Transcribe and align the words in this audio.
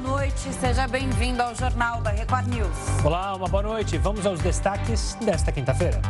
noite, 0.00 0.52
seja 0.54 0.88
bem-vindo 0.88 1.42
ao 1.42 1.54
Jornal 1.54 2.00
da 2.00 2.10
Record 2.10 2.48
News. 2.48 3.04
Olá, 3.04 3.34
uma 3.34 3.46
boa 3.46 3.62
noite. 3.62 3.98
Vamos 3.98 4.24
aos 4.24 4.40
destaques 4.40 5.14
desta 5.20 5.52
quinta-feira. 5.52 6.00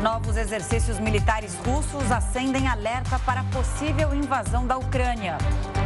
Novos 0.00 0.36
exercícios 0.36 0.98
militares 1.00 1.54
russos 1.66 2.10
acendem 2.10 2.68
alerta 2.68 3.18
para 3.18 3.42
possível 3.44 4.14
invasão 4.14 4.66
da 4.66 4.78
Ucrânia. 4.78 5.36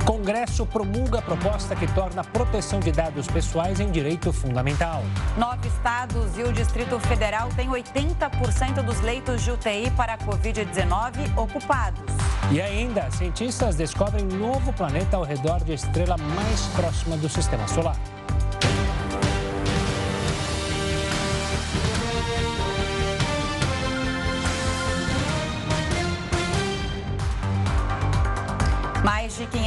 Congresso 0.05 0.67
promulga 0.67 1.21
a 1.21 1.23
proposta 1.23 1.75
que 1.75 1.87
torna 1.95 2.21
a 2.21 2.25
proteção 2.25 2.79
de 2.79 2.93
dados 2.93 3.27
pessoais 3.27 3.81
em 3.81 3.91
direito 3.91 4.35
fundamental. 4.35 5.03
Nove 5.39 5.69
estados 5.69 6.37
e 6.37 6.43
o 6.43 6.53
Distrito 6.53 7.01
Federal 7.01 7.49
têm 7.57 7.71
80% 7.71 8.83
dos 8.83 9.01
leitos 9.01 9.43
de 9.43 9.51
UTI 9.51 9.91
para 9.97 10.15
a 10.15 10.19
Covid-19 10.19 11.39
ocupados. 11.39 12.05
E 12.51 12.61
ainda, 12.61 13.11
cientistas 13.13 13.77
descobrem 13.77 14.27
um 14.27 14.37
novo 14.37 14.75
planeta 14.75 15.17
ao 15.17 15.25
redor 15.25 15.65
de 15.65 15.73
estrela 15.73 16.17
mais 16.19 16.61
próxima 16.77 17.17
do 17.17 17.29
sistema 17.29 17.67
solar. 17.67 17.97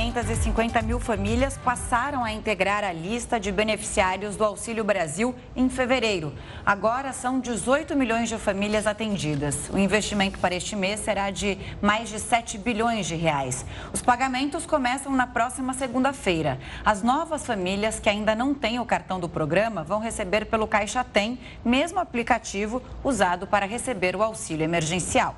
Mais 0.07 0.25
de 0.25 0.35
550 0.35 0.81
mil 0.83 0.99
famílias 1.01 1.57
passaram 1.57 2.23
a 2.23 2.31
integrar 2.31 2.81
a 2.83 2.93
lista 2.93 3.37
de 3.37 3.51
beneficiários 3.51 4.37
do 4.37 4.43
Auxílio 4.45 4.83
Brasil 4.83 5.35
em 5.53 5.69
fevereiro. 5.69 6.33
Agora 6.65 7.11
são 7.11 7.41
18 7.41 7.93
milhões 7.93 8.29
de 8.29 8.37
famílias 8.37 8.87
atendidas. 8.87 9.69
O 9.69 9.77
investimento 9.77 10.39
para 10.39 10.55
este 10.55 10.77
mês 10.77 11.01
será 11.01 11.29
de 11.29 11.57
mais 11.81 12.07
de 12.07 12.19
7 12.19 12.57
bilhões 12.57 13.05
de 13.05 13.15
reais. 13.15 13.65
Os 13.91 14.01
pagamentos 14.01 14.65
começam 14.65 15.11
na 15.11 15.27
próxima 15.27 15.73
segunda-feira. 15.73 16.57
As 16.85 17.03
novas 17.03 17.45
famílias 17.45 17.99
que 17.99 18.09
ainda 18.09 18.33
não 18.33 18.53
têm 18.53 18.79
o 18.79 18.85
cartão 18.85 19.19
do 19.19 19.27
programa 19.27 19.83
vão 19.83 19.99
receber 19.99 20.45
pelo 20.45 20.67
Caixa 20.67 21.03
Tem, 21.03 21.37
mesmo 21.65 21.99
aplicativo 21.99 22.81
usado 23.03 23.45
para 23.45 23.65
receber 23.65 24.15
o 24.15 24.23
auxílio 24.23 24.63
emergencial. 24.63 25.35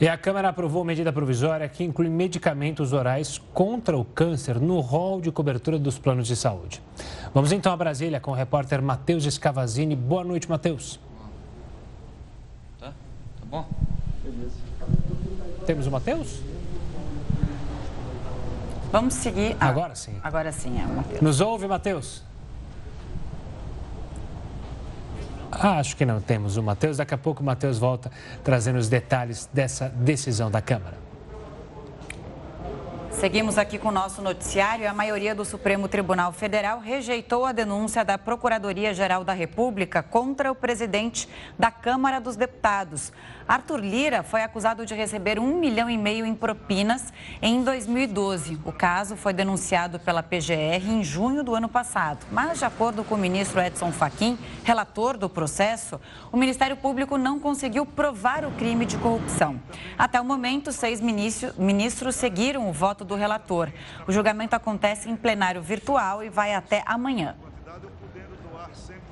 E 0.00 0.08
a 0.08 0.16
Câmara 0.16 0.48
aprovou 0.48 0.82
medida 0.82 1.12
provisória 1.12 1.68
que 1.68 1.84
inclui 1.84 2.08
medicamentos 2.08 2.94
orais 2.94 3.36
contra 3.52 3.98
o 3.98 4.02
câncer 4.02 4.58
no 4.58 4.80
rol 4.80 5.20
de 5.20 5.30
cobertura 5.30 5.78
dos 5.78 5.98
planos 5.98 6.26
de 6.26 6.34
saúde. 6.34 6.82
Vamos 7.34 7.52
então 7.52 7.70
a 7.70 7.76
Brasília 7.76 8.18
com 8.18 8.30
o 8.30 8.34
repórter 8.34 8.80
Matheus 8.80 9.26
Escavazini. 9.26 9.94
Boa 9.94 10.24
noite, 10.24 10.48
Matheus. 10.48 10.98
Tá, 12.80 12.86
tá 12.88 12.94
bom. 13.44 13.66
Beleza. 14.24 14.56
Temos 15.66 15.86
o 15.86 15.90
Matheus? 15.90 16.40
Vamos 18.90 19.12
seguir. 19.12 19.54
Ah, 19.60 19.68
agora 19.68 19.94
sim. 19.94 20.18
Agora 20.22 20.50
sim, 20.50 20.80
é 20.80 20.84
o 20.86 20.96
Matheus. 20.96 21.20
Nos 21.20 21.42
ouve, 21.42 21.68
Matheus? 21.68 22.24
Ah, 25.38 25.39
acho 25.50 25.96
que 25.96 26.04
não 26.06 26.20
temos 26.20 26.56
o 26.56 26.62
Matheus. 26.62 26.96
Daqui 26.96 27.14
a 27.14 27.18
pouco 27.18 27.42
o 27.42 27.46
Matheus 27.46 27.78
volta 27.78 28.10
trazendo 28.42 28.78
os 28.78 28.88
detalhes 28.88 29.48
dessa 29.52 29.88
decisão 29.88 30.50
da 30.50 30.60
Câmara. 30.60 31.09
Seguimos 33.20 33.58
aqui 33.58 33.78
com 33.78 33.88
o 33.88 33.92
nosso 33.92 34.22
noticiário. 34.22 34.88
A 34.88 34.94
maioria 34.94 35.34
do 35.34 35.44
Supremo 35.44 35.86
Tribunal 35.88 36.32
Federal 36.32 36.80
rejeitou 36.80 37.44
a 37.44 37.52
denúncia 37.52 38.02
da 38.02 38.16
Procuradoria-Geral 38.16 39.24
da 39.24 39.34
República 39.34 40.02
contra 40.02 40.50
o 40.50 40.54
presidente 40.54 41.28
da 41.58 41.70
Câmara 41.70 42.18
dos 42.18 42.34
Deputados. 42.34 43.12
Arthur 43.46 43.80
Lira 43.80 44.22
foi 44.22 44.42
acusado 44.42 44.86
de 44.86 44.94
receber 44.94 45.38
um 45.38 45.58
milhão 45.58 45.90
e 45.90 45.98
meio 45.98 46.24
em 46.24 46.34
propinas 46.34 47.12
em 47.42 47.62
2012. 47.62 48.58
O 48.64 48.72
caso 48.72 49.16
foi 49.16 49.34
denunciado 49.34 49.98
pela 49.98 50.22
PGR 50.22 50.88
em 50.88 51.04
junho 51.04 51.42
do 51.42 51.54
ano 51.54 51.68
passado. 51.68 52.24
Mas, 52.30 52.60
de 52.60 52.64
acordo 52.64 53.04
com 53.04 53.16
o 53.16 53.18
ministro 53.18 53.60
Edson 53.60 53.92
Fachin, 53.92 54.38
relator 54.64 55.18
do 55.18 55.28
processo, 55.28 56.00
o 56.32 56.38
Ministério 56.38 56.76
Público 56.76 57.18
não 57.18 57.38
conseguiu 57.38 57.84
provar 57.84 58.46
o 58.46 58.52
crime 58.52 58.86
de 58.86 58.96
corrupção. 58.96 59.60
Até 59.98 60.18
o 60.18 60.24
momento, 60.24 60.72
seis 60.72 61.00
ministros 61.02 62.14
seguiram 62.14 62.70
o 62.70 62.72
voto 62.72 63.04
do 63.04 63.09
relator. 63.16 63.70
O 64.06 64.12
julgamento 64.12 64.54
acontece 64.54 65.08
em 65.08 65.16
plenário 65.16 65.62
virtual 65.62 66.22
e 66.22 66.28
vai 66.28 66.54
até 66.54 66.82
amanhã. 66.86 67.34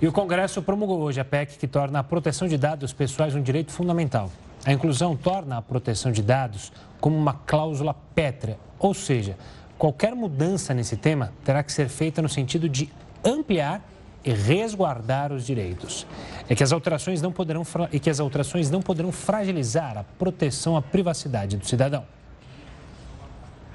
E 0.01 0.07
o 0.07 0.13
Congresso 0.13 0.63
promulgou 0.63 1.01
hoje 1.01 1.21
a 1.21 1.25
PEC 1.25 1.59
que 1.59 1.67
torna 1.67 1.99
a 1.99 2.05
proteção 2.05 2.47
de 2.47 2.57
dados 2.57 2.93
pessoais 2.93 3.35
um 3.35 3.43
direito 3.43 3.73
fundamental. 3.73 4.31
A 4.65 4.73
inclusão 4.73 5.17
torna 5.17 5.57
a 5.57 5.63
proteção 5.63 6.13
de 6.13 6.23
dados 6.23 6.73
como 7.01 7.17
uma 7.17 7.35
cláusula 7.35 7.95
pétrea, 8.15 8.59
ou 8.79 8.95
seja, 8.95 9.37
qualquer 9.77 10.15
mudança 10.15 10.75
nesse 10.75 10.97
tema 10.97 11.33
terá 11.45 11.63
que 11.63 11.73
ser 11.73 11.89
feita 11.89 12.23
no 12.23 12.29
sentido 12.29 12.69
de 12.69 12.89
ampliar 13.25 13.83
e 14.25 14.33
resguardar 14.33 15.33
os 15.33 15.47
direitos. 15.47 16.07
É 16.49 16.55
que 16.55 16.63
as 16.63 16.73
alterações 16.73 17.23
não 17.23 17.33
poderão 17.33 17.63
e 17.93 17.99
que 17.99 18.11
as 18.11 18.21
alterações 18.21 18.71
não 18.71 18.83
poderão 18.83 19.11
fragilizar 19.11 19.97
a 19.97 20.05
proteção 20.05 20.77
à 20.77 20.83
privacidade 20.83 21.57
do 21.57 21.67
cidadão. 21.67 22.05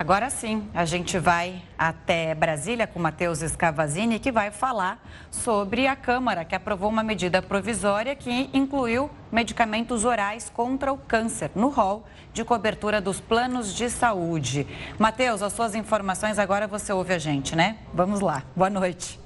Agora 0.03 0.29
sim, 0.29 0.69
a 0.73 0.83
gente 0.83 1.17
vai 1.17 1.63
até 1.77 2.35
Brasília 2.35 2.85
com 2.85 2.99
Matheus 2.99 3.39
Scavazini, 3.39 4.19
que 4.19 4.33
vai 4.33 4.51
falar 4.51 5.01
sobre 5.31 5.87
a 5.87 5.95
Câmara, 5.95 6.43
que 6.43 6.53
aprovou 6.53 6.89
uma 6.89 7.01
medida 7.01 7.41
provisória 7.41 8.13
que 8.13 8.49
incluiu 8.53 9.09
medicamentos 9.31 10.03
orais 10.03 10.51
contra 10.53 10.91
o 10.91 10.97
câncer 10.97 11.51
no 11.55 11.69
rol 11.69 12.03
de 12.33 12.43
cobertura 12.43 12.99
dos 12.99 13.21
planos 13.21 13.73
de 13.73 13.89
saúde. 13.89 14.67
Matheus, 14.99 15.41
as 15.41 15.53
suas 15.53 15.73
informações 15.73 16.37
agora 16.37 16.67
você 16.67 16.91
ouve 16.91 17.13
a 17.13 17.17
gente, 17.17 17.55
né? 17.55 17.77
Vamos 17.93 18.19
lá. 18.19 18.43
Boa 18.53 18.69
noite. 18.69 19.22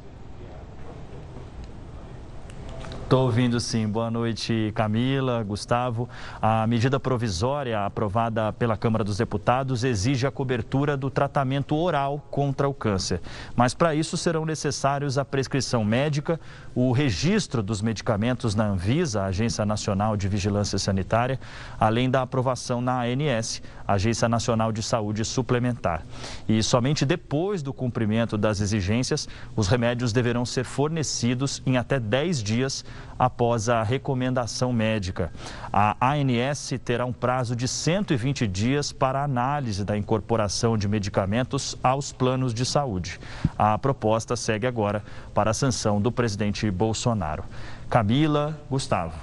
Estou 3.07 3.23
ouvindo 3.23 3.57
sim. 3.57 3.87
Boa 3.87 4.11
noite, 4.11 4.73
Camila, 4.75 5.41
Gustavo. 5.41 6.09
A 6.41 6.67
medida 6.67 6.99
provisória 6.99 7.85
aprovada 7.85 8.51
pela 8.51 8.75
Câmara 8.75 9.01
dos 9.01 9.15
Deputados 9.15 9.85
exige 9.85 10.27
a 10.27 10.31
cobertura 10.31 10.97
do 10.97 11.09
tratamento 11.09 11.73
oral 11.73 12.19
contra 12.29 12.67
o 12.67 12.73
câncer. 12.73 13.21
Mas 13.55 13.73
para 13.73 13.95
isso 13.95 14.17
serão 14.17 14.45
necessários 14.45 15.17
a 15.17 15.23
prescrição 15.23 15.85
médica, 15.85 16.37
o 16.75 16.91
registro 16.91 17.63
dos 17.63 17.81
medicamentos 17.81 18.55
na 18.55 18.65
Anvisa, 18.65 19.23
Agência 19.23 19.65
Nacional 19.65 20.17
de 20.17 20.27
Vigilância 20.27 20.77
Sanitária, 20.77 21.39
além 21.79 22.09
da 22.09 22.23
aprovação 22.23 22.81
na 22.81 23.03
ANS, 23.03 23.61
Agência 23.87 24.27
Nacional 24.27 24.73
de 24.73 24.83
Saúde 24.83 25.23
Suplementar. 25.23 26.03
E 26.45 26.61
somente 26.61 27.05
depois 27.05 27.63
do 27.63 27.71
cumprimento 27.71 28.37
das 28.37 28.59
exigências, 28.59 29.29
os 29.55 29.69
remédios 29.69 30.11
deverão 30.11 30.45
ser 30.45 30.65
fornecidos 30.65 31.63
em 31.65 31.77
até 31.77 32.01
10 32.01 32.43
dias 32.43 32.83
após 33.17 33.69
a 33.69 33.83
recomendação 33.83 34.71
médica. 34.71 35.31
A 35.71 35.95
ANS 36.13 36.73
terá 36.83 37.05
um 37.05 37.13
prazo 37.13 37.55
de 37.55 37.67
120 37.67 38.47
dias 38.47 38.91
para 38.91 39.23
análise 39.23 39.83
da 39.83 39.97
incorporação 39.97 40.77
de 40.77 40.87
medicamentos 40.87 41.75
aos 41.81 42.11
planos 42.11 42.53
de 42.53 42.65
saúde. 42.65 43.19
A 43.57 43.77
proposta 43.77 44.35
segue 44.35 44.67
agora 44.67 45.03
para 45.33 45.51
a 45.51 45.53
sanção 45.53 46.01
do 46.01 46.11
presidente 46.11 46.69
Bolsonaro. 46.69 47.43
Camila, 47.89 48.59
Gustavo. 48.69 49.13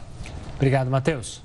Obrigado, 0.57 0.91
Matheus. 0.91 1.43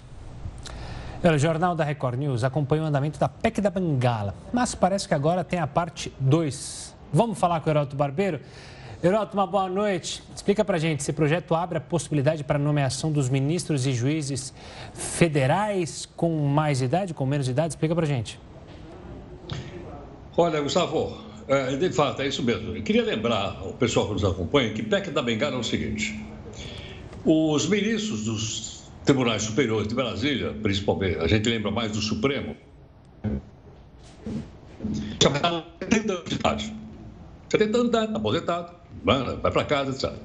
O 1.21 1.37
Jornal 1.37 1.75
da 1.75 1.83
Record 1.83 2.17
News 2.17 2.45
acompanha 2.45 2.83
o 2.83 2.85
andamento 2.85 3.19
da 3.19 3.27
PEC 3.27 3.59
da 3.59 3.69
Bengala, 3.69 4.33
mas 4.53 4.73
parece 4.73 5.05
que 5.05 5.13
agora 5.13 5.43
tem 5.43 5.59
a 5.59 5.67
parte 5.67 6.13
2. 6.17 6.95
Vamos 7.11 7.37
falar 7.37 7.59
com 7.59 7.69
o 7.69 7.71
Heroto 7.71 7.95
Barbeiro? 7.95 8.39
Heroto, 9.01 9.33
uma 9.33 9.47
boa 9.47 9.69
noite. 9.69 10.21
Explica 10.35 10.65
pra 10.65 10.77
gente, 10.77 10.99
esse 10.99 11.13
projeto 11.13 11.55
abre 11.55 11.77
a 11.77 11.81
possibilidade 11.81 12.43
para 12.43 12.57
a 12.57 12.59
nomeação 12.61 13.09
dos 13.09 13.29
ministros 13.29 13.87
e 13.87 13.93
juízes 13.93 14.53
federais 14.93 16.05
com 16.17 16.45
mais 16.45 16.81
idade, 16.81 17.13
com 17.13 17.25
menos 17.25 17.47
idade? 17.47 17.69
Explica 17.69 17.95
pra 17.95 18.05
gente. 18.05 18.37
Olha, 20.35 20.59
Gustavo, 20.59 21.17
é, 21.47 21.77
de 21.77 21.89
fato, 21.91 22.21
é 22.21 22.27
isso 22.27 22.43
mesmo. 22.43 22.75
Eu 22.75 22.83
queria 22.83 23.03
lembrar 23.03 23.57
ao 23.61 23.71
pessoal 23.71 24.07
que 24.07 24.13
nos 24.13 24.25
acompanha 24.25 24.73
que 24.73 24.83
PEC 24.83 25.11
da 25.11 25.21
Bengala 25.21 25.55
é 25.55 25.59
o 25.59 25.63
seguinte. 25.63 26.19
Os 27.23 27.69
ministros 27.69 28.25
dos 28.25 28.83
tribunais 29.05 29.43
superiores 29.43 29.87
de 29.87 29.95
Brasília, 29.95 30.53
principalmente, 30.61 31.19
a 31.19 31.27
gente 31.27 31.47
lembra 31.47 31.71
mais 31.71 31.93
do 31.93 32.01
Supremo, 32.01 32.53
chamaram 35.23 35.63
70 35.81 36.11
anos 36.13 36.29
de 36.29 36.35
idade. 36.35 36.75
70 37.49 37.77
anos 37.77 37.91
de 37.91 37.97
idade, 37.97 38.15
aposentado 38.15 38.78
vai 39.03 39.51
para 39.51 39.63
casa, 39.65 39.91
etc. 39.91 40.19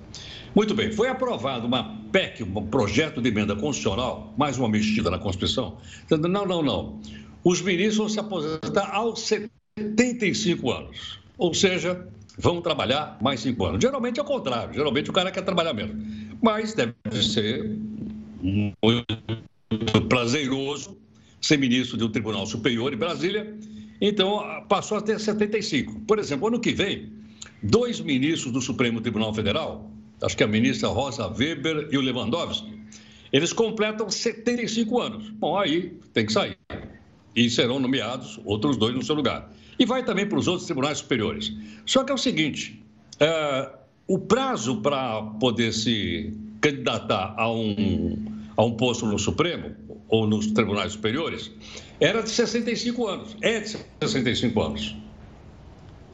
Muito 0.55 0.73
bem, 0.73 0.93
foi 0.93 1.09
aprovado 1.09 1.67
uma 1.67 1.99
PEC, 2.13 2.45
um 2.45 2.67
projeto 2.67 3.21
de 3.21 3.29
emenda 3.29 3.57
constitucional, 3.57 4.33
mais 4.37 4.57
uma 4.57 4.69
mexida 4.69 5.11
na 5.11 5.19
Constituição, 5.19 5.79
dizendo, 6.05 6.29
não, 6.29 6.47
não, 6.47 6.63
não, 6.63 7.01
os 7.43 7.61
ministros 7.61 7.97
vão 7.97 8.09
se 8.09 8.21
aposentar 8.21 8.89
aos 8.95 9.21
75 9.21 10.71
anos, 10.71 11.19
ou 11.37 11.53
seja, 11.53 12.07
vão 12.39 12.61
trabalhar 12.61 13.19
mais 13.21 13.41
cinco 13.41 13.65
anos. 13.65 13.83
Geralmente 13.83 14.21
é 14.21 14.23
o 14.23 14.27
contrário, 14.27 14.73
geralmente 14.73 15.11
o 15.11 15.13
cara 15.13 15.33
quer 15.33 15.43
trabalhar 15.43 15.75
menos, 15.75 15.97
mas 16.41 16.73
deve 16.73 16.95
ser 17.21 17.77
muito 18.41 20.09
prazeroso 20.09 20.97
ser 21.41 21.59
ministro 21.59 21.99
de 21.99 22.05
um 22.05 22.09
tribunal 22.11 22.47
superior 22.47 22.93
em 22.93 22.97
Brasília, 22.97 23.55
então 24.01 24.65
passou 24.69 24.99
a 24.99 25.03
ter 25.03 25.19
75. 25.19 26.01
Por 26.01 26.19
exemplo, 26.19 26.47
ano 26.47 26.61
que 26.61 26.73
vem 26.73 27.13
dois 27.65 28.01
ministros 28.01 28.53
do 28.53 28.61
Supremo 28.61 29.01
Tribunal 29.01 29.33
Federal, 29.33 29.91
acho 30.23 30.37
que 30.37 30.45
a 30.45 30.47
ministra 30.47 30.89
Rosa 30.89 31.27
Weber 31.29 31.89
e 31.91 31.97
o 31.97 32.01
Lewandowski, 32.01 32.79
eles 33.33 33.53
completam 33.53 34.09
75 34.09 35.01
anos. 35.01 35.31
Bom, 35.31 35.59
aí 35.59 35.99
tem 36.13 36.27
que 36.27 36.33
sair. 36.33 36.57
E 37.35 37.51
serão 37.51 37.81
nomeados 37.81 38.39
outros 38.45 38.77
dois 38.77 38.95
no 38.95 39.03
seu 39.03 39.15
lugar. 39.15 39.51
E 39.79 39.85
vai 39.85 40.05
também 40.05 40.27
para 40.27 40.39
os 40.39 40.47
outros 40.47 40.67
tribunais 40.67 40.99
superiores. 40.99 41.53
Só 41.85 42.05
que 42.05 42.13
é 42.13 42.15
o 42.15 42.19
seguinte: 42.19 42.81
é, 43.19 43.73
o 44.07 44.19
prazo 44.19 44.81
para 44.81 45.23
poder 45.41 45.73
se 45.73 46.33
candidatar 46.61 47.35
a 47.37 47.51
um, 47.51 48.17
a 48.57 48.65
um 48.65 48.77
posto 48.77 49.07
no 49.07 49.19
Supremo 49.19 49.75
ou 50.09 50.27
nos 50.29 50.47
tribunais 50.49 50.93
superiores 50.93 51.51
era 51.99 52.23
de 52.23 52.31
65 52.31 53.07
anos. 53.07 53.37
É 53.41 53.61
de 53.61 53.77
65 54.01 54.63
anos. 54.63 55.04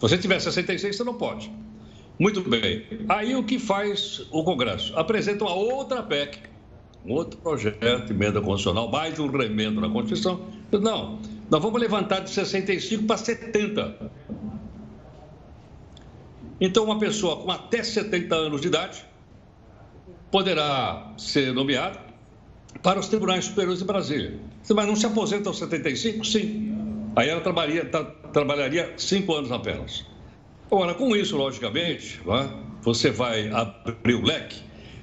Você 0.01 0.17
tiver 0.19 0.41
66, 0.41 0.97
você 0.97 1.05
não 1.05 1.15
pode. 1.15 1.53
Muito 2.19 2.41
bem. 2.43 2.85
Aí 3.09 3.35
o 3.35 3.45
que 3.45 3.59
faz 3.59 4.27
o 4.31 4.43
Congresso? 4.43 4.97
Apresenta 4.99 5.45
uma 5.45 5.55
outra 5.55 6.03
PEC, 6.03 6.39
um 7.05 7.13
outro 7.13 7.39
projeto 7.39 8.11
emenda 8.11 8.41
constitucional, 8.41 8.91
mais 8.91 9.19
um 9.19 9.29
remendo 9.29 9.81
na 9.81 9.89
Constituição. 9.89 10.41
Não, 10.73 11.19
nós 11.51 11.63
vamos 11.63 11.81
levantar 11.81 12.21
de 12.21 12.31
65 12.31 13.05
para 13.05 13.17
70. 13.17 14.11
Então, 16.61 16.85
uma 16.85 16.99
pessoa 16.99 17.39
com 17.39 17.51
até 17.51 17.83
70 17.83 18.35
anos 18.35 18.61
de 18.61 18.69
idade 18.69 19.05
poderá 20.31 21.13
ser 21.17 21.53
nomeada 21.53 21.99
para 22.83 23.01
os 23.01 23.09
tribunais 23.09 23.47
superiores 23.47 23.81
de 23.81 23.85
Brasília. 23.85 24.39
Mas 24.75 24.87
não 24.87 24.95
se 24.95 25.07
aposenta 25.07 25.49
aos 25.49 25.59
75? 25.59 26.25
Sim. 26.25 26.77
Aí 27.17 27.29
ela 27.29 27.41
trabalharia, 27.41 27.85
tá, 27.87 28.05
trabalharia 28.33 28.95
cinco 28.97 29.35
anos 29.35 29.53
apenas. 29.53 30.05
Agora, 30.71 30.95
com 30.95 31.17
isso, 31.17 31.37
logicamente, 31.37 32.21
é? 32.27 32.49
você 32.83 33.11
vai 33.11 33.51
abrir 33.51 34.15
o 34.15 34.23
leque 34.23 34.61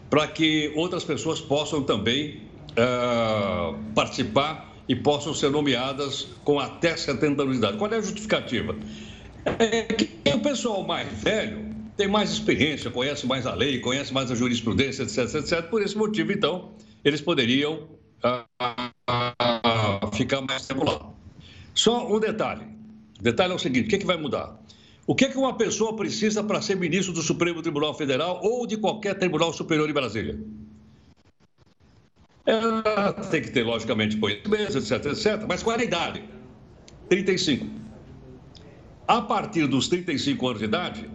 para 0.10 0.28
que 0.28 0.72
outras 0.76 1.04
pessoas 1.04 1.42
possam 1.42 1.84
também 1.84 2.42
uh, 2.72 3.78
participar 3.94 4.74
e 4.88 4.96
possam 4.96 5.34
ser 5.34 5.52
nomeadas 5.52 6.28
com 6.46 6.60
até 6.60 6.96
70 6.96 7.42
anos 7.42 7.54
de 7.54 7.60
idade. 7.60 7.78
Qual 7.78 7.92
é 7.92 7.98
a 7.98 8.02
justificativa? 8.02 8.76
É 9.60 9.84
que 9.84 10.10
o 10.34 10.40
pessoal 10.40 10.86
mais 10.86 11.12
velho 11.22 11.76
tem 11.98 12.08
mais 12.08 12.32
experiência, 12.32 12.92
conhece 12.92 13.26
mais 13.26 13.46
a 13.46 13.54
lei, 13.54 13.80
conhece 13.80 14.14
mais 14.14 14.32
a 14.32 14.36
jurisprudência, 14.36 15.04
etc, 15.04 15.36
etc. 15.36 15.64
Por 15.64 15.82
esse 15.82 15.98
motivo, 15.98 16.32
então, 16.32 16.74
eles 17.04 17.20
poderiam 17.22 17.90
ah, 18.24 18.46
ah, 18.60 20.00
ficar 20.14 20.42
mais 20.42 20.68
tempo 20.68 20.86
lá. 20.86 21.10
Só 21.74 22.08
um 22.08 22.20
detalhe. 22.20 22.77
O 23.20 23.24
detalhe 23.24 23.54
é 23.54 23.56
o 23.56 23.60
seguinte: 23.60 23.86
o 23.86 23.90
que, 23.90 23.96
é 23.96 24.00
que 24.00 24.06
vai 24.06 24.18
mudar? 24.18 24.60
O 25.06 25.16
que, 25.16 25.26
é 25.26 25.30
que 25.30 25.38
uma 25.38 25.56
pessoa 25.56 25.96
precisa 25.96 26.44
para 26.44 26.62
ser 26.62 26.76
ministro 26.76 27.14
do 27.14 27.22
Supremo 27.22 27.62
Tribunal 27.62 27.94
Federal 27.94 28.42
ou 28.44 28.68
de 28.68 28.76
qualquer 28.76 29.18
tribunal 29.18 29.54
superior 29.54 29.90
em 29.90 29.94
Brasília? 29.94 30.38
Ela 32.46 33.14
tem 33.14 33.42
que 33.42 33.52
ter, 33.52 33.64
logicamente, 33.64 34.18
conhecimento, 34.18 34.78
etc, 34.78 35.06
etc. 35.06 35.46
Mas 35.48 35.64
qual 35.64 35.78
é 35.78 35.82
a 35.82 35.84
idade? 35.84 36.24
35. 37.10 37.66
A 39.08 39.22
partir 39.22 39.68
dos 39.68 39.88
35 39.88 40.48
anos 40.48 40.60
de 40.60 40.66
idade, 40.66 41.10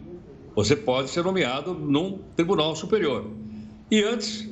você 0.55 0.75
pode 0.75 1.10
ser 1.10 1.22
nomeado 1.22 1.75
num 1.75 2.19
tribunal 2.34 2.75
superior. 2.75 3.31
E 3.90 4.02
antes, 4.02 4.48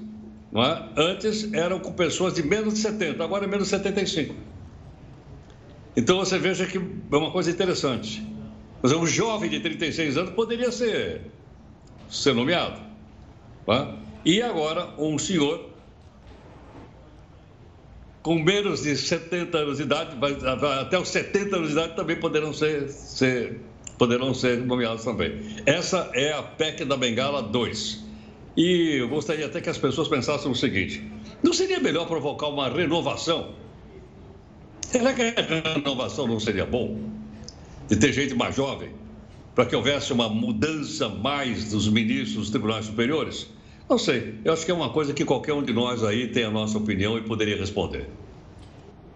não 0.53 0.63
é? 0.63 0.89
Antes 0.97 1.51
eram 1.55 1.81
com 1.81 1.93
pessoas 1.93 2.35
de 2.35 2.43
menos 2.43 2.75
de 2.75 2.81
70, 2.81 3.25
agora 3.25 3.45
é 3.45 3.49
menos 3.49 3.65
de 3.65 3.71
75. 3.71 4.35
Então 5.97 6.19
você 6.19 6.39
veja 6.39 6.67
que 6.67 6.79
é 6.79 7.17
uma 7.17 7.31
coisa 7.31 7.51
interessante. 7.51 8.23
Mas 8.83 8.93
um 8.93 9.07
jovem 9.07 9.51
de 9.51 9.61
36 9.61 10.17
anos 10.17 10.31
poderia 10.33 10.73
ser, 10.73 11.23
ser 12.09 12.35
nomeado. 12.35 12.81
É? 13.69 13.95
E 14.25 14.43
agora 14.43 14.95
um 14.99 15.19
senhor 15.19 15.71
com 18.23 18.39
menos 18.39 18.83
de 18.83 18.97
70 18.97 19.57
anos 19.57 19.77
de 19.79 19.85
idade, 19.85 20.17
até 20.81 20.99
os 20.99 21.09
70 21.09 21.57
anos 21.57 21.69
de 21.69 21.75
idade 21.75 21.97
também 21.97 22.17
poderão 22.17 22.53
ser, 22.53 22.89
ser, 22.91 23.61
poderão 23.99 24.35
ser 24.35 24.59
nomeados 24.59 25.05
também. 25.05 25.41
Essa 25.65 26.11
é 26.15 26.33
a 26.33 26.43
PEC 26.43 26.85
da 26.85 26.97
Bengala 26.97 27.43
2. 27.43 28.05
E 28.57 28.99
eu 29.01 29.09
gostaria 29.09 29.47
até 29.47 29.61
que 29.61 29.71
as 29.71 29.79
pessoas 29.79 30.09
pensassem 30.09 30.51
o 30.51 30.55
seguinte: 30.55 31.03
não 31.43 31.53
seria 31.53 31.81
melhor 31.81 32.07
provocar 32.07 32.49
uma 32.49 32.69
renovação? 32.69 33.55
Será 34.91 35.15
que 35.15 35.23
a 35.23 35.73
renovação 35.75 36.27
não 36.27 36.41
seria 36.41 36.67
bom? 36.67 36.99
De 37.89 37.95
ter 37.95 38.13
gente 38.13 38.35
mais 38.35 38.57
jovem? 38.57 38.91
Para 39.55 39.65
que 39.65 39.77
houvesse 39.77 40.13
uma 40.13 40.29
mudança 40.29 41.09
mais 41.09 41.71
dos 41.71 41.89
ministros 41.89 42.35
dos 42.35 42.51
tribunais 42.51 42.87
superiores? 42.87 43.47
Não 43.89 43.97
sei. 43.97 44.41
Eu 44.45 44.53
acho 44.53 44.65
que 44.65 44.71
é 44.73 44.75
uma 44.75 44.91
coisa 44.91 45.15
que 45.15 45.25
qualquer 45.25 45.53
um 45.53 45.63
de 45.63 45.73
nós 45.73 46.03
aí 46.03 46.27
tem 46.27 46.43
a 46.43 46.51
nossa 46.51 46.77
opinião 46.77 47.17
e 47.17 47.23
poderia 47.23 47.57
responder. 47.57 48.11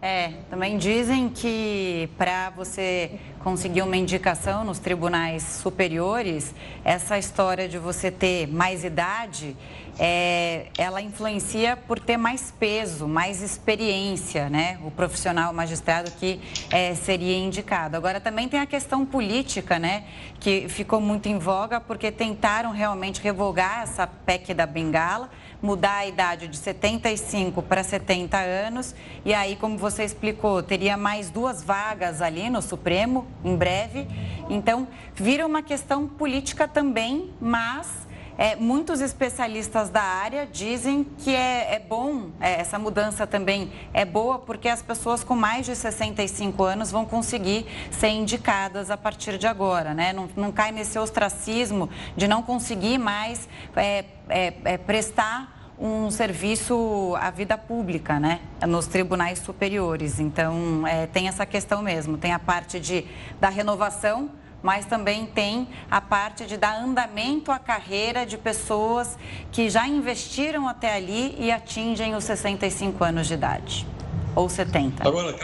É, 0.06 0.32
também 0.50 0.76
dizem 0.76 1.30
que 1.30 2.10
para 2.18 2.50
você 2.50 3.12
conseguir 3.42 3.80
uma 3.80 3.96
indicação 3.96 4.62
nos 4.62 4.78
tribunais 4.78 5.42
superiores, 5.42 6.54
essa 6.84 7.18
história 7.18 7.66
de 7.66 7.78
você 7.78 8.10
ter 8.10 8.46
mais 8.46 8.84
idade, 8.84 9.56
é, 9.98 10.66
ela 10.76 11.00
influencia 11.00 11.74
por 11.74 11.98
ter 11.98 12.18
mais 12.18 12.50
peso, 12.50 13.08
mais 13.08 13.40
experiência, 13.40 14.50
né? 14.50 14.78
O 14.84 14.90
profissional, 14.90 15.50
o 15.52 15.54
magistrado 15.54 16.10
que 16.10 16.38
é, 16.70 16.94
seria 16.94 17.38
indicado. 17.38 17.96
Agora, 17.96 18.20
também 18.20 18.46
tem 18.46 18.60
a 18.60 18.66
questão 18.66 19.06
política, 19.06 19.78
né? 19.78 20.04
Que 20.38 20.68
ficou 20.68 21.00
muito 21.00 21.30
em 21.30 21.38
voga 21.38 21.80
porque 21.80 22.12
tentaram 22.12 22.72
realmente 22.72 23.22
revogar 23.22 23.84
essa 23.84 24.06
PEC 24.06 24.52
da 24.52 24.66
Bengala 24.66 25.30
mudar 25.64 25.96
a 25.96 26.06
idade 26.06 26.46
de 26.46 26.58
75 26.58 27.62
para 27.62 27.82
70 27.82 28.36
anos. 28.36 28.94
E 29.24 29.32
aí, 29.32 29.56
como 29.56 29.78
você 29.78 30.04
explicou, 30.04 30.62
teria 30.62 30.94
mais 30.94 31.30
duas 31.30 31.64
vagas 31.64 32.20
ali 32.20 32.50
no 32.50 32.60
Supremo 32.60 33.26
em 33.42 33.56
breve. 33.56 34.06
Então, 34.50 34.86
vira 35.14 35.46
uma 35.46 35.62
questão 35.62 36.06
política 36.06 36.68
também, 36.68 37.32
mas 37.40 38.04
é, 38.36 38.56
muitos 38.56 39.00
especialistas 39.00 39.88
da 39.88 40.02
área 40.02 40.46
dizem 40.46 41.04
que 41.18 41.34
é, 41.34 41.74
é 41.74 41.78
bom, 41.78 42.30
é, 42.40 42.60
essa 42.60 42.78
mudança 42.78 43.26
também 43.26 43.72
é 43.92 44.04
boa, 44.04 44.40
porque 44.40 44.68
as 44.68 44.82
pessoas 44.82 45.22
com 45.22 45.36
mais 45.36 45.64
de 45.64 45.76
65 45.76 46.62
anos 46.62 46.90
vão 46.90 47.04
conseguir 47.04 47.64
ser 47.92 48.08
indicadas 48.08 48.90
a 48.90 48.96
partir 48.96 49.38
de 49.38 49.46
agora, 49.46 49.94
né? 49.94 50.12
Não, 50.12 50.28
não 50.36 50.50
cai 50.50 50.72
nesse 50.72 50.98
ostracismo 50.98 51.88
de 52.16 52.26
não 52.26 52.42
conseguir 52.42 52.98
mais 52.98 53.48
é, 53.76 54.04
é, 54.28 54.54
é 54.64 54.78
prestar 54.78 55.53
um 55.78 56.10
serviço 56.10 57.14
à 57.20 57.30
vida 57.30 57.58
pública, 57.58 58.20
né? 58.20 58.40
Nos 58.66 58.86
tribunais 58.86 59.38
superiores. 59.40 60.20
Então, 60.20 60.86
é, 60.86 61.06
tem 61.06 61.28
essa 61.28 61.44
questão 61.44 61.82
mesmo. 61.82 62.16
Tem 62.16 62.32
a 62.32 62.38
parte 62.38 62.78
de, 62.78 63.04
da 63.40 63.48
renovação, 63.48 64.30
mas 64.62 64.86
também 64.86 65.26
tem 65.26 65.68
a 65.90 66.00
parte 66.00 66.46
de 66.46 66.56
dar 66.56 66.80
andamento 66.80 67.50
à 67.50 67.58
carreira 67.58 68.24
de 68.24 68.38
pessoas 68.38 69.18
que 69.50 69.68
já 69.68 69.86
investiram 69.86 70.68
até 70.68 70.94
ali 70.94 71.34
e 71.38 71.50
atingem 71.50 72.14
os 72.14 72.24
65 72.24 73.02
anos 73.04 73.26
de 73.26 73.34
idade. 73.34 73.86
Ou 74.34 74.48
70. 74.48 75.06
Agora, 75.06 75.36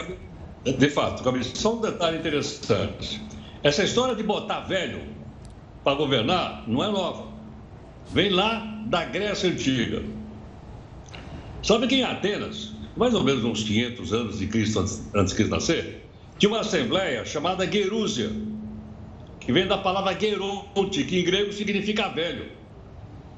de 0.65 0.89
fato, 0.89 1.23
só 1.55 1.75
um 1.75 1.81
detalhe 1.81 2.17
interessante. 2.17 3.21
Essa 3.63 3.83
história 3.83 4.15
de 4.15 4.23
botar 4.23 4.61
velho 4.61 5.03
para 5.83 5.95
governar 5.95 6.63
não 6.67 6.83
é 6.83 6.91
nova. 6.91 7.27
Vem 8.11 8.29
lá 8.29 8.65
da 8.85 9.05
Grécia 9.05 9.49
Antiga. 9.49 10.03
Sabe 11.63 11.87
que 11.87 11.95
em 11.95 12.03
Atenas, 12.03 12.71
mais 12.97 13.13
ou 13.13 13.23
menos 13.23 13.43
uns 13.43 13.63
500 13.63 14.13
anos 14.13 14.39
de 14.39 14.47
Cristo 14.47 14.79
antes, 14.79 15.03
antes 15.13 15.31
de 15.31 15.35
Cristo 15.37 15.51
nascer, 15.51 16.05
tinha 16.37 16.49
uma 16.51 16.61
assembleia 16.61 17.23
chamada 17.23 17.71
Gerúsia, 17.71 18.31
que 19.39 19.51
vem 19.51 19.67
da 19.67 19.77
palavra 19.77 20.19
geronte, 20.19 21.03
que 21.03 21.19
em 21.19 21.23
grego 21.23 21.53
significa 21.53 22.09
velho. 22.09 22.47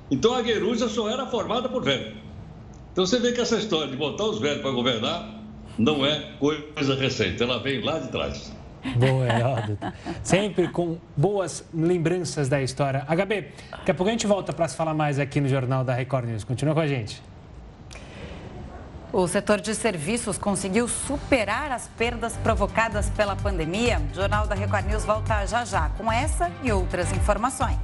Então 0.09 0.33
a 0.33 0.43
Gerúsia 0.43 0.87
só 0.87 1.09
era 1.09 1.25
formada 1.25 1.67
por 1.67 1.83
velho. 1.83 2.15
Então 2.91 3.05
você 3.05 3.19
vê 3.19 3.31
que 3.31 3.41
essa 3.41 3.57
história 3.57 3.87
de 3.87 3.97
botar 3.97 4.25
os 4.25 4.39
velhos 4.39 4.61
para 4.61 4.71
governar 4.71 5.41
não 5.77 6.05
é 6.05 6.33
coisa 6.39 6.95
recente, 6.95 7.41
ela 7.41 7.59
vem 7.59 7.81
lá 7.81 7.99
de 7.99 8.09
trás. 8.09 8.53
Boa, 8.97 9.25
Heródoto. 9.25 9.93
Sempre 10.21 10.67
com 10.67 10.97
boas 11.15 11.65
lembranças 11.73 12.47
da 12.49 12.61
história. 12.61 13.05
HB, 13.07 13.47
daqui 13.71 13.91
a 13.91 13.93
pouco 13.93 14.09
a 14.09 14.11
gente 14.11 14.27
volta 14.27 14.53
para 14.53 14.67
se 14.67 14.75
falar 14.75 14.93
mais 14.93 15.19
aqui 15.19 15.41
no 15.41 15.47
Jornal 15.47 15.83
da 15.83 15.93
Record 15.93 16.27
News. 16.27 16.43
Continua 16.43 16.73
com 16.73 16.81
a 16.81 16.87
gente. 16.87 17.21
O 19.15 19.27
setor 19.27 19.61
de 19.61 19.75
serviços 19.75 20.39
conseguiu 20.39 20.87
superar 20.87 21.71
as 21.71 21.87
perdas 21.87 22.35
provocadas 22.37 23.11
pela 23.11 23.35
pandemia. 23.35 24.01
O 24.11 24.15
Jornal 24.15 24.47
da 24.47 24.55
Record 24.55 24.87
News 24.87 25.05
volta 25.05 25.45
já 25.45 25.63
já 25.63 25.87
com 25.89 26.11
essa 26.11 26.51
e 26.63 26.71
outras 26.71 27.11
informações. 27.11 27.77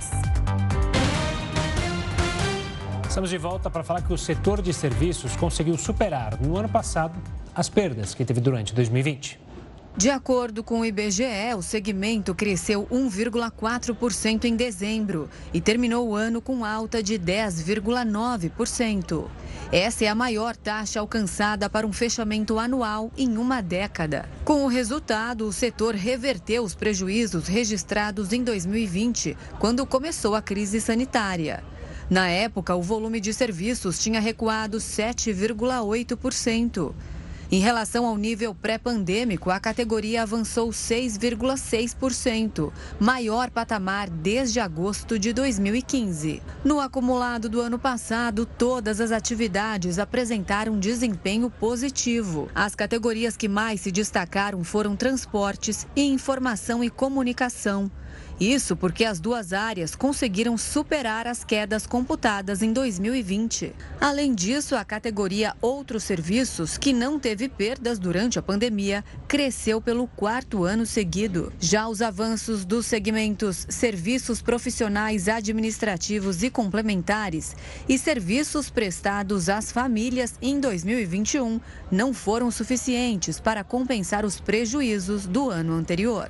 Estamos 3.07 3.29
de 3.29 3.37
volta 3.37 3.69
para 3.69 3.83
falar 3.83 4.01
que 4.01 4.11
o 4.11 4.17
setor 4.17 4.59
de 4.59 4.73
serviços 4.73 5.35
conseguiu 5.35 5.77
superar 5.77 6.41
no 6.41 6.57
ano 6.57 6.67
passado 6.67 7.13
as 7.53 7.69
perdas 7.69 8.15
que 8.15 8.25
teve 8.25 8.41
durante 8.41 8.73
2020. 8.73 9.48
De 9.97 10.09
acordo 10.09 10.63
com 10.63 10.79
o 10.79 10.85
IBGE, 10.85 11.53
o 11.57 11.61
segmento 11.61 12.33
cresceu 12.33 12.87
1,4% 12.89 14.45
em 14.45 14.55
dezembro 14.55 15.29
e 15.53 15.59
terminou 15.59 16.07
o 16.07 16.15
ano 16.15 16.41
com 16.41 16.63
alta 16.63 17.03
de 17.03 17.15
10,9%. 17.15 19.27
Essa 19.71 20.05
é 20.05 20.07
a 20.07 20.15
maior 20.15 20.55
taxa 20.55 20.99
alcançada 20.99 21.69
para 21.69 21.85
um 21.85 21.91
fechamento 21.91 22.57
anual 22.57 23.11
em 23.17 23.37
uma 23.37 23.59
década. 23.61 24.29
Com 24.45 24.63
o 24.63 24.67
resultado, 24.67 25.45
o 25.45 25.51
setor 25.51 25.95
reverteu 25.95 26.63
os 26.63 26.73
prejuízos 26.73 27.47
registrados 27.47 28.31
em 28.31 28.41
2020, 28.43 29.35
quando 29.59 29.85
começou 29.85 30.33
a 30.33 30.41
crise 30.41 30.79
sanitária. 30.79 31.61
Na 32.09 32.29
época, 32.29 32.73
o 32.75 32.81
volume 32.81 33.19
de 33.19 33.33
serviços 33.33 33.99
tinha 33.99 34.21
recuado 34.21 34.77
7,8%. 34.77 36.93
Em 37.51 37.59
relação 37.59 38.05
ao 38.05 38.15
nível 38.15 38.53
pré-pandêmico, 38.53 39.49
a 39.49 39.59
categoria 39.59 40.21
avançou 40.21 40.69
6,6%, 40.69 42.71
maior 42.99 43.49
patamar 43.49 44.07
desde 44.07 44.59
agosto 44.59 45.17
de 45.17 45.33
2015. 45.33 46.43
No 46.63 46.79
acumulado 46.79 47.49
do 47.49 47.59
ano 47.59 47.79
passado, 47.79 48.45
todas 48.45 49.01
as 49.01 49.11
atividades 49.11 49.97
apresentaram 49.97 50.77
desempenho 50.77 51.49
positivo. 51.49 52.47
As 52.53 52.75
categorias 52.75 53.35
que 53.35 53.47
mais 53.47 53.81
se 53.81 53.91
destacaram 53.91 54.63
foram 54.63 54.95
transportes 54.95 55.87
e 55.95 56.03
informação 56.03 56.83
e 56.83 56.89
comunicação. 56.91 57.89
Isso 58.39 58.73
porque 58.73 59.03
as 59.03 59.19
duas 59.19 59.51
áreas 59.51 59.95
conseguiram 59.95 60.57
superar 60.57 61.27
as 61.27 61.43
quedas 61.43 61.85
computadas 61.85 62.61
em 62.61 62.71
2020. 62.71 63.73
Além 63.99 64.33
disso, 64.33 64.77
a 64.77 64.85
categoria 64.85 65.53
Outros 65.61 66.03
Serviços, 66.03 66.77
que 66.77 66.93
não 66.93 67.19
teve 67.19 67.49
perdas 67.49 67.99
durante 67.99 68.39
a 68.39 68.41
pandemia, 68.41 69.03
cresceu 69.27 69.81
pelo 69.81 70.07
quarto 70.07 70.63
ano 70.63 70.85
seguido. 70.85 71.51
Já 71.59 71.89
os 71.89 72.01
avanços 72.01 72.63
dos 72.63 72.85
segmentos 72.85 73.67
Serviços 73.67 74.41
Profissionais 74.41 75.27
Administrativos 75.27 76.41
e 76.41 76.49
Complementares 76.49 77.57
e 77.89 77.97
Serviços 77.97 78.69
Prestados 78.69 79.49
às 79.49 79.69
Famílias 79.69 80.35
em 80.41 80.61
2021 80.61 81.59
não 81.91 82.13
foram 82.13 82.49
suficientes 82.49 83.37
para 83.37 83.65
compensar 83.65 84.23
os 84.23 84.39
prejuízos 84.39 85.27
do 85.27 85.49
ano 85.49 85.73
anterior. 85.73 86.29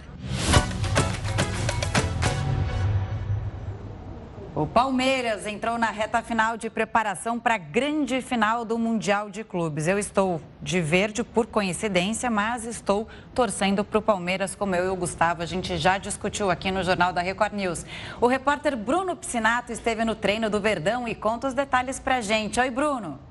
O 4.60 4.68
Palmeiras 4.68 5.48
entrou 5.48 5.78
na 5.78 5.90
reta 5.90 6.22
final 6.22 6.58
de 6.58 6.70
preparação 6.70 7.40
para 7.40 7.56
a 7.56 7.58
grande 7.58 8.22
final 8.22 8.66
do 8.66 8.78
Mundial 8.78 9.30
de 9.30 9.42
Clubes. 9.42 9.88
Eu 9.88 9.98
estou 9.98 10.42
de 10.62 10.82
verde 10.82 11.24
por 11.24 11.48
coincidência, 11.48 12.30
mas 12.30 12.66
estou 12.66 13.08
torcendo 13.34 13.86
para 13.86 14.00
o 14.00 14.02
Palmeiras, 14.02 14.56
como 14.56 14.76
eu 14.76 14.88
e 14.88 14.90
o 14.90 14.98
Gustavo. 14.98 15.42
A 15.42 15.46
gente 15.46 15.78
já 15.78 15.98
discutiu 15.98 16.52
aqui 16.52 16.72
no 16.72 16.84
Jornal 16.84 17.14
da 17.14 17.22
Record 17.22 17.54
News. 17.54 17.86
O 18.20 18.28
repórter 18.28 18.76
Bruno 18.76 19.16
Piscinato 19.16 19.72
esteve 19.72 20.04
no 20.04 20.14
treino 20.14 20.50
do 20.50 20.60
Verdão 20.60 21.08
e 21.08 21.16
conta 21.16 21.48
os 21.48 21.54
detalhes 21.54 21.98
para 21.98 22.18
a 22.18 22.22
gente. 22.22 22.60
Oi, 22.60 22.70
Bruno. 22.70 23.29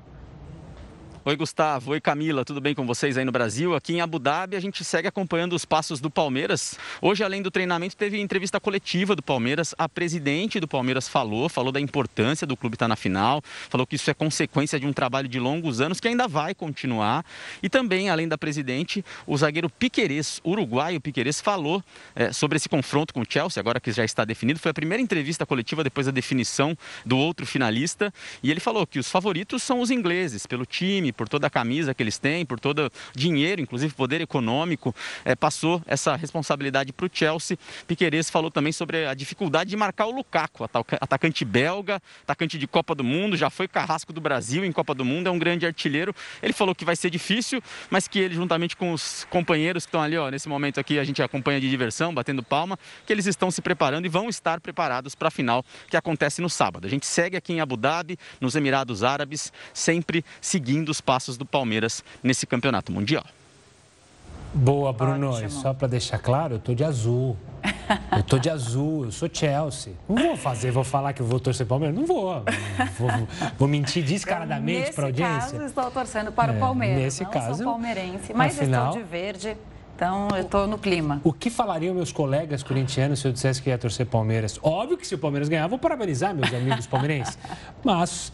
Oi, 1.29 1.35
Gustavo. 1.35 1.91
Oi, 1.91 2.01
Camila. 2.01 2.43
Tudo 2.43 2.59
bem 2.59 2.73
com 2.73 2.87
vocês 2.87 3.15
aí 3.15 3.23
no 3.23 3.31
Brasil? 3.31 3.75
Aqui 3.75 3.93
em 3.93 4.01
Abu 4.01 4.17
Dhabi, 4.17 4.55
a 4.55 4.59
gente 4.59 4.83
segue 4.83 5.07
acompanhando 5.07 5.53
os 5.53 5.63
passos 5.63 6.01
do 6.01 6.09
Palmeiras. 6.09 6.73
Hoje, 6.99 7.23
além 7.23 7.43
do 7.43 7.51
treinamento, 7.51 7.95
teve 7.95 8.19
entrevista 8.19 8.59
coletiva 8.59 9.15
do 9.15 9.21
Palmeiras. 9.21 9.75
A 9.77 9.87
presidente 9.87 10.59
do 10.59 10.67
Palmeiras 10.67 11.07
falou, 11.07 11.47
falou 11.47 11.71
da 11.71 11.79
importância 11.79 12.47
do 12.47 12.57
clube 12.57 12.73
estar 12.73 12.87
na 12.87 12.95
final, 12.95 13.43
falou 13.69 13.85
que 13.85 13.95
isso 13.95 14.09
é 14.09 14.13
consequência 14.15 14.79
de 14.79 14.87
um 14.87 14.91
trabalho 14.91 15.27
de 15.27 15.39
longos 15.39 15.79
anos 15.81 15.99
que 15.99 16.07
ainda 16.07 16.27
vai 16.27 16.55
continuar. 16.55 17.23
E 17.61 17.69
também, 17.69 18.09
além 18.09 18.27
da 18.27 18.35
presidente, 18.35 19.05
o 19.27 19.37
zagueiro 19.37 19.69
Piquerez, 19.69 20.41
uruguaio 20.43 20.99
Piquerez, 20.99 21.39
falou 21.39 21.83
é, 22.15 22.33
sobre 22.33 22.55
esse 22.55 22.67
confronto 22.67 23.13
com 23.13 23.21
o 23.21 23.25
Chelsea, 23.29 23.61
agora 23.61 23.79
que 23.79 23.91
já 23.91 24.03
está 24.03 24.25
definido. 24.25 24.59
Foi 24.59 24.71
a 24.71 24.73
primeira 24.73 24.99
entrevista 24.99 25.45
coletiva 25.45 25.83
depois 25.83 26.07
da 26.07 26.11
definição 26.11 26.75
do 27.05 27.19
outro 27.19 27.45
finalista. 27.45 28.11
E 28.41 28.49
ele 28.49 28.59
falou 28.59 28.87
que 28.87 28.97
os 28.97 29.11
favoritos 29.11 29.61
são 29.61 29.79
os 29.79 29.91
ingleses, 29.91 30.47
pelo 30.47 30.65
time, 30.65 31.13
por 31.19 31.27
toda 31.27 31.47
a 31.47 31.49
camisa 31.49 31.93
que 31.93 32.01
eles 32.01 32.17
têm, 32.17 32.45
por 32.45 32.61
todo 32.61 32.89
dinheiro, 33.13 33.61
inclusive 33.61 33.93
poder 33.93 34.21
econômico, 34.21 34.95
é, 35.25 35.35
passou 35.35 35.83
essa 35.85 36.15
responsabilidade 36.15 36.93
para 36.93 37.05
o 37.05 37.09
Chelsea. 37.11 37.57
Piqueires 37.85 38.29
falou 38.29 38.49
também 38.49 38.71
sobre 38.71 39.05
a 39.05 39.13
dificuldade 39.13 39.69
de 39.69 39.75
marcar 39.75 40.05
o 40.05 40.11
Lukaku, 40.11 40.63
atacante 40.63 41.43
belga, 41.43 42.01
atacante 42.23 42.57
de 42.57 42.65
Copa 42.65 42.95
do 42.95 43.03
Mundo, 43.03 43.35
já 43.35 43.49
foi 43.49 43.67
carrasco 43.67 44.13
do 44.13 44.21
Brasil 44.21 44.63
em 44.63 44.71
Copa 44.71 44.95
do 44.95 45.03
Mundo, 45.03 45.27
é 45.27 45.31
um 45.31 45.37
grande 45.37 45.65
artilheiro. 45.65 46.15
Ele 46.41 46.53
falou 46.53 46.73
que 46.73 46.85
vai 46.85 46.95
ser 46.95 47.09
difícil, 47.09 47.61
mas 47.89 48.07
que 48.07 48.17
ele, 48.17 48.33
juntamente 48.33 48.77
com 48.77 48.93
os 48.93 49.27
companheiros 49.29 49.83
que 49.83 49.89
estão 49.89 50.01
ali, 50.01 50.17
ó, 50.17 50.29
nesse 50.29 50.47
momento 50.47 50.79
aqui, 50.79 50.99
a 50.99 51.03
gente 51.03 51.21
acompanha 51.21 51.59
de 51.59 51.69
diversão, 51.69 52.13
batendo 52.13 52.41
palma, 52.41 52.79
que 53.05 53.11
eles 53.11 53.25
estão 53.25 53.51
se 53.51 53.61
preparando 53.61 54.05
e 54.05 54.09
vão 54.09 54.29
estar 54.29 54.61
preparados 54.61 55.15
para 55.15 55.27
a 55.27 55.31
final 55.31 55.65
que 55.89 55.97
acontece 55.97 56.41
no 56.41 56.49
sábado. 56.49 56.87
A 56.87 56.89
gente 56.89 57.05
segue 57.05 57.35
aqui 57.35 57.51
em 57.51 57.59
Abu 57.59 57.75
Dhabi, 57.75 58.17
nos 58.39 58.55
Emirados 58.55 59.03
Árabes, 59.03 59.51
sempre 59.73 60.23
seguindo 60.39 60.87
os 60.87 61.01
passos 61.09 61.37
do 61.37 61.45
Palmeiras 61.45 62.03
nesse 62.21 62.45
campeonato 62.45 62.91
mundial. 62.91 63.25
Boa, 64.53 64.93
Bruno. 64.93 65.31
Ótimo. 65.31 65.49
Só 65.49 65.73
para 65.73 65.87
deixar 65.87 66.19
claro, 66.19 66.55
eu 66.55 66.59
tô 66.59 66.75
de 66.75 66.83
azul. 66.83 67.35
Eu 68.15 68.21
tô 68.21 68.37
de 68.37 68.47
azul, 68.47 69.05
eu 69.05 69.11
sou 69.11 69.27
Chelsea. 69.31 69.93
Não 70.07 70.15
vou 70.15 70.37
fazer, 70.37 70.69
vou 70.69 70.83
falar 70.83 71.13
que 71.13 71.21
eu 71.23 71.25
vou 71.25 71.39
torcer 71.39 71.65
Palmeiras. 71.65 71.97
Não 71.97 72.05
vou. 72.05 72.43
Vou, 72.99 73.09
vou 73.57 73.67
mentir 73.67 74.05
descaradamente 74.05 74.93
para 74.93 75.05
a 75.05 75.07
audiência. 75.07 75.35
Nesse 75.39 75.51
caso, 75.53 75.65
estou 75.65 75.91
torcendo 75.91 76.31
para 76.31 76.53
é, 76.53 76.55
o 76.55 76.59
Palmeiras. 76.59 77.03
Nesse 77.03 77.23
não 77.23 77.31
caso, 77.31 77.63
sou 77.63 77.65
palmeirense, 77.65 78.31
mas 78.31 78.55
afinal, 78.55 78.89
estou 78.89 79.03
de 79.03 79.09
verde. 79.09 79.57
Então, 79.95 80.27
eu 80.35 80.43
estou 80.43 80.67
no 80.67 80.77
clima. 80.77 81.19
O 81.23 81.33
que 81.33 81.49
falariam 81.49 81.95
meus 81.95 82.11
colegas 82.11 82.61
corintianos 82.61 83.19
se 83.19 83.27
eu 83.27 83.31
dissesse 83.31 83.59
que 83.63 83.71
ia 83.71 83.79
torcer 83.79 84.05
Palmeiras? 84.05 84.59
Óbvio 84.61 84.95
que 84.95 85.07
se 85.07 85.15
o 85.15 85.17
Palmeiras 85.17 85.49
ganhar, 85.49 85.65
vou 85.65 85.79
parabenizar 85.79 86.35
meus 86.35 86.53
amigos 86.53 86.85
palmeirenses. 86.85 87.37
Mas 87.83 88.31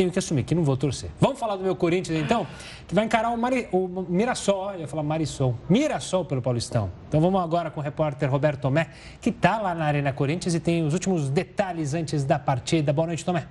tenho 0.00 0.10
que 0.10 0.18
assumir 0.18 0.44
que 0.44 0.54
não 0.54 0.64
vou 0.64 0.78
torcer. 0.78 1.10
Vamos 1.20 1.38
falar 1.38 1.56
do 1.56 1.62
meu 1.62 1.76
Corinthians, 1.76 2.18
então, 2.18 2.46
que 2.88 2.94
vai 2.94 3.04
encarar 3.04 3.28
o, 3.28 3.36
Mari, 3.36 3.68
o 3.70 4.06
Mirassol, 4.08 4.72
eu 4.72 4.80
ia 4.80 4.88
falar 4.88 5.02
Marisol, 5.02 5.54
Mirassol 5.68 6.24
pelo 6.24 6.40
Paulistão. 6.40 6.90
Então 7.06 7.20
vamos 7.20 7.38
agora 7.42 7.70
com 7.70 7.80
o 7.80 7.82
repórter 7.82 8.30
Roberto 8.30 8.62
Tomé, 8.62 8.88
que 9.20 9.28
está 9.28 9.60
lá 9.60 9.74
na 9.74 9.84
Arena 9.84 10.10
Corinthians 10.10 10.54
e 10.54 10.60
tem 10.60 10.86
os 10.86 10.94
últimos 10.94 11.28
detalhes 11.28 11.92
antes 11.92 12.24
da 12.24 12.38
partida. 12.38 12.94
Boa 12.94 13.08
noite, 13.08 13.22
Tomé. 13.26 13.46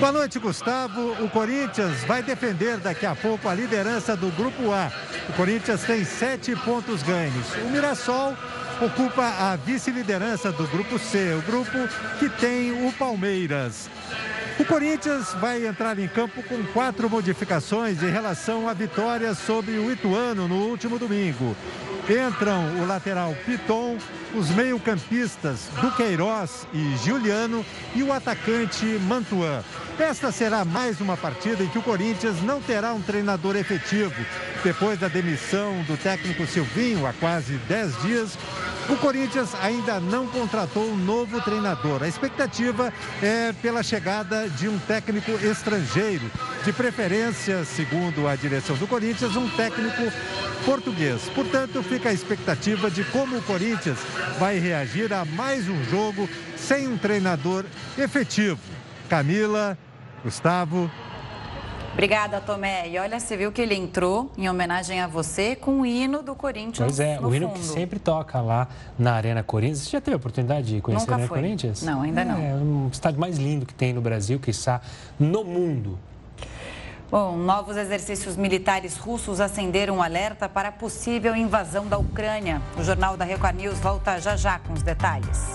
Boa 0.00 0.10
noite, 0.10 0.40
Gustavo. 0.40 1.12
O 1.24 1.30
Corinthians 1.30 2.02
vai 2.02 2.24
defender 2.24 2.78
daqui 2.78 3.06
a 3.06 3.14
pouco 3.14 3.48
a 3.48 3.54
liderança 3.54 4.16
do 4.16 4.32
Grupo 4.32 4.72
A. 4.72 4.90
O 5.28 5.32
Corinthians 5.34 5.84
tem 5.84 6.04
sete 6.04 6.56
pontos 6.56 7.04
ganhos. 7.04 7.54
O 7.64 7.70
Mirassol 7.70 8.34
ocupa 8.84 9.24
a 9.24 9.56
vice-liderança 9.56 10.50
do 10.50 10.66
Grupo 10.66 10.98
C, 10.98 11.34
o 11.34 11.42
grupo 11.42 11.70
que 12.18 12.28
tem 12.28 12.86
o 12.86 12.92
Palmeiras. 12.92 13.88
O 14.58 14.64
Corinthians 14.64 15.32
vai 15.34 15.66
entrar 15.66 15.98
em 15.98 16.08
campo 16.08 16.42
com 16.42 16.62
quatro 16.72 17.08
modificações 17.08 18.02
em 18.02 18.10
relação 18.10 18.68
à 18.68 18.74
vitória 18.74 19.34
sobre 19.34 19.72
o 19.72 19.90
Ituano 19.90 20.46
no 20.46 20.66
último 20.66 20.98
domingo. 20.98 21.56
Entram 22.08 22.80
o 22.80 22.86
lateral 22.86 23.34
Piton, 23.46 23.96
os 24.34 24.50
meio-campistas 24.50 25.68
Duqueiroz 25.80 26.66
e 26.72 26.96
Juliano 27.04 27.64
e 27.94 28.02
o 28.02 28.12
atacante 28.12 28.84
Mantuan. 29.06 29.62
Esta 29.98 30.32
será 30.32 30.64
mais 30.64 31.00
uma 31.00 31.16
partida 31.16 31.62
em 31.62 31.68
que 31.68 31.78
o 31.78 31.82
Corinthians 31.82 32.42
não 32.42 32.60
terá 32.60 32.92
um 32.92 33.00
treinador 33.00 33.56
efetivo. 33.56 34.14
Depois 34.64 34.98
da 34.98 35.08
demissão 35.08 35.82
do 35.84 35.96
técnico 35.96 36.46
Silvinho 36.46 37.06
há 37.06 37.12
quase 37.12 37.54
10 37.68 38.02
dias, 38.02 38.38
o 38.88 38.96
Corinthians 38.96 39.54
ainda 39.60 40.00
não 40.00 40.26
contratou 40.26 40.84
um 40.84 40.96
novo 40.96 41.40
treinador. 41.40 42.02
A 42.02 42.08
expectativa 42.08 42.92
é 43.22 43.52
pela 43.52 43.82
chegada 43.82 44.48
de 44.48 44.68
um 44.68 44.78
técnico 44.78 45.30
estrangeiro, 45.44 46.30
de 46.64 46.72
preferência, 46.72 47.64
segundo 47.64 48.26
a 48.26 48.34
direção 48.34 48.76
do 48.76 48.86
Corinthians, 48.86 49.36
um 49.36 49.48
técnico 49.50 50.02
português. 50.64 51.22
Portanto, 51.34 51.82
fica 51.82 52.08
a 52.08 52.12
expectativa 52.12 52.90
de 52.90 53.04
como 53.04 53.38
o 53.38 53.42
Corinthians 53.42 53.98
vai 54.38 54.58
reagir 54.58 55.12
a 55.12 55.24
mais 55.24 55.68
um 55.68 55.84
jogo 55.84 56.28
sem 56.56 56.88
um 56.88 56.96
treinador 56.96 57.64
efetivo. 57.98 58.58
Camila, 59.08 59.76
Gustavo, 60.24 60.90
Obrigada, 61.92 62.40
Tomé. 62.40 62.88
E 62.88 62.98
olha, 62.98 63.20
você 63.20 63.36
viu 63.36 63.52
que 63.52 63.60
ele 63.60 63.74
entrou 63.74 64.32
em 64.36 64.48
homenagem 64.48 65.00
a 65.00 65.06
você 65.06 65.54
com 65.54 65.82
o 65.82 65.86
hino 65.86 66.22
do 66.22 66.34
Corinthians. 66.34 66.78
Pois 66.78 67.00
é, 67.00 67.20
o 67.20 67.34
hino 67.34 67.48
fundo. 67.48 67.58
que 67.58 67.64
sempre 67.64 67.98
toca 67.98 68.40
lá 68.40 68.66
na 68.98 69.12
Arena 69.12 69.42
Corinthians. 69.42 69.80
Você 69.80 69.90
já 69.90 70.00
teve 70.00 70.14
a 70.14 70.16
oportunidade 70.16 70.74
de 70.74 70.80
conhecer 70.80 71.02
Nunca 71.02 71.12
a 71.12 71.16
Arena 71.16 71.28
foi. 71.28 71.38
Corinthians? 71.38 71.82
Não, 71.82 72.02
ainda 72.02 72.24
não. 72.24 72.38
É 72.38 72.54
um 72.54 72.88
estádio 72.90 73.20
mais 73.20 73.36
lindo 73.36 73.66
que 73.66 73.74
tem 73.74 73.92
no 73.92 74.00
Brasil, 74.00 74.40
que 74.40 74.50
está 74.50 74.80
no 75.18 75.44
mundo. 75.44 75.98
Bom, 77.10 77.36
novos 77.36 77.76
exercícios 77.76 78.38
militares 78.38 78.96
russos 78.96 79.38
acenderam 79.38 79.96
um 79.96 80.02
alerta 80.02 80.48
para 80.48 80.70
a 80.70 80.72
possível 80.72 81.36
invasão 81.36 81.86
da 81.86 81.98
Ucrânia. 81.98 82.62
O 82.78 82.82
Jornal 82.82 83.18
da 83.18 83.24
Record 83.26 83.54
News 83.54 83.78
volta 83.78 84.18
já 84.18 84.34
já 84.34 84.58
com 84.58 84.72
os 84.72 84.82
detalhes. 84.82 85.54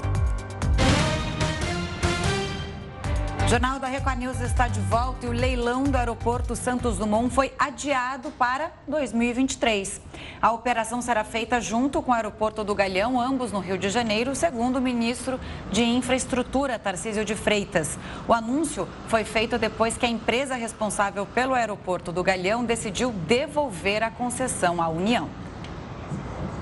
Jornal 3.49 3.79
da 3.79 3.87
Record 3.87 4.17
News 4.17 4.41
está 4.41 4.67
de 4.67 4.81
volta 4.81 5.25
e 5.25 5.29
o 5.29 5.31
leilão 5.31 5.85
do 5.85 5.95
aeroporto 5.95 6.53
Santos 6.53 6.97
Dumont 6.97 7.33
foi 7.33 7.53
adiado 7.57 8.29
para 8.31 8.73
2023. 8.85 10.01
A 10.41 10.51
operação 10.51 11.01
será 11.01 11.23
feita 11.23 11.61
junto 11.61 12.01
com 12.01 12.11
o 12.11 12.13
aeroporto 12.13 12.61
do 12.61 12.75
Galeão, 12.75 13.17
ambos 13.17 13.53
no 13.53 13.59
Rio 13.59 13.77
de 13.77 13.89
Janeiro, 13.89 14.35
segundo 14.35 14.79
o 14.79 14.81
ministro 14.81 15.39
de 15.71 15.81
Infraestrutura, 15.81 16.77
Tarcísio 16.77 17.23
de 17.23 17.35
Freitas. 17.35 17.97
O 18.27 18.33
anúncio 18.33 18.85
foi 19.07 19.23
feito 19.23 19.57
depois 19.57 19.95
que 19.95 20.05
a 20.05 20.09
empresa 20.09 20.55
responsável 20.55 21.25
pelo 21.25 21.53
aeroporto 21.53 22.11
do 22.11 22.21
Galeão 22.21 22.65
decidiu 22.65 23.13
devolver 23.13 24.03
a 24.03 24.11
concessão 24.11 24.81
à 24.81 24.89
União. 24.89 25.46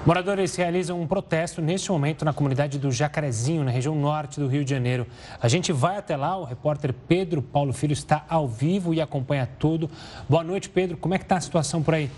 Moradores 0.06 0.56
realizam 0.56 1.02
um 1.02 1.08
protesto 1.08 1.64
neste 1.64 1.92
momento 1.92 2.24
na 2.24 2.32
comunidade 2.32 2.78
do 2.78 2.92
Jacarezinho, 2.92 3.64
na 3.64 3.72
região 3.72 3.96
norte 3.96 4.40
do 4.40 4.48
Rio 4.48 4.64
de 4.64 4.70
Janeiro. 4.70 5.08
A 5.42 5.48
gente 5.48 5.74
vai 5.74 5.98
até 5.98 6.16
lá, 6.16 6.38
o 6.38 6.44
repórter 6.44 6.94
Pedro 6.94 7.42
Paulo 7.42 7.74
Filho 7.74 7.94
está 7.94 8.24
ao 8.30 8.48
vivo 8.48 8.94
e 8.94 9.02
acompanha 9.02 9.50
tudo. 9.58 9.90
Boa 10.30 10.44
noite, 10.44 10.70
Pedro. 10.70 10.96
Como 10.96 11.16
é 11.16 11.18
que 11.18 11.24
está 11.24 11.38
a 11.38 11.42
situação 11.42 11.82
por 11.82 11.96
aí? 11.96 12.12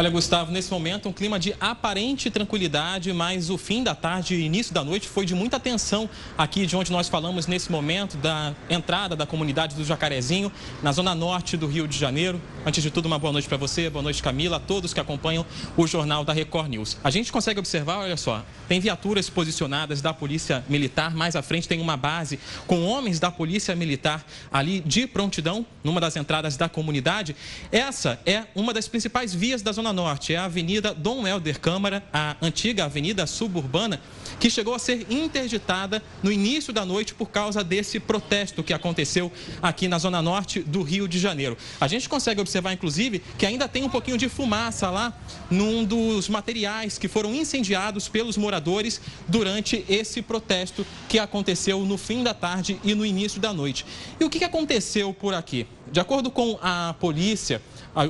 Olha, 0.00 0.08
Gustavo, 0.08 0.50
nesse 0.50 0.70
momento 0.70 1.10
um 1.10 1.12
clima 1.12 1.38
de 1.38 1.54
aparente 1.60 2.30
tranquilidade, 2.30 3.12
mas 3.12 3.50
o 3.50 3.58
fim 3.58 3.84
da 3.84 3.94
tarde 3.94 4.34
e 4.34 4.46
início 4.46 4.72
da 4.72 4.82
noite 4.82 5.06
foi 5.06 5.26
de 5.26 5.34
muita 5.34 5.60
tensão 5.60 6.08
aqui 6.38 6.64
de 6.64 6.74
onde 6.74 6.90
nós 6.90 7.06
falamos 7.06 7.46
nesse 7.46 7.70
momento 7.70 8.16
da 8.16 8.54
entrada 8.70 9.14
da 9.14 9.26
comunidade 9.26 9.76
do 9.76 9.84
Jacarezinho, 9.84 10.50
na 10.82 10.90
zona 10.90 11.14
norte 11.14 11.54
do 11.54 11.66
Rio 11.66 11.86
de 11.86 11.98
Janeiro. 11.98 12.40
Antes 12.64 12.82
de 12.82 12.90
tudo, 12.90 13.04
uma 13.04 13.18
boa 13.18 13.30
noite 13.30 13.46
para 13.46 13.58
você, 13.58 13.90
boa 13.90 14.02
noite 14.02 14.22
Camila, 14.22 14.56
a 14.56 14.60
todos 14.60 14.94
que 14.94 15.00
acompanham 15.00 15.44
o 15.76 15.86
jornal 15.86 16.24
da 16.24 16.32
Record 16.32 16.70
News. 16.70 16.96
A 17.04 17.10
gente 17.10 17.30
consegue 17.30 17.60
observar, 17.60 17.98
olha 17.98 18.16
só, 18.16 18.42
tem 18.68 18.80
viaturas 18.80 19.28
posicionadas 19.28 20.00
da 20.00 20.14
Polícia 20.14 20.64
Militar, 20.66 21.14
mais 21.14 21.36
à 21.36 21.42
frente 21.42 21.68
tem 21.68 21.78
uma 21.78 21.98
base 21.98 22.38
com 22.66 22.86
homens 22.86 23.20
da 23.20 23.30
Polícia 23.30 23.76
Militar 23.76 24.24
ali 24.50 24.80
de 24.80 25.06
prontidão, 25.06 25.66
numa 25.84 26.00
das 26.00 26.16
entradas 26.16 26.56
da 26.56 26.70
comunidade. 26.70 27.36
Essa 27.70 28.18
é 28.24 28.44
uma 28.54 28.72
das 28.72 28.88
principais 28.88 29.34
vias 29.34 29.60
da 29.60 29.72
Zona 29.72 29.89
Norte, 29.92 30.34
é 30.34 30.36
a 30.36 30.44
Avenida 30.44 30.94
Dom 30.94 31.26
Helder 31.26 31.60
Câmara, 31.60 32.02
a 32.12 32.36
antiga 32.40 32.84
Avenida 32.84 33.26
Suburbana, 33.26 34.00
que 34.38 34.48
chegou 34.48 34.74
a 34.74 34.78
ser 34.78 35.06
interditada 35.10 36.02
no 36.22 36.32
início 36.32 36.72
da 36.72 36.84
noite 36.84 37.14
por 37.14 37.30
causa 37.30 37.62
desse 37.62 38.00
protesto 38.00 38.62
que 38.62 38.72
aconteceu 38.72 39.30
aqui 39.62 39.88
na 39.88 39.98
Zona 39.98 40.22
Norte 40.22 40.60
do 40.60 40.82
Rio 40.82 41.06
de 41.06 41.18
Janeiro. 41.18 41.56
A 41.80 41.88
gente 41.88 42.08
consegue 42.08 42.40
observar, 42.40 42.72
inclusive, 42.72 43.22
que 43.38 43.44
ainda 43.44 43.68
tem 43.68 43.84
um 43.84 43.88
pouquinho 43.88 44.16
de 44.16 44.28
fumaça 44.28 44.90
lá 44.90 45.12
num 45.50 45.84
dos 45.84 46.28
materiais 46.28 46.96
que 46.98 47.08
foram 47.08 47.34
incendiados 47.34 48.08
pelos 48.08 48.36
moradores 48.36 49.00
durante 49.28 49.84
esse 49.88 50.22
protesto 50.22 50.86
que 51.08 51.18
aconteceu 51.18 51.80
no 51.84 51.98
fim 51.98 52.22
da 52.22 52.32
tarde 52.32 52.80
e 52.82 52.94
no 52.94 53.04
início 53.04 53.40
da 53.40 53.52
noite. 53.52 53.84
E 54.18 54.24
o 54.24 54.30
que 54.30 54.42
aconteceu 54.44 55.12
por 55.12 55.34
aqui? 55.34 55.66
De 55.90 55.98
acordo 55.98 56.30
com 56.30 56.58
a 56.62 56.94
polícia, 57.00 57.60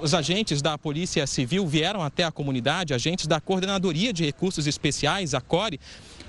os 0.02 0.14
agentes 0.14 0.60
da 0.60 0.76
Polícia 0.76 1.26
Civil 1.26 1.66
vieram 1.66 2.02
até 2.02 2.25
a 2.25 2.30
comunidade, 2.30 2.92
agentes 2.92 3.26
da 3.26 3.40
Coordenadoria 3.40 4.12
de 4.12 4.25
Recursos 4.25 4.66
Especiais, 4.66 5.34
a 5.34 5.40
CORE, 5.40 5.80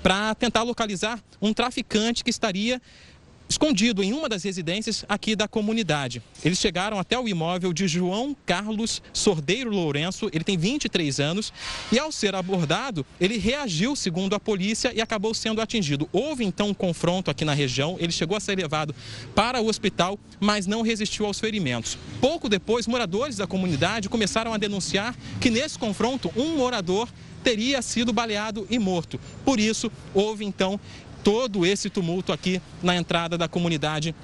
para 0.02 0.34
tentar 0.34 0.62
localizar 0.62 1.20
um 1.40 1.52
traficante 1.52 2.24
que 2.24 2.30
estaria 2.30 2.80
escondido 3.52 4.02
em 4.02 4.12
uma 4.14 4.28
das 4.28 4.42
residências 4.42 5.04
aqui 5.06 5.36
da 5.36 5.46
comunidade. 5.46 6.22
Eles 6.42 6.58
chegaram 6.58 6.98
até 6.98 7.18
o 7.18 7.28
imóvel 7.28 7.72
de 7.72 7.86
João 7.86 8.34
Carlos 8.46 9.02
Sordeiro 9.12 9.70
Lourenço, 9.70 10.30
ele 10.32 10.42
tem 10.42 10.56
23 10.56 11.20
anos, 11.20 11.52
e 11.92 11.98
ao 11.98 12.10
ser 12.10 12.34
abordado, 12.34 13.04
ele 13.20 13.36
reagiu, 13.36 13.94
segundo 13.94 14.34
a 14.34 14.40
polícia, 14.40 14.92
e 14.94 15.00
acabou 15.00 15.34
sendo 15.34 15.60
atingido. 15.60 16.08
Houve 16.12 16.44
então 16.44 16.68
um 16.68 16.74
confronto 16.74 17.30
aqui 17.30 17.44
na 17.44 17.52
região, 17.52 17.96
ele 18.00 18.12
chegou 18.12 18.36
a 18.36 18.40
ser 18.40 18.56
levado 18.56 18.94
para 19.34 19.60
o 19.60 19.68
hospital, 19.68 20.18
mas 20.40 20.66
não 20.66 20.80
resistiu 20.80 21.26
aos 21.26 21.38
ferimentos. 21.38 21.98
Pouco 22.20 22.48
depois, 22.48 22.86
moradores 22.86 23.36
da 23.36 23.46
comunidade 23.46 24.08
começaram 24.08 24.54
a 24.54 24.58
denunciar 24.58 25.14
que 25.40 25.50
nesse 25.50 25.78
confronto, 25.78 26.32
um 26.34 26.56
morador 26.56 27.08
teria 27.42 27.82
sido 27.82 28.12
baleado 28.12 28.66
e 28.70 28.78
morto. 28.78 29.20
Por 29.44 29.58
isso, 29.58 29.90
houve 30.14 30.44
então 30.44 30.78
todo 31.22 31.64
esse 31.64 31.88
tumulto 31.88 32.32
aqui 32.32 32.60
na 32.82 32.96
entrada 32.96 33.38
da 33.38 33.48
comunidade 33.48 34.14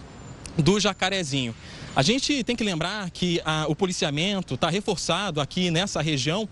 do 0.56 0.80
Jacarezinho. 0.80 1.54
A 1.94 2.02
gente 2.02 2.44
tem 2.44 2.54
que 2.54 2.62
lembrar 2.62 3.10
que 3.10 3.40
a, 3.44 3.66
o 3.68 3.74
policiamento 3.74 4.54
está 4.54 4.68
reforçado 4.68 5.40
aqui 5.40 5.70
nessa 5.70 6.00
região 6.00 6.48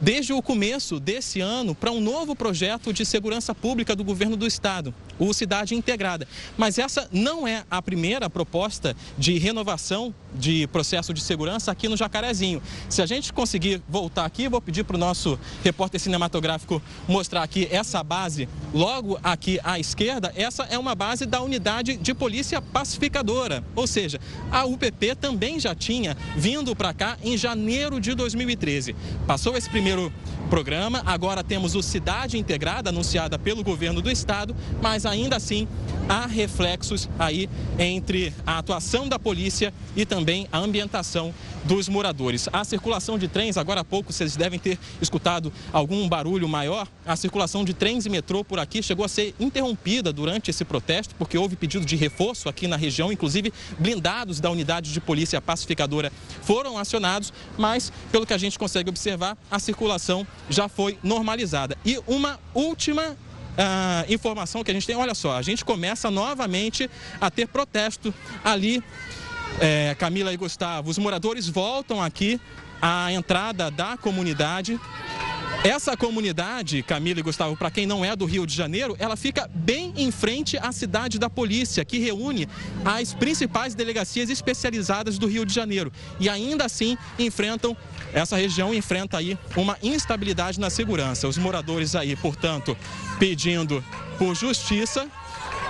desde 0.00 0.32
o 0.32 0.42
começo 0.42 1.00
desse 1.00 1.40
ano 1.40 1.74
para 1.74 1.90
um 1.90 2.00
novo 2.00 2.34
projeto 2.34 2.92
de 2.92 3.04
segurança 3.04 3.54
pública 3.54 3.94
do 3.96 4.04
governo 4.04 4.36
do 4.36 4.46
estado, 4.46 4.94
o 5.18 5.32
Cidade 5.32 5.74
Integrada. 5.74 6.26
Mas 6.56 6.78
essa 6.78 7.08
não 7.12 7.46
é 7.46 7.64
a 7.70 7.82
primeira 7.82 8.30
proposta 8.30 8.96
de 9.16 9.38
renovação 9.38 10.14
de 10.34 10.66
processo 10.68 11.12
de 11.12 11.20
segurança 11.20 11.72
aqui 11.72 11.88
no 11.88 11.96
Jacarezinho. 11.96 12.62
Se 12.88 13.02
a 13.02 13.06
gente 13.06 13.32
conseguir 13.32 13.82
voltar 13.88 14.24
aqui, 14.24 14.48
vou 14.48 14.60
pedir 14.60 14.84
para 14.84 14.96
o 14.96 14.98
nosso 14.98 15.38
repórter 15.64 16.00
cinematográfico 16.00 16.80
mostrar 17.06 17.42
aqui 17.42 17.66
essa 17.70 18.02
base, 18.04 18.48
logo 18.72 19.18
aqui 19.22 19.58
à 19.64 19.78
esquerda, 19.78 20.32
essa 20.36 20.64
é 20.64 20.78
uma 20.78 20.94
base 20.94 21.26
da 21.26 21.40
unidade 21.40 21.96
de 21.96 22.14
polícia 22.14 22.60
pacificadora, 22.60 23.64
ou 23.74 23.86
seja, 23.86 24.20
a 24.50 24.64
UPP 24.64 25.14
também 25.20 25.58
já 25.58 25.74
tinha 25.74 26.16
vindo 26.36 26.76
para 26.76 26.92
cá 26.92 27.16
em 27.22 27.36
janeiro 27.36 28.00
de 28.00 28.14
2013. 28.14 28.94
Passou 29.26 29.56
esse 29.56 29.68
primeiro 29.68 29.87
programa. 30.48 31.02
Agora 31.04 31.44
temos 31.44 31.74
o 31.74 31.82
Cidade 31.82 32.38
Integrada, 32.38 32.90
anunciada 32.90 33.38
pelo 33.38 33.62
governo 33.62 34.00
do 34.00 34.10
estado, 34.10 34.56
mas 34.82 35.04
ainda 35.04 35.36
assim 35.36 35.68
há 36.08 36.26
reflexos 36.26 37.08
aí 37.18 37.48
entre 37.78 38.32
a 38.46 38.58
atuação 38.58 39.08
da 39.08 39.18
polícia 39.18 39.72
e 39.94 40.06
também 40.06 40.48
a 40.50 40.58
ambientação 40.58 41.34
dos 41.68 41.86
moradores. 41.86 42.48
A 42.50 42.64
circulação 42.64 43.18
de 43.18 43.28
trens, 43.28 43.58
agora 43.58 43.82
há 43.82 43.84
pouco 43.84 44.10
vocês 44.10 44.34
devem 44.34 44.58
ter 44.58 44.78
escutado 45.02 45.52
algum 45.70 46.08
barulho 46.08 46.48
maior. 46.48 46.88
A 47.04 47.14
circulação 47.14 47.62
de 47.62 47.74
trens 47.74 48.06
e 48.06 48.08
metrô 48.08 48.42
por 48.42 48.58
aqui 48.58 48.82
chegou 48.82 49.04
a 49.04 49.08
ser 49.08 49.34
interrompida 49.38 50.10
durante 50.10 50.50
esse 50.50 50.64
protesto, 50.64 51.14
porque 51.16 51.36
houve 51.36 51.56
pedido 51.56 51.84
de 51.84 51.94
reforço 51.94 52.48
aqui 52.48 52.66
na 52.66 52.76
região, 52.76 53.12
inclusive 53.12 53.52
blindados 53.78 54.40
da 54.40 54.50
unidade 54.50 54.92
de 54.92 55.00
polícia 55.00 55.42
pacificadora 55.42 56.10
foram 56.40 56.78
acionados, 56.78 57.34
mas 57.58 57.92
pelo 58.10 58.24
que 58.24 58.32
a 58.32 58.38
gente 58.38 58.58
consegue 58.58 58.88
observar, 58.88 59.36
a 59.50 59.58
circulação 59.58 60.26
já 60.48 60.68
foi 60.68 60.98
normalizada. 61.02 61.76
E 61.84 62.00
uma 62.06 62.40
última 62.54 63.16
Uh, 63.58 64.06
informação 64.14 64.62
que 64.62 64.70
a 64.70 64.74
gente 64.74 64.86
tem, 64.86 64.94
olha 64.94 65.16
só, 65.16 65.36
a 65.36 65.42
gente 65.42 65.64
começa 65.64 66.12
novamente 66.12 66.88
a 67.20 67.28
ter 67.28 67.48
protesto 67.48 68.14
ali 68.44 68.80
é, 69.60 69.94
Camila 69.98 70.32
e 70.32 70.36
Gustavo, 70.36 70.90
os 70.90 70.98
moradores 70.98 71.48
voltam 71.48 72.02
aqui 72.02 72.40
à 72.80 73.12
entrada 73.12 73.70
da 73.70 73.96
comunidade. 73.96 74.78
Essa 75.64 75.96
comunidade, 75.96 76.84
Camila 76.84 77.18
e 77.18 77.22
Gustavo, 77.22 77.56
para 77.56 77.70
quem 77.70 77.84
não 77.84 78.04
é 78.04 78.14
do 78.14 78.24
Rio 78.24 78.46
de 78.46 78.54
Janeiro, 78.54 78.94
ela 78.96 79.16
fica 79.16 79.50
bem 79.52 79.92
em 79.96 80.08
frente 80.12 80.56
à 80.56 80.70
cidade 80.70 81.18
da 81.18 81.28
polícia, 81.28 81.84
que 81.84 81.98
reúne 81.98 82.48
as 82.84 83.12
principais 83.12 83.74
delegacias 83.74 84.30
especializadas 84.30 85.18
do 85.18 85.26
Rio 85.26 85.44
de 85.44 85.52
Janeiro. 85.52 85.92
E 86.20 86.28
ainda 86.28 86.64
assim 86.64 86.96
enfrentam, 87.18 87.76
essa 88.12 88.36
região 88.36 88.72
enfrenta 88.72 89.18
aí 89.18 89.36
uma 89.56 89.76
instabilidade 89.82 90.60
na 90.60 90.70
segurança. 90.70 91.26
Os 91.26 91.36
moradores 91.36 91.96
aí, 91.96 92.14
portanto, 92.14 92.76
pedindo 93.18 93.84
por 94.16 94.36
justiça 94.36 95.08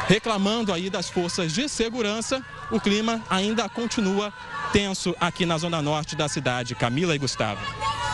reclamando 0.09 0.73
aí 0.73 0.89
das 0.89 1.11
forças 1.11 1.53
de 1.53 1.69
segurança, 1.69 2.43
o 2.71 2.81
clima 2.81 3.23
ainda 3.29 3.69
continua 3.69 4.33
tenso 4.73 5.15
aqui 5.21 5.45
na 5.45 5.59
zona 5.59 5.83
norte 5.83 6.17
da 6.17 6.27
cidade. 6.29 6.75
Camila 6.75 7.15
e 7.15 7.19
Gustavo. 7.19 7.61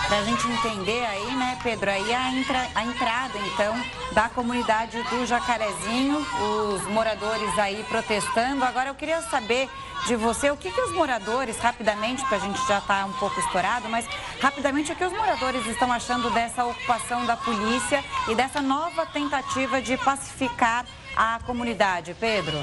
Para 0.09 0.19
a 0.19 0.25
gente 0.25 0.47
entender 0.47 1.05
aí, 1.07 1.35
né, 1.37 1.59
Pedro, 1.63 1.91
aí 1.91 2.13
a, 2.13 2.33
entra, 2.33 2.69
a 2.75 2.85
entrada, 2.85 3.39
então, 3.39 3.75
da 4.13 4.29
comunidade 4.29 5.01
do 5.05 5.25
Jacarezinho, 5.25 6.19
os 6.19 6.83
moradores 6.89 7.59
aí 7.59 7.83
protestando. 7.89 8.65
Agora, 8.65 8.91
eu 8.91 8.95
queria 8.95 9.23
saber 9.23 9.69
de 10.07 10.17
você 10.17 10.51
o 10.51 10.57
que, 10.57 10.71
que 10.71 10.81
os 10.81 10.93
moradores, 10.93 11.57
rapidamente, 11.59 12.21
porque 12.23 12.35
a 12.35 12.39
gente 12.39 12.61
já 12.67 12.79
está 12.79 13.07
um 13.07 13.13
pouco 13.15 13.39
estourado, 13.41 13.89
mas 13.89 14.05
rapidamente, 14.41 14.93
o 14.93 14.97
que 14.97 15.05
os 15.05 15.13
moradores 15.13 15.65
estão 15.67 15.91
achando 15.91 16.29
dessa 16.31 16.65
ocupação 16.67 17.25
da 17.25 17.37
polícia 17.37 18.05
e 18.29 18.35
dessa 18.35 18.61
nova 18.61 19.07
tentativa 19.07 19.81
de 19.81 19.97
pacificar 19.97 20.85
a 21.17 21.39
comunidade, 21.45 22.15
Pedro? 22.19 22.59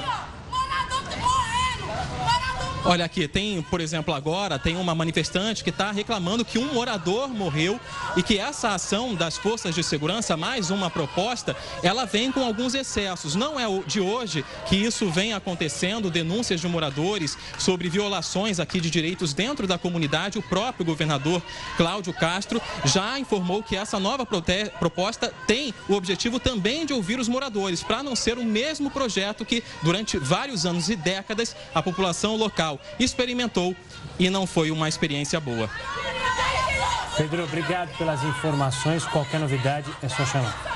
Olha 2.84 3.04
aqui, 3.04 3.28
tem, 3.28 3.62
por 3.62 3.80
exemplo, 3.80 4.12
agora 4.12 4.58
tem 4.58 4.76
uma 4.76 4.92
manifestante 4.92 5.62
que 5.62 5.70
está 5.70 5.92
reclamando 5.92 6.44
que 6.44 6.58
um 6.58 6.74
morador 6.74 7.28
morreu 7.28 7.78
e 8.16 8.24
que 8.24 8.38
essa 8.38 8.70
ação 8.70 9.14
das 9.14 9.36
forças 9.36 9.72
de 9.72 9.84
segurança, 9.84 10.36
mais 10.36 10.68
uma 10.68 10.90
proposta, 10.90 11.56
ela 11.80 12.04
vem 12.04 12.32
com 12.32 12.44
alguns 12.44 12.74
excessos. 12.74 13.36
Não 13.36 13.58
é 13.58 13.66
de 13.86 14.00
hoje 14.00 14.44
que 14.66 14.74
isso 14.74 15.08
vem 15.12 15.32
acontecendo, 15.32 16.10
denúncias 16.10 16.60
de 16.60 16.66
moradores 16.66 17.38
sobre 17.56 17.88
violações 17.88 18.58
aqui 18.58 18.80
de 18.80 18.90
direitos 18.90 19.32
dentro 19.32 19.64
da 19.64 19.78
comunidade. 19.78 20.38
O 20.38 20.42
próprio 20.42 20.84
governador 20.84 21.40
Cláudio 21.76 22.12
Castro 22.12 22.60
já 22.84 23.16
informou 23.16 23.62
que 23.62 23.76
essa 23.76 24.00
nova 24.00 24.26
proposta 24.26 25.32
tem 25.46 25.72
o 25.88 25.94
objetivo 25.94 26.40
também 26.40 26.84
de 26.84 26.92
ouvir 26.92 27.20
os 27.20 27.28
moradores, 27.28 27.80
para 27.80 28.02
não 28.02 28.16
ser 28.16 28.38
o 28.38 28.44
mesmo 28.44 28.90
projeto 28.90 29.44
que 29.44 29.62
durante 29.84 30.18
vários 30.18 30.66
anos 30.66 30.90
e 30.90 30.96
décadas 30.96 31.54
a 31.72 31.80
população 31.80 32.34
local 32.34 32.71
experimentou 32.98 33.74
e 34.18 34.30
não 34.30 34.46
foi 34.46 34.70
uma 34.70 34.88
experiência 34.88 35.40
boa. 35.40 35.68
Pedro, 37.16 37.44
obrigado 37.44 37.96
pelas 37.98 38.22
informações. 38.24 39.04
Qualquer 39.04 39.38
novidade 39.38 39.90
é 40.02 40.08
só 40.08 40.24
chamar. 40.24 40.72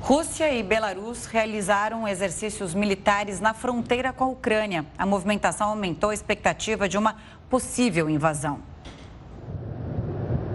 Rússia 0.00 0.52
e 0.52 0.62
Belarus 0.62 1.26
realizaram 1.26 2.06
exercícios 2.06 2.74
militares 2.74 3.40
na 3.40 3.54
fronteira 3.54 4.12
com 4.12 4.24
a 4.24 4.28
Ucrânia. 4.28 4.86
A 4.96 5.06
movimentação 5.06 5.68
aumentou 5.68 6.10
a 6.10 6.14
expectativa 6.14 6.88
de 6.88 6.96
uma 6.96 7.16
possível 7.48 8.08
invasão. 8.08 8.60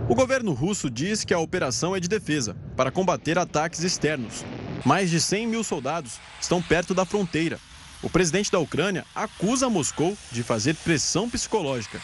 O 0.09 0.15
governo 0.15 0.53
russo 0.53 0.89
diz 0.89 1.25
que 1.25 1.33
a 1.33 1.39
operação 1.39 1.95
é 1.95 1.99
de 1.99 2.07
defesa, 2.07 2.55
para 2.75 2.91
combater 2.91 3.37
ataques 3.37 3.83
externos. 3.83 4.45
Mais 4.85 5.09
de 5.09 5.19
100 5.19 5.47
mil 5.47 5.63
soldados 5.63 6.19
estão 6.39 6.61
perto 6.61 6.93
da 6.93 7.03
fronteira 7.03 7.59
o 8.01 8.09
presidente 8.09 8.51
da 8.51 8.59
Ucrânia 8.59 9.05
acusa 9.15 9.69
Moscou 9.69 10.17
de 10.31 10.43
fazer 10.43 10.75
pressão 10.75 11.29
psicológica. 11.29 11.99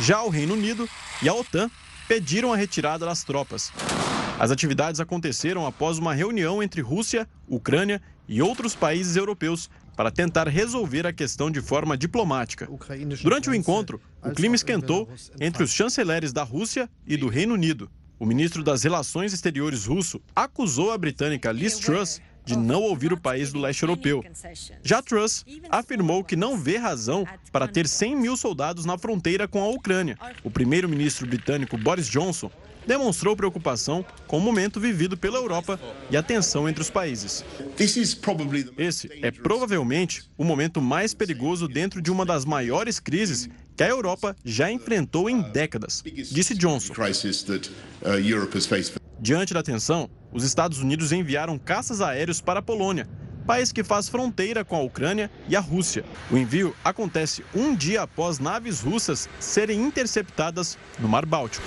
Já 0.00 0.22
o 0.22 0.28
Reino 0.28 0.54
Unido 0.54 0.88
e 1.22 1.28
a 1.28 1.34
OTAN 1.34 1.70
pediram 2.08 2.52
a 2.52 2.56
retirada 2.56 3.06
das 3.06 3.24
tropas. 3.24 3.72
As 4.38 4.50
atividades 4.50 5.00
aconteceram 5.00 5.66
após 5.66 5.98
uma 5.98 6.14
reunião 6.14 6.62
entre 6.62 6.80
Rússia, 6.80 7.28
Ucrânia 7.48 8.02
e 8.28 8.42
outros 8.42 8.74
países 8.74 9.16
europeus 9.16 9.70
para 9.96 10.10
tentar 10.10 10.48
resolver 10.48 11.06
a 11.06 11.12
questão 11.12 11.50
de 11.50 11.60
forma 11.60 11.96
diplomática. 11.96 12.68
Durante 13.22 13.48
o 13.48 13.54
encontro, 13.54 14.00
o 14.22 14.32
clima 14.32 14.56
esquentou 14.56 15.08
entre 15.40 15.62
os 15.62 15.72
chanceleres 15.72 16.32
da 16.32 16.42
Rússia 16.42 16.90
e 17.06 17.16
do 17.16 17.28
Reino 17.28 17.54
Unido. 17.54 17.88
O 18.18 18.26
ministro 18.26 18.62
das 18.62 18.82
Relações 18.82 19.32
Exteriores 19.32 19.86
russo 19.86 20.20
acusou 20.34 20.92
a 20.92 20.98
britânica 20.98 21.52
Liz 21.52 21.78
Truss 21.78 22.20
de 22.44 22.56
não 22.56 22.82
ouvir 22.82 23.12
o 23.12 23.20
país 23.20 23.52
do 23.52 23.60
leste 23.60 23.82
europeu. 23.82 24.24
Já 24.82 25.00
Truss 25.00 25.44
afirmou 25.70 26.22
que 26.22 26.36
não 26.36 26.58
vê 26.58 26.76
razão 26.76 27.26
para 27.50 27.68
ter 27.68 27.88
100 27.88 28.16
mil 28.16 28.36
soldados 28.36 28.84
na 28.84 28.98
fronteira 28.98 29.48
com 29.48 29.62
a 29.62 29.68
Ucrânia. 29.68 30.18
O 30.42 30.50
primeiro-ministro 30.50 31.26
britânico 31.26 31.78
Boris 31.78 32.06
Johnson 32.08 32.50
demonstrou 32.86 33.36
preocupação 33.36 34.04
com 34.26 34.38
o 34.38 34.40
momento 34.40 34.78
vivido 34.78 35.16
pela 35.16 35.38
Europa 35.38 35.80
e 36.10 36.16
a 36.16 36.22
tensão 36.22 36.68
entre 36.68 36.82
os 36.82 36.90
países. 36.90 37.44
Esse 38.76 39.10
é 39.22 39.30
provavelmente 39.30 40.24
o 40.36 40.44
momento 40.44 40.80
mais 40.80 41.14
perigoso 41.14 41.66
dentro 41.66 42.02
de 42.02 42.10
uma 42.10 42.26
das 42.26 42.44
maiores 42.44 43.00
crises 43.00 43.48
que 43.76 43.82
a 43.82 43.88
Europa 43.88 44.36
já 44.44 44.70
enfrentou 44.70 45.28
em 45.28 45.40
décadas, 45.40 46.02
disse 46.04 46.54
Johnson. 46.54 46.94
Diante 49.24 49.54
da 49.54 49.62
tensão, 49.62 50.10
os 50.30 50.44
Estados 50.44 50.80
Unidos 50.80 51.10
enviaram 51.10 51.58
caças 51.58 52.02
aéreos 52.02 52.42
para 52.42 52.60
a 52.60 52.62
Polônia, 52.62 53.08
país 53.46 53.72
que 53.72 53.82
faz 53.82 54.06
fronteira 54.06 54.66
com 54.66 54.76
a 54.76 54.82
Ucrânia 54.82 55.30
e 55.48 55.56
a 55.56 55.60
Rússia. 55.60 56.04
O 56.30 56.36
envio 56.36 56.76
acontece 56.84 57.42
um 57.54 57.74
dia 57.74 58.02
após 58.02 58.38
naves 58.38 58.82
russas 58.82 59.26
serem 59.40 59.80
interceptadas 59.80 60.76
no 60.98 61.08
Mar 61.08 61.24
Báltico. 61.24 61.64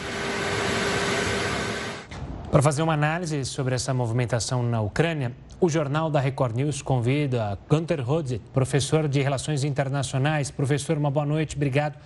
Para 2.52 2.62
fazer 2.62 2.84
uma 2.84 2.94
análise 2.94 3.44
sobre 3.44 3.74
essa 3.74 3.92
movimentação 3.92 4.62
na 4.62 4.80
Ucrânia, 4.80 5.32
o 5.60 5.68
jornal 5.68 6.12
da 6.12 6.20
Record 6.20 6.58
News 6.58 6.84
convida 6.84 7.58
Gunter 7.68 8.08
Hodzit, 8.08 8.44
professor 8.54 9.08
de 9.08 9.20
Relações 9.24 9.64
Internacionais. 9.64 10.52
Professor, 10.52 10.96
uma 10.96 11.10
boa 11.10 11.26
noite, 11.26 11.56
obrigado 11.56 11.98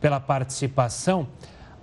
pela 0.00 0.18
participação. 0.18 1.28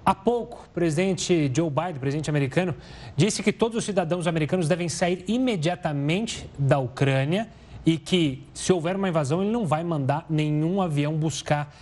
Há 0.05 0.13
pouco, 0.13 0.65
o 0.67 0.69
presidente 0.69 1.51
Joe 1.51 1.67
Biden, 1.67 1.95
presidente 1.95 2.29
americano, 2.29 2.75
disse 3.17 3.41
que 3.41 3.51
todos 3.51 3.75
os 3.75 3.83
cidadãos 3.83 4.27
americanos 4.27 4.67
devem 4.67 4.87
sair 4.87 5.25
imediatamente 5.27 6.47
da 6.59 6.77
Ucrânia 6.77 7.49
e 7.83 7.97
que, 7.97 8.43
se 8.53 8.71
houver 8.71 8.95
uma 8.95 9.09
invasão, 9.09 9.41
ele 9.41 9.51
não 9.51 9.65
vai 9.65 9.83
mandar 9.83 10.23
nenhum 10.29 10.79
avião 10.79 11.15
buscar 11.15 11.73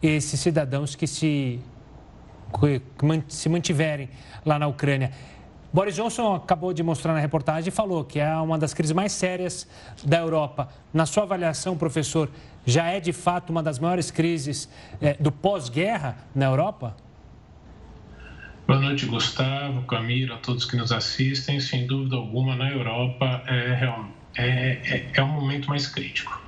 esses 0.00 0.38
cidadãos 0.38 0.94
que 0.94 1.08
se, 1.08 1.58
que 2.60 2.82
se 3.26 3.48
mantiverem 3.48 4.08
lá 4.46 4.60
na 4.60 4.68
Ucrânia. 4.68 5.10
Boris 5.72 5.96
Johnson 5.96 6.34
acabou 6.36 6.72
de 6.72 6.84
mostrar 6.84 7.14
na 7.14 7.18
reportagem 7.18 7.68
e 7.68 7.72
falou 7.72 8.04
que 8.04 8.20
é 8.20 8.32
uma 8.36 8.58
das 8.58 8.72
crises 8.74 8.92
mais 8.92 9.10
sérias 9.10 9.66
da 10.04 10.18
Europa. 10.18 10.68
Na 10.94 11.04
sua 11.04 11.24
avaliação, 11.24 11.76
professor, 11.76 12.30
já 12.64 12.86
é 12.86 13.00
de 13.00 13.12
fato 13.12 13.50
uma 13.50 13.62
das 13.62 13.80
maiores 13.80 14.10
crises 14.10 14.68
é, 15.00 15.14
do 15.14 15.32
pós-guerra 15.32 16.18
na 16.32 16.46
Europa? 16.46 16.94
Boa 18.72 18.80
noite, 18.80 19.04
Gustavo, 19.04 19.82
Camila, 19.82 20.36
a 20.36 20.38
todos 20.38 20.64
que 20.64 20.76
nos 20.76 20.92
assistem. 20.92 21.60
Sem 21.60 21.86
dúvida 21.86 22.16
alguma, 22.16 22.56
na 22.56 22.70
Europa 22.70 23.44
é, 23.46 23.86
é, 24.38 24.80
é, 24.86 25.10
é 25.12 25.22
um 25.22 25.28
momento 25.28 25.68
mais 25.68 25.86
crítico. 25.86 26.40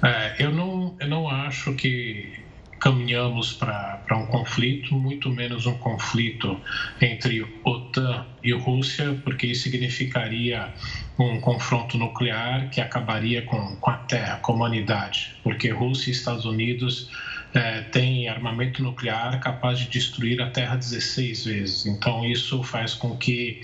É, 0.00 0.36
eu, 0.38 0.52
não, 0.52 0.96
eu 1.00 1.08
não 1.08 1.28
acho 1.28 1.74
que 1.74 2.38
caminhamos 2.78 3.52
para 3.52 4.06
um 4.12 4.26
conflito, 4.26 4.94
muito 4.94 5.28
menos 5.28 5.66
um 5.66 5.76
conflito 5.78 6.56
entre 7.00 7.44
OTAN 7.64 8.24
e 8.44 8.52
Rússia, 8.52 9.20
porque 9.24 9.48
isso 9.48 9.64
significaria 9.64 10.72
um 11.18 11.40
confronto 11.40 11.98
nuclear 11.98 12.70
que 12.70 12.80
acabaria 12.80 13.42
com, 13.42 13.74
com 13.74 13.90
a 13.90 13.96
Terra, 13.96 14.36
com 14.36 14.52
a 14.52 14.54
humanidade, 14.54 15.34
porque 15.42 15.70
Rússia 15.70 16.10
e 16.10 16.12
Estados 16.12 16.44
Unidos 16.44 17.10
é, 17.54 17.82
tem 17.82 18.28
armamento 18.28 18.82
nuclear 18.82 19.38
capaz 19.40 19.78
de 19.78 19.88
destruir 19.88 20.40
a 20.42 20.50
Terra 20.50 20.76
16 20.76 21.44
vezes. 21.44 21.86
Então, 21.86 22.24
isso 22.24 22.62
faz 22.62 22.94
com 22.94 23.16
que 23.16 23.60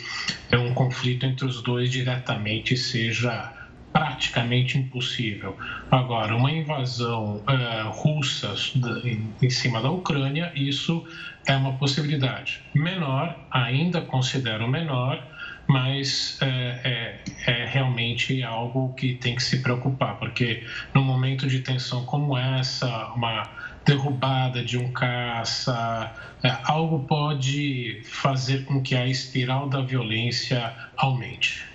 é 0.50 0.56
um 0.56 0.72
conflito 0.74 1.26
entre 1.26 1.44
os 1.44 1.62
dois 1.62 1.90
diretamente 1.90 2.76
seja 2.76 3.52
praticamente 3.92 4.78
impossível. 4.78 5.56
Agora, 5.90 6.34
uma 6.34 6.50
invasão 6.50 7.42
é, 7.46 7.82
russa 7.82 8.54
em, 9.04 9.28
em 9.40 9.50
cima 9.50 9.82
da 9.82 9.90
Ucrânia, 9.90 10.50
isso 10.54 11.06
é 11.46 11.54
uma 11.54 11.74
possibilidade. 11.74 12.62
Menor, 12.74 13.36
ainda 13.50 14.00
considero 14.00 14.66
menor, 14.66 15.22
mas 15.66 16.38
é, 16.40 16.46
é, 17.46 17.50
é, 17.50 17.66
realmente 17.66 18.42
algo 18.42 18.94
que 18.94 19.14
tem 19.14 19.34
que 19.36 19.42
se 19.42 19.62
preocupar, 19.62 20.18
porque 20.18 20.64
no 20.94 21.02
momento 21.02 21.46
de 21.46 21.60
tensão 21.60 22.04
como 22.04 22.36
essa, 22.36 23.12
uma 23.14 23.48
derrubada 23.84 24.64
de 24.64 24.78
um 24.78 24.92
caça, 24.92 26.12
é, 26.42 26.56
algo 26.64 27.00
pode 27.00 28.02
fazer 28.04 28.64
com 28.64 28.80
que 28.82 28.94
a 28.94 29.06
espiral 29.06 29.68
da 29.68 29.80
violência 29.80 30.74
aumente. 30.96 31.72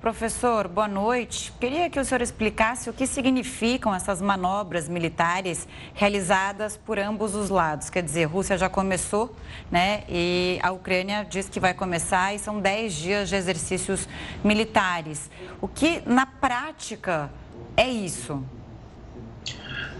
Professor, 0.00 0.68
boa 0.68 0.86
noite. 0.86 1.52
Queria 1.58 1.90
que 1.90 1.98
o 1.98 2.04
senhor 2.04 2.22
explicasse 2.22 2.88
o 2.88 2.92
que 2.92 3.04
significam 3.04 3.92
essas 3.92 4.22
manobras 4.22 4.88
militares 4.88 5.66
realizadas 5.92 6.76
por 6.76 7.00
ambos 7.00 7.34
os 7.34 7.50
lados. 7.50 7.90
Quer 7.90 8.04
dizer, 8.04 8.24
a 8.24 8.28
Rússia 8.28 8.56
já 8.56 8.68
começou, 8.68 9.34
né? 9.72 10.04
E 10.08 10.60
a 10.62 10.70
Ucrânia 10.70 11.26
diz 11.28 11.48
que 11.48 11.58
vai 11.58 11.74
começar 11.74 12.32
e 12.32 12.38
são 12.38 12.60
10 12.60 12.94
dias 12.94 13.28
de 13.28 13.34
exercícios 13.34 14.08
militares. 14.44 15.28
O 15.60 15.66
que, 15.66 16.00
na 16.06 16.24
prática, 16.24 17.28
é 17.76 17.88
isso? 17.88 18.40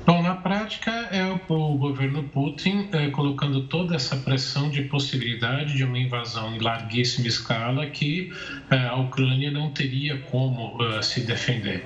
Bom, 0.09 0.23
na 0.23 0.35
prática 0.35 0.91
é 0.91 1.23
o, 1.27 1.77
governo 1.77 2.23
Putin 2.23 2.89
é, 2.93 3.11
colocando 3.11 3.65
toda 3.65 3.95
essa 3.95 4.17
pressão 4.17 4.71
de 4.71 4.85
possibilidade 4.85 5.75
de 5.75 5.85
uma 5.85 5.99
invasão 5.99 6.57
em 6.57 6.59
larguíssima 6.59 7.29
escala 7.29 7.85
que 7.85 8.33
é, 8.71 8.87
a 8.87 8.97
Ucrânia 8.97 9.51
não 9.51 9.71
teria 9.71 10.17
como 10.31 10.83
uh, 10.83 11.03
se 11.03 11.21
defender. 11.21 11.85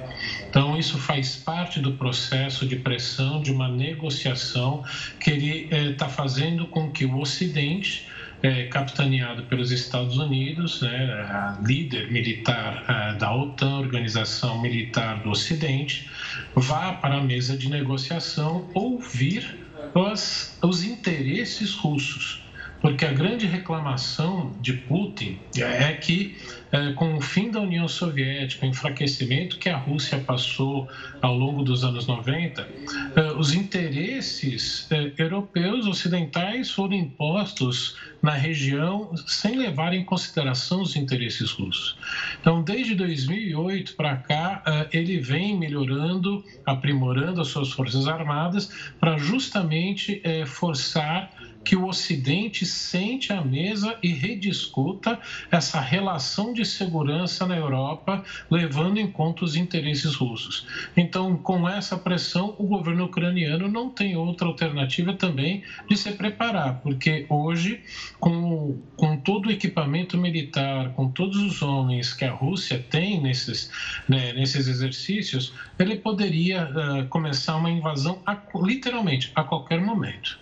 Então, 0.49 0.79
isso 0.79 0.99
faz 0.99 1.35
parte 1.35 1.81
do 1.81 1.95
processo 1.95 2.65
de 2.65 2.77
pressão 2.77 3.43
de 3.43 3.51
uma 3.51 3.67
negociação 3.67 4.85
que 5.19 5.29
ele 5.29 5.69
está 5.91 6.09
fazendo 6.09 6.69
com 6.69 6.93
que 6.93 7.05
o 7.05 7.19
Ocidente 7.19 8.07
é, 8.43 8.65
capitaneado 8.65 9.45
pelos 9.45 9.71
Estados 9.71 10.19
Unidos, 10.19 10.83
né, 10.83 11.57
líder 11.65 12.11
militar 12.11 12.85
é, 12.89 13.19
da 13.19 13.35
OTAN, 13.35 13.79
Organização 13.79 14.61
Militar 14.61 15.23
do 15.23 15.31
Ocidente, 15.31 16.11
vá 16.55 16.93
para 16.95 17.17
a 17.17 17.23
mesa 17.23 17.57
de 17.57 17.69
negociação 17.71 18.69
ouvir 18.75 19.59
os, 19.95 20.59
os 20.63 20.83
interesses 20.83 21.75
russos. 21.75 22.42
Porque 22.83 23.07
a 23.07 23.12
grande 23.12 23.47
reclamação 23.47 24.53
de 24.61 24.73
Putin 24.73 25.38
é 25.57 25.92
que, 25.92 26.37
é, 26.73 26.92
com 26.95 27.14
o 27.14 27.21
fim 27.21 27.49
da 27.49 27.61
União 27.61 27.87
Soviética, 27.87 28.66
o 28.66 28.68
enfraquecimento 28.68 29.57
que 29.57 29.68
a 29.68 29.77
Rússia 29.77 30.18
passou 30.18 30.88
ao 31.23 31.33
longo 31.33 31.62
dos 31.62 31.85
anos 31.85 32.09
90, 32.09 32.68
é, 33.14 33.33
os 33.38 33.55
interesses 33.55 34.88
é, 34.90 35.12
europeus 35.16 35.87
ocidentais 35.87 36.73
foram 36.73 36.95
impostos 36.95 37.97
na 38.21 38.33
região 38.33 39.14
sem 39.29 39.57
levar 39.57 39.95
em 39.95 40.05
consideração 40.05 40.83
os 40.83 40.97
interesses 40.97 41.53
russos. 41.53 41.97
Então, 42.40 42.62
desde 42.62 42.97
2008 42.97 43.95
para 43.95 44.16
cá, 44.16 44.62
ele 44.92 45.18
vem 45.18 45.59
melhorando, 45.59 46.45
aprimorando 46.64 47.40
as 47.40 47.49
suas 47.49 47.73
forças 47.73 48.07
armadas 48.07 48.71
para 49.01 49.18
justamente 49.18 50.23
forçar 50.47 51.31
que 51.64 51.77
o 51.77 51.87
Ocidente 51.87 52.66
sente 52.66 53.33
à 53.33 53.42
mesa 53.42 53.96
e 54.03 54.09
rediscuta 54.09 55.18
essa 55.51 55.81
relação 55.81 56.53
de 56.53 56.64
segurança 56.64 57.46
na 57.46 57.57
Europa, 57.57 58.25
levando 58.51 58.98
em 58.98 59.11
conta 59.11 59.44
os 59.44 59.57
interesses 59.57 60.14
russos. 60.14 60.66
Então, 60.96 61.37
com 61.37 61.68
essa 61.68 61.96
pressão, 61.96 62.55
o 62.59 62.66
governo 62.66 63.05
ucraniano 63.05 63.68
não 63.68 63.88
tem 63.90 64.16
outra 64.16 64.46
alternativa 64.46 65.12
também 65.12 65.62
de 65.88 65.96
se 65.96 66.12
preparar, 66.12 66.81
porque 66.83 67.27
hoje, 67.29 67.81
com, 68.18 68.79
com 68.96 69.16
todo 69.16 69.46
o 69.46 69.53
equipamento 69.53 70.18
militar, 70.18 70.92
com 70.94 71.09
todos 71.09 71.37
os 71.37 71.62
homens 71.62 72.12
que 72.12 72.25
a 72.25 72.33
Rússia 72.33 72.85
tem 72.90 73.20
nesses, 73.20 73.70
né, 74.09 74.33
nesses 74.33 74.66
exercícios, 74.66 75.53
ele 75.79 75.96
poderia 75.96 76.64
uh, 76.64 77.09
começar 77.09 77.57
uma 77.57 77.70
invasão 77.70 78.20
a, 78.27 78.37
literalmente 78.57 79.31
a 79.35 79.42
qualquer 79.42 79.81
momento. 79.81 80.38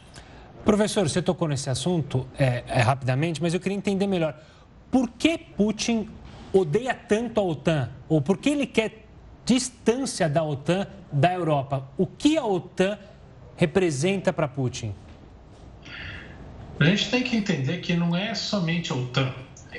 Professor, 0.65 1.09
você 1.09 1.23
tocou 1.23 1.49
nesse 1.49 1.71
assunto 1.71 2.27
é, 2.39 2.63
é, 2.67 2.81
rapidamente, 2.81 3.41
mas 3.41 3.55
eu 3.55 3.61
queria 3.61 3.77
entender 3.77 4.07
melhor. 4.07 4.39
Por 4.91 5.09
que 5.11 5.39
Putin 5.39 6.09
odeia 6.53 6.95
tanto 6.95 7.41
a 7.41 7.43
OTAN? 7.43 7.91
Ou 8.09 8.21
por 8.21 8.39
que 8.39 8.51
ele 8.51 8.67
quer 8.67 9.07
distância 9.45 10.29
da 10.29 10.43
OTAN 10.43 10.87
da 11.11 11.33
Europa? 11.33 11.89
O 11.97 12.07
que 12.07 12.37
a 12.37 12.45
OTAN 12.45 12.99
representa 13.57 14.33
para 14.33 14.47
Putin? 14.49 14.95
A 16.79 16.85
gente 16.85 17.11
tem 17.11 17.23
que 17.23 17.37
entender 17.37 17.79
que 17.79 17.95
não 17.95 18.17
é 18.17 18.35
somente 18.35 18.93
a 18.93 18.95
OTAN. 18.95 19.33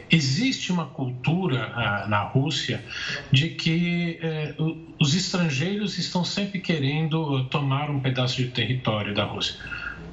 Existe 0.10 0.72
uma 0.72 0.86
cultura 0.86 1.72
ah, 1.76 2.06
na 2.08 2.24
Rússia 2.24 2.84
de 3.32 3.50
que 3.50 4.20
eh, 4.22 4.56
os 5.00 5.16
estrangeiros 5.16 5.98
estão 5.98 6.24
sempre 6.24 6.60
querendo 6.60 7.46
tomar 7.46 7.90
um 7.90 8.00
pedaço 8.00 8.38
de 8.38 8.50
território 8.50 9.14
da 9.14 9.24
Rússia. 9.24 9.56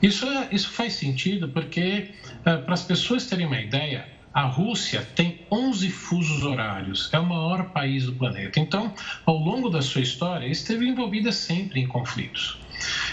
Isso, 0.00 0.26
é, 0.26 0.48
isso 0.52 0.70
faz 0.70 0.94
sentido 0.94 1.48
porque, 1.48 2.10
é, 2.44 2.56
para 2.56 2.74
as 2.74 2.82
pessoas 2.82 3.26
terem 3.26 3.46
uma 3.46 3.60
ideia, 3.60 4.06
a 4.32 4.42
Rússia 4.42 5.06
tem 5.16 5.40
11 5.50 5.90
fusos 5.90 6.44
horários, 6.44 7.08
é 7.12 7.18
o 7.18 7.26
maior 7.26 7.70
país 7.70 8.06
do 8.06 8.12
planeta. 8.12 8.60
Então, 8.60 8.94
ao 9.26 9.36
longo 9.36 9.68
da 9.68 9.82
sua 9.82 10.00
história, 10.00 10.46
esteve 10.46 10.86
envolvida 10.86 11.32
sempre 11.32 11.80
em 11.80 11.88
conflitos. 11.88 12.58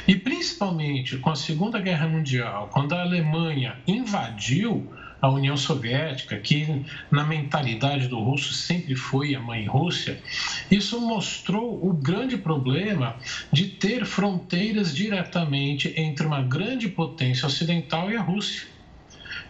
E 0.08 0.16
principalmente 0.16 1.18
com 1.18 1.32
a 1.32 1.36
Segunda 1.36 1.80
Guerra 1.80 2.08
Mundial, 2.08 2.70
quando 2.72 2.94
a 2.94 3.02
Alemanha 3.02 3.78
invadiu 3.88 4.88
a 5.22 5.30
União 5.30 5.58
Soviética, 5.58 6.38
que 6.38 6.86
na 7.10 7.24
mentalidade 7.24 8.08
do 8.08 8.20
russo 8.20 8.54
sempre 8.54 8.96
foi 8.96 9.34
a 9.36 9.40
mãe 9.40 9.66
Rússia, 9.66 10.22
isso 10.70 11.00
mostrou 11.00 11.86
o 11.88 11.94
grande 11.94 12.38
problema 12.38 13.18
de 13.52 13.68
ter 13.68 14.06
fronteiras 14.06 14.96
diretamente 14.96 15.94
entre 15.98 16.26
uma 16.26 16.42
grande 16.42 16.90
potência 16.90 17.48
ocidental 17.48 18.12
e 18.12 18.16
a 18.16 18.22
Rússia. 18.22 18.75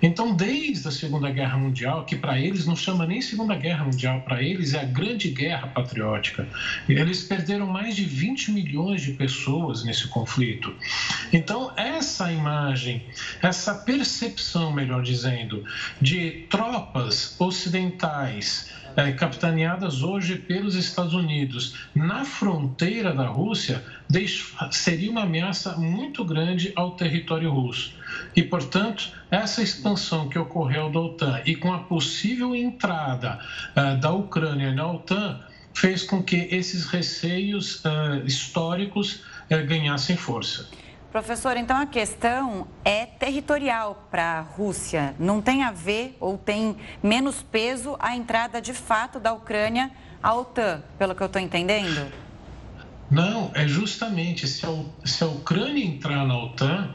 Então, 0.05 0.35
desde 0.35 0.87
a 0.87 0.91
Segunda 0.91 1.31
Guerra 1.31 1.57
Mundial, 1.57 2.05
que 2.05 2.15
para 2.15 2.39
eles 2.39 2.67
não 2.67 2.75
chama 2.75 3.07
nem 3.07 3.23
Segunda 3.23 3.55
Guerra 3.55 3.85
Mundial, 3.85 4.21
para 4.21 4.39
eles 4.39 4.75
é 4.75 4.81
a 4.81 4.85
Grande 4.85 5.29
Guerra 5.29 5.65
Patriótica, 5.65 6.47
eles 6.87 7.23
perderam 7.23 7.65
mais 7.65 7.95
de 7.95 8.03
20 8.03 8.51
milhões 8.51 9.01
de 9.01 9.13
pessoas 9.13 9.83
nesse 9.83 10.07
conflito. 10.07 10.75
Então, 11.33 11.73
essa 11.75 12.31
imagem, 12.31 13.03
essa 13.41 13.73
percepção, 13.73 14.71
melhor 14.71 15.01
dizendo, 15.01 15.63
de 15.99 16.45
tropas 16.51 17.35
ocidentais 17.39 18.69
é, 18.95 19.11
capitaneadas 19.11 20.03
hoje 20.03 20.35
pelos 20.35 20.75
Estados 20.75 21.15
Unidos 21.15 21.75
na 21.95 22.23
fronteira 22.25 23.11
da 23.11 23.25
Rússia 23.25 23.83
seria 24.69 25.09
uma 25.09 25.23
ameaça 25.23 25.75
muito 25.77 26.23
grande 26.23 26.71
ao 26.75 26.91
território 26.91 27.51
russo. 27.51 27.94
E, 28.35 28.43
portanto, 28.43 29.11
essa 29.31 29.61
expansão 29.61 30.29
que 30.29 30.37
ocorreu 30.37 30.91
da 30.91 30.99
OTAN 30.99 31.41
e 31.45 31.55
com 31.55 31.73
a 31.73 31.79
possível 31.79 32.55
entrada 32.55 33.39
uh, 33.75 33.99
da 33.99 34.11
Ucrânia 34.11 34.71
na 34.71 34.91
OTAN 34.91 35.41
fez 35.73 36.03
com 36.03 36.23
que 36.23 36.47
esses 36.51 36.85
receios 36.85 37.83
uh, 37.83 38.25
históricos 38.25 39.23
uh, 39.51 39.65
ganhassem 39.67 40.15
força. 40.15 40.67
Professor, 41.11 41.55
então 41.55 41.77
a 41.77 41.85
questão 41.85 42.67
é 42.83 43.05
territorial 43.05 44.05
para 44.11 44.39
a 44.39 44.41
Rússia. 44.41 45.15
Não 45.17 45.41
tem 45.41 45.63
a 45.63 45.71
ver 45.71 46.17
ou 46.19 46.37
tem 46.37 46.75
menos 47.01 47.41
peso 47.41 47.95
a 47.99 48.17
entrada 48.17 48.61
de 48.61 48.73
fato 48.73 49.17
da 49.17 49.31
Ucrânia 49.31 49.91
à 50.21 50.33
OTAN, 50.33 50.83
pelo 50.99 51.15
que 51.15 51.23
eu 51.23 51.27
estou 51.27 51.41
entendendo? 51.41 52.11
Não, 53.09 53.49
é 53.53 53.65
justamente 53.65 54.45
se 54.45 54.65
a, 54.65 54.69
se 55.05 55.23
a 55.23 55.27
Ucrânia 55.27 55.85
entrar 55.85 56.25
na 56.25 56.37
OTAN, 56.37 56.93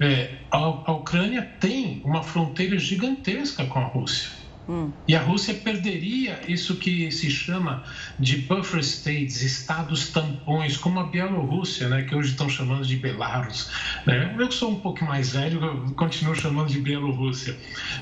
é, 0.00 0.34
a, 0.50 0.58
a 0.58 0.92
Ucrânia 0.92 1.42
tem 1.60 2.02
uma 2.04 2.22
fronteira 2.22 2.78
gigantesca 2.78 3.64
com 3.66 3.78
a 3.78 3.84
Rússia. 3.84 4.44
Hum. 4.68 4.90
E 5.06 5.14
a 5.14 5.20
Rússia 5.20 5.52
perderia 5.52 6.40
isso 6.48 6.76
que 6.76 7.10
se 7.10 7.30
chama 7.30 7.84
de 8.18 8.38
buffer 8.38 8.80
states, 8.80 9.42
estados 9.42 10.08
tampões, 10.10 10.76
como 10.76 11.00
a 11.00 11.04
Bielorrússia, 11.04 11.88
né, 11.88 12.02
que 12.02 12.14
hoje 12.14 12.30
estão 12.30 12.48
chamando 12.48 12.86
de 12.86 12.96
Belarus. 12.96 13.70
Né? 14.06 14.34
Eu 14.38 14.50
sou 14.50 14.70
um 14.70 14.80
pouco 14.80 15.04
mais 15.04 15.32
velho, 15.34 15.62
eu 15.62 15.94
continuo 15.94 16.34
chamando 16.34 16.68
de 16.68 16.80
Bielorrússia. 16.80 17.56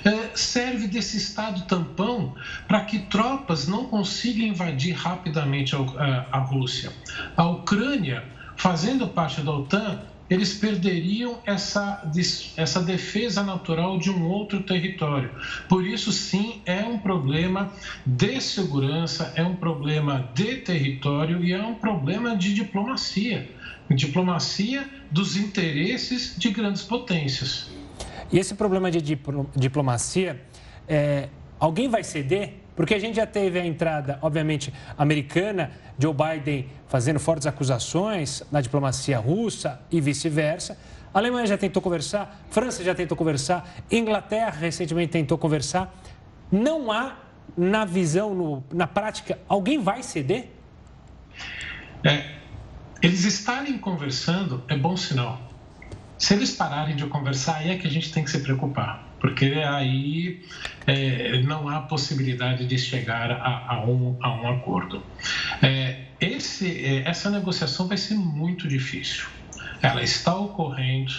É, 0.05 0.37
serve 0.37 0.87
desse 0.87 1.17
estado 1.17 1.67
tampão 1.67 2.35
para 2.69 2.83
que 2.83 3.01
tropas 3.01 3.67
não 3.67 3.87
consigam 3.87 4.47
invadir 4.47 4.95
rapidamente 4.95 5.75
a, 5.75 5.79
a, 5.79 6.39
a 6.39 6.39
Rússia. 6.39 6.93
A 7.37 7.45
Ucrânia, 7.45 8.23
fazendo 8.57 9.09
parte 9.09 9.41
da 9.41 9.51
OTAN, 9.51 10.01
eles 10.33 10.55
perderiam 10.55 11.39
essa, 11.45 12.11
essa 12.57 12.81
defesa 12.81 13.43
natural 13.43 13.99
de 13.99 14.11
um 14.11 14.25
outro 14.25 14.63
território. 14.63 15.31
Por 15.69 15.87
isso, 15.87 16.11
sim, 16.13 16.63
é 16.65 16.83
um 16.85 16.99
problema 16.99 17.71
de 18.07 18.41
segurança, 18.41 19.33
é 19.37 19.45
um 19.45 19.57
problema 19.57 20.31
de 20.35 20.57
território 20.57 21.45
e 21.45 21.53
é 21.53 21.63
um 21.63 21.75
problema 21.75 22.37
de 22.37 22.55
diplomacia 22.55 23.49
diplomacia 23.91 24.89
dos 25.11 25.37
interesses 25.37 26.35
de 26.39 26.51
grandes 26.51 26.83
potências. 26.83 27.67
E 28.33 28.39
esse 28.39 28.55
problema 28.55 28.91
de 28.91 29.01
diplomacia, 29.55 30.41
é, 30.89 31.29
alguém 31.59 31.89
vai 31.89 32.03
ceder? 32.03 32.62
Porque 32.75 32.95
a 32.95 32.99
gente 32.99 33.17
já 33.17 33.27
teve 33.27 33.59
a 33.59 33.67
entrada, 33.67 34.19
obviamente, 34.23 34.73
americana, 34.97 35.71
Joe 35.99 36.15
Biden 36.15 36.69
fazendo 36.89 37.21
fortes 37.21 37.47
acusações 37.47 38.43
na 38.51 38.61
diplomacia 38.61 39.19
russa 39.19 39.81
e 39.91 40.01
vice-versa. 40.01 40.79
A 41.13 41.19
Alemanha 41.19 41.47
já 41.47 41.59
tentou 41.59 41.83
conversar, 41.83 42.43
França 42.51 42.83
já 42.83 42.95
tentou 42.95 43.17
conversar, 43.17 43.77
Inglaterra 43.91 44.53
recentemente 44.59 45.13
tentou 45.13 45.37
conversar. 45.37 45.95
Não 46.51 46.91
há, 46.91 47.17
na 47.57 47.85
visão, 47.85 48.35
no, 48.35 48.65
na 48.73 48.87
prática, 48.87 49.39
alguém 49.47 49.79
vai 49.79 50.03
ceder? 50.03 50.51
É, 52.05 52.31
eles 53.03 53.25
estarem 53.25 53.77
conversando 53.77 54.63
é 54.69 54.77
bom 54.77 54.97
sinal. 54.97 55.41
Se 56.17 56.35
eles 56.35 56.53
pararem 56.53 56.97
de 56.97 57.07
conversar, 57.07 57.57
aí 57.57 57.71
é 57.71 57.77
que 57.77 57.87
a 57.87 57.91
gente 57.91 58.13
tem 58.13 58.25
que 58.25 58.31
se 58.31 58.41
preocupar 58.41 59.12
porque 59.23 59.47
aí 59.65 60.43
é, 60.85 61.41
não 61.43 61.69
há 61.69 61.81
possibilidade 61.83 62.67
de 62.67 62.77
chegar 62.77 63.31
a, 63.31 63.75
a, 63.77 63.85
um, 63.87 64.17
a 64.21 64.35
um 64.35 64.49
acordo. 64.49 65.01
É, 65.63 66.07
esse, 66.21 66.85
é, 66.85 67.09
essa 67.09 67.31
negociação 67.31 67.87
vai 67.87 67.97
ser 67.97 68.17
muito 68.17 68.67
difícil. 68.67 69.25
Ela 69.81 70.03
está 70.03 70.35
ocorrendo. 70.35 71.13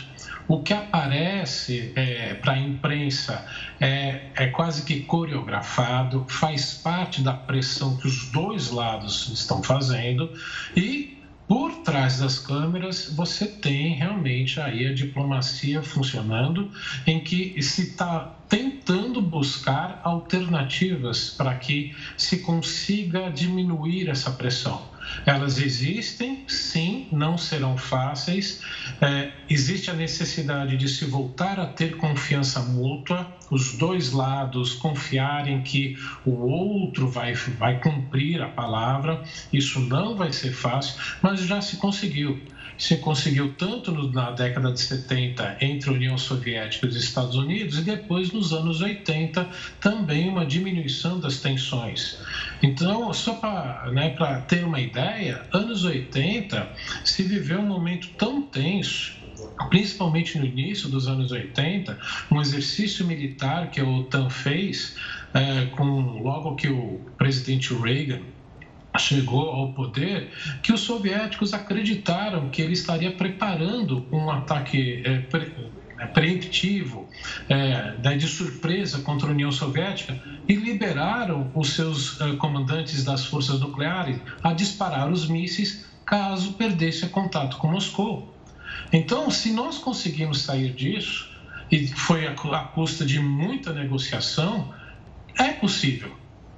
O 0.50 0.62
que 0.62 0.74
aparece 0.74 1.94
é, 1.96 2.34
para 2.34 2.54
a 2.54 2.60
imprensa 2.60 3.46
é, 3.80 4.24
é 4.36 4.48
quase 4.48 4.84
que 4.84 5.00
coreografado, 5.04 6.26
faz 6.28 6.74
parte 6.74 7.22
da 7.22 7.32
pressão 7.32 7.96
que 7.96 8.06
os 8.06 8.30
dois 8.32 8.70
lados 8.70 9.30
estão 9.30 9.64
fazendo 9.64 10.30
e 10.76 11.23
por 11.54 11.72
trás 11.84 12.18
das 12.18 12.40
câmeras, 12.40 13.14
você 13.16 13.46
tem 13.46 13.94
realmente 13.94 14.60
aí 14.60 14.88
a 14.88 14.94
diplomacia 14.96 15.84
funcionando, 15.84 16.72
em 17.06 17.24
que 17.24 17.62
se 17.62 17.90
está 17.90 18.34
tentando 18.50 19.22
buscar 19.22 20.02
alternativas 20.04 21.30
para 21.30 21.54
que 21.54 21.96
se 22.18 22.40
consiga 22.40 23.30
diminuir 23.30 24.10
essa 24.10 24.32
pressão. 24.32 24.93
Elas 25.26 25.60
existem, 25.60 26.44
sim, 26.48 27.08
não 27.12 27.38
serão 27.38 27.78
fáceis. 27.78 28.62
É, 29.02 29.32
existe 29.50 29.90
a 29.90 29.94
necessidade 29.94 30.78
de 30.78 30.88
se 30.88 31.06
voltar 31.06 31.60
a 31.60 31.66
ter 31.66 31.98
confiança 31.98 32.62
mútua, 32.62 33.28
os 33.50 33.78
dois 33.78 34.12
lados 34.12 34.74
confiarem 34.74 35.62
que 35.62 35.98
o 36.26 36.48
outro 36.48 37.08
vai, 37.08 37.34
vai 37.34 37.80
cumprir 37.80 38.42
a 38.42 38.48
palavra. 38.48 39.24
Isso 39.52 39.80
não 39.80 40.16
vai 40.16 40.32
ser 40.32 40.52
fácil, 40.52 41.00
mas 41.22 41.42
já 41.42 41.62
se 41.62 41.78
conseguiu 41.78 42.42
se 42.78 42.98
conseguiu 42.98 43.54
tanto 43.54 43.92
na 44.12 44.32
década 44.32 44.72
de 44.72 44.82
70 44.82 45.58
entre 45.62 45.90
a 45.90 45.94
União 45.94 46.18
Soviética 46.18 46.86
e 46.86 46.90
os 46.90 46.96
Estados 46.96 47.36
Unidos 47.36 47.78
e 47.78 47.82
depois 47.82 48.32
nos 48.32 48.52
anos 48.52 48.82
80 48.82 49.48
também 49.80 50.30
uma 50.30 50.46
diminuição 50.46 51.20
das 51.20 51.40
tensões. 51.40 52.18
Então, 52.64 53.14
só 53.14 53.34
para 53.34 53.92
né, 53.92 54.16
ter 54.48 54.64
uma 54.64 54.80
ideia, 54.80 55.46
anos 55.52 55.84
80 55.84 56.68
se 57.04 57.22
viveu 57.24 57.60
um 57.60 57.68
momento 57.68 58.08
tão 58.18 58.42
tenso 58.42 59.22
principalmente 59.70 60.38
no 60.38 60.46
início 60.46 60.90
dos 60.90 61.08
anos 61.08 61.32
80, 61.32 61.98
um 62.32 62.42
exercício 62.42 63.06
militar 63.06 63.70
que 63.70 63.80
a 63.80 63.84
OTAN 63.84 64.30
fez 64.30 64.96
é, 65.34 65.66
com 65.68 65.86
logo 66.22 66.56
que 66.56 66.68
o 66.68 67.02
presidente 67.18 67.74
Reagan 67.74 68.22
chegou 68.98 69.50
ao 69.50 69.74
poder, 69.74 70.32
que 70.62 70.72
os 70.72 70.82
soviéticos 70.82 71.54
acreditaram 71.54 72.50
que 72.50 72.62
ele 72.62 72.74
estaria 72.74 73.12
preparando 73.12 74.06
um 74.12 74.30
ataque 74.30 75.02
é, 75.04 75.18
pre, 75.20 75.52
é, 75.98 76.06
preemptivo, 76.06 77.10
é, 78.04 78.16
de 78.16 78.28
surpresa 78.28 79.00
contra 79.00 79.28
a 79.28 79.32
União 79.32 79.52
Soviética 79.52 80.22
e 80.48 80.56
liberaram 80.56 81.50
os 81.56 81.74
seus 81.74 82.20
é, 82.20 82.36
comandantes 82.36 83.04
das 83.04 83.26
forças 83.26 83.60
nucleares 83.60 84.20
a 84.44 84.54
disparar 84.54 85.10
os 85.10 85.28
mísseis 85.28 85.86
caso 86.06 86.54
perdesse 86.54 87.08
contato 87.08 87.58
com 87.58 87.70
Moscou. 87.70 88.34
Então, 88.92 89.32
se 89.32 89.52
nós 89.52 89.78
conseguimos 89.78 90.42
sair 90.42 90.74
disso, 90.74 91.32
e 91.72 91.88
foi 91.88 92.28
a 92.28 92.34
custa 92.76 93.06
de 93.06 93.20
muita 93.20 93.72
negociação, 93.72 94.74
é 95.40 95.50
possível. 95.50 96.12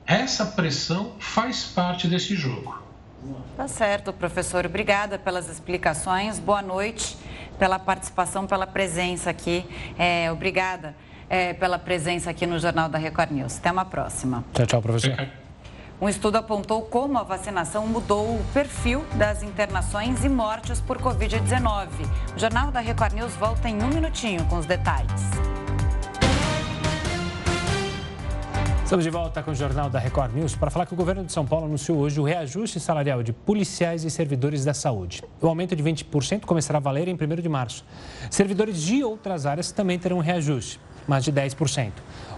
Essa 0.05 0.45
pressão 0.45 1.13
faz 1.19 1.63
parte 1.63 2.07
desse 2.07 2.35
jogo. 2.35 2.83
Tá 3.55 3.67
certo, 3.67 4.11
professor. 4.11 4.65
Obrigada 4.65 5.17
pelas 5.17 5.49
explicações. 5.49 6.37
Boa 6.37 6.61
noite, 6.61 7.17
pela 7.57 7.79
participação, 7.79 8.45
pela 8.45 8.67
presença 8.67 9.29
aqui. 9.29 9.65
É, 9.97 10.31
obrigada 10.31 10.95
é, 11.29 11.53
pela 11.53 11.79
presença 11.79 12.29
aqui 12.29 12.45
no 12.45 12.59
Jornal 12.59 12.89
da 12.89 12.97
Record 12.97 13.31
News. 13.31 13.57
Até 13.57 13.71
uma 13.71 13.85
próxima. 13.85 14.43
Tchau, 14.53 14.65
tchau, 14.65 14.81
professor. 14.81 15.27
Um 15.99 16.09
estudo 16.09 16.35
apontou 16.35 16.81
como 16.81 17.17
a 17.17 17.23
vacinação 17.23 17.87
mudou 17.87 18.35
o 18.35 18.45
perfil 18.53 19.05
das 19.15 19.41
internações 19.41 20.25
e 20.25 20.29
mortes 20.29 20.81
por 20.81 20.97
Covid-19. 20.97 21.87
O 22.35 22.39
Jornal 22.39 22.69
da 22.69 22.81
Record 22.81 23.13
News 23.13 23.33
volta 23.35 23.69
em 23.69 23.81
um 23.81 23.87
minutinho 23.87 24.43
com 24.45 24.57
os 24.57 24.65
detalhes. 24.65 25.31
Estamos 28.85 29.03
de 29.03 29.09
volta 29.09 29.41
com 29.41 29.49
o 29.49 29.55
Jornal 29.55 29.89
da 29.89 29.97
Record 29.97 30.35
News 30.35 30.55
para 30.55 30.69
falar 30.69 30.85
que 30.85 30.93
o 30.93 30.95
governo 30.95 31.23
de 31.23 31.31
São 31.31 31.43
Paulo 31.43 31.65
anunciou 31.65 31.97
hoje 31.97 32.19
o 32.19 32.23
reajuste 32.23 32.79
salarial 32.79 33.23
de 33.23 33.33
policiais 33.33 34.03
e 34.03 34.11
servidores 34.11 34.63
da 34.63 34.75
saúde. 34.75 35.23
O 35.41 35.47
aumento 35.47 35.75
de 35.75 35.81
20% 35.81 36.41
começará 36.41 36.77
a 36.77 36.79
valer 36.79 37.07
em 37.07 37.15
1 37.15 37.41
de 37.41 37.49
março. 37.49 37.83
Servidores 38.29 38.79
de 38.79 39.03
outras 39.03 39.47
áreas 39.47 39.71
também 39.71 39.97
terão 39.97 40.19
reajuste, 40.19 40.79
mas 41.07 41.23
de 41.23 41.31
10%. 41.31 41.91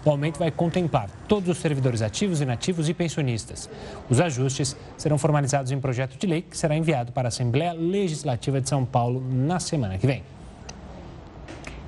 O 0.06 0.10
aumento 0.10 0.40
vai 0.40 0.52
contemplar 0.52 1.10
todos 1.28 1.50
os 1.50 1.58
servidores 1.58 2.02
ativos, 2.02 2.42
inativos 2.42 2.88
e 2.88 2.94
pensionistas. 2.94 3.70
Os 4.10 4.22
ajustes 4.22 4.76
serão 4.96 5.18
formalizados 5.18 5.72
em 5.72 5.80
projeto 5.80 6.18
de 6.18 6.26
lei 6.28 6.42
que 6.42 6.58
será 6.58 6.76
enviado 6.76 7.12
para 7.12 7.28
a 7.28 7.30
Assembleia 7.30 7.74
Legislativa 7.74 8.62
de 8.62 8.70
São 8.70 8.86
Paulo 8.86 9.22
na 9.30 9.60
semana 9.60 9.98
que 9.98 10.08
vem. 10.08 10.24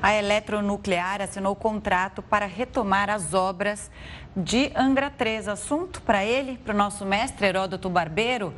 A 0.01 0.13
Eletronuclear 0.13 1.21
assinou 1.21 1.53
contrato 1.55 2.21
para 2.21 2.45
retomar 2.45 3.09
as 3.09 3.33
obras 3.33 3.91
de 4.35 4.71
Angra 4.73 5.09
3. 5.09 5.49
Assunto 5.49 6.01
para 6.01 6.23
ele, 6.23 6.57
para 6.57 6.73
o 6.73 6.77
nosso 6.77 7.05
mestre 7.05 7.47
Heródoto 7.47 7.89
Barbeiro. 7.89 8.53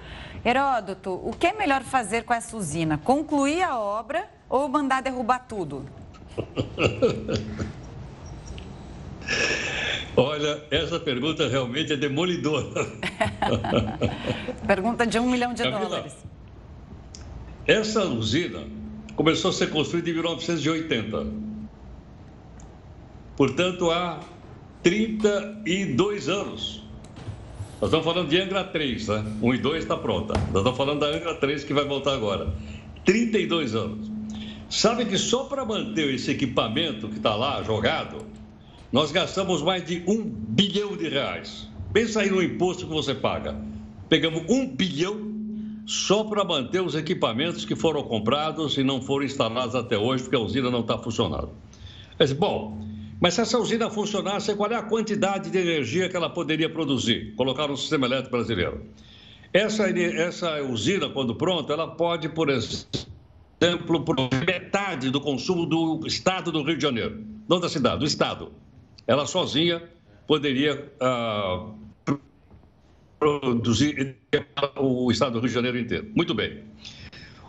Heródoto, 0.46 1.20
o 1.24 1.36
que 1.38 1.48
é 1.48 1.54
melhor 1.54 1.82
fazer 1.82 2.24
com 2.24 2.34
essa 2.34 2.56
usina? 2.56 3.00
Concluir 3.00 3.64
a 3.64 3.80
obra 3.80 4.30
ou 4.48 4.70
mandar 4.70 5.02
derrubar 5.02 5.46
tudo? 5.48 5.84
Olha, 10.15 10.63
essa 10.69 11.00
pergunta 11.00 11.47
realmente 11.47 11.93
é 11.93 11.97
demolidora. 11.97 12.86
pergunta 14.67 15.08
de 15.08 15.17
um 15.19 15.30
milhão 15.30 15.54
de 15.54 15.63
Camila, 15.63 15.82
dólares. 15.82 16.13
Essa 17.65 18.04
usina 18.06 18.63
começou 19.15 19.52
a 19.52 19.54
ser 19.54 19.69
construída 19.69 20.10
em 20.10 20.13
1980. 20.13 21.28
Portanto, 23.38 23.89
há 23.89 24.19
32 24.84 26.28
anos. 26.28 26.84
Nós 27.80 27.89
estamos 27.89 28.06
falando 28.06 28.30
de 28.30 28.39
Angra 28.39 28.63
3, 28.63 29.08
né? 29.08 29.26
1 29.41 29.56
e 29.56 29.58
2 29.58 29.84
está 29.84 29.97
pronta. 29.97 30.34
Nós 30.34 30.58
estamos 30.58 30.78
falando 30.78 31.00
da 31.00 31.08
Angra 31.08 31.36
3 31.36 31.63
que 31.63 31.74
vai 31.74 31.86
voltar 31.86 32.13
agora. 32.13 32.54
32 33.06 33.76
anos. 33.76 34.12
Sabe 34.69 35.06
que 35.06 35.17
só 35.17 35.45
para 35.45 35.65
manter 35.65 36.13
esse 36.13 36.32
equipamento 36.32 37.08
que 37.10 37.17
está 37.17 37.36
lá 37.36 37.63
jogado, 37.63 38.26
nós 38.91 39.12
gastamos 39.12 39.62
mais 39.62 39.86
de 39.86 40.04
um 40.06 40.21
bilhão 40.23 40.97
de 40.97 41.08
reais. 41.08 41.69
Pensa 41.93 42.21
aí 42.21 42.30
no 42.30 42.43
imposto 42.43 42.86
que 42.86 42.91
você 42.91 43.15
paga. 43.15 43.56
Pegamos 44.10 44.43
um 44.49 44.67
bilhão 44.67 45.32
só 45.86 46.23
para 46.23 46.43
manter 46.43 46.82
os 46.82 46.95
equipamentos 46.95 47.63
que 47.63 47.75
foram 47.75 48.04
comprados 48.04 48.77
e 48.77 48.84
não 48.84 49.01
foram 49.01 49.25
instalados 49.25 49.75
até 49.75 49.97
hoje, 49.97 50.23
porque 50.23 50.36
a 50.36 50.39
usina 50.39 50.69
não 50.69 50.82
está 50.82 50.97
funcionando. 50.97 51.49
Mas, 52.19 52.34
bom, 52.34 52.77
mas 53.19 53.34
se 53.34 53.41
essa 53.41 53.58
usina 53.58 53.89
funcionasse, 53.89 54.54
qual 54.56 54.69
é 54.71 54.75
a 54.75 54.84
quantidade 54.84 55.49
de 55.49 55.58
energia 55.58 56.10
que 56.10 56.15
ela 56.15 56.30
poderia 56.30 56.69
produzir? 56.69 57.34
Colocar 57.36 57.67
no 57.67 57.77
sistema 57.77 58.06
elétrico 58.08 58.32
brasileiro. 58.32 58.86
Essa, 59.54 59.89
essa 59.89 60.62
usina, 60.62 61.10
quando 61.10 61.36
pronta, 61.36 61.73
ela 61.73 61.88
pode, 61.88 62.30
por 62.30 62.49
exemplo, 62.49 64.04
produzir 64.06 64.45
metade 64.45 65.10
do 65.10 65.19
consumo 65.19 65.65
do 65.65 66.06
estado 66.06 66.51
do 66.51 66.63
Rio 66.63 66.77
de 66.77 66.82
Janeiro. 66.82 67.23
Não 67.49 67.60
da 67.60 67.69
cidade, 67.69 67.99
do 67.99 68.06
estado. 68.06 68.51
Ela 69.08 69.26
sozinha 69.26 69.82
poderia 70.28 70.92
ah, 71.00 71.72
produzir 73.20 74.18
o 74.78 75.12
estado 75.12 75.34
do 75.34 75.40
Rio 75.40 75.50
de 75.50 75.54
Janeiro 75.54 75.78
inteiro. 75.78 76.12
Muito 76.16 76.34
bem. 76.34 76.64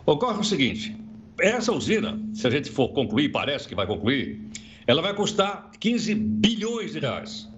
Ocorre 0.05 0.39
o 0.39 0.43
seguinte: 0.43 0.95
essa 1.39 1.71
usina, 1.71 2.19
se 2.33 2.45
a 2.45 2.49
gente 2.49 2.69
for 2.69 2.89
concluir, 2.89 3.29
parece 3.29 3.67
que 3.67 3.73
vai 3.73 3.87
concluir, 3.87 4.39
ela 4.85 5.01
vai 5.01 5.15
custar 5.15 5.71
15 5.79 6.13
bilhões 6.13 6.93
de 6.93 6.99
reais. 6.99 7.49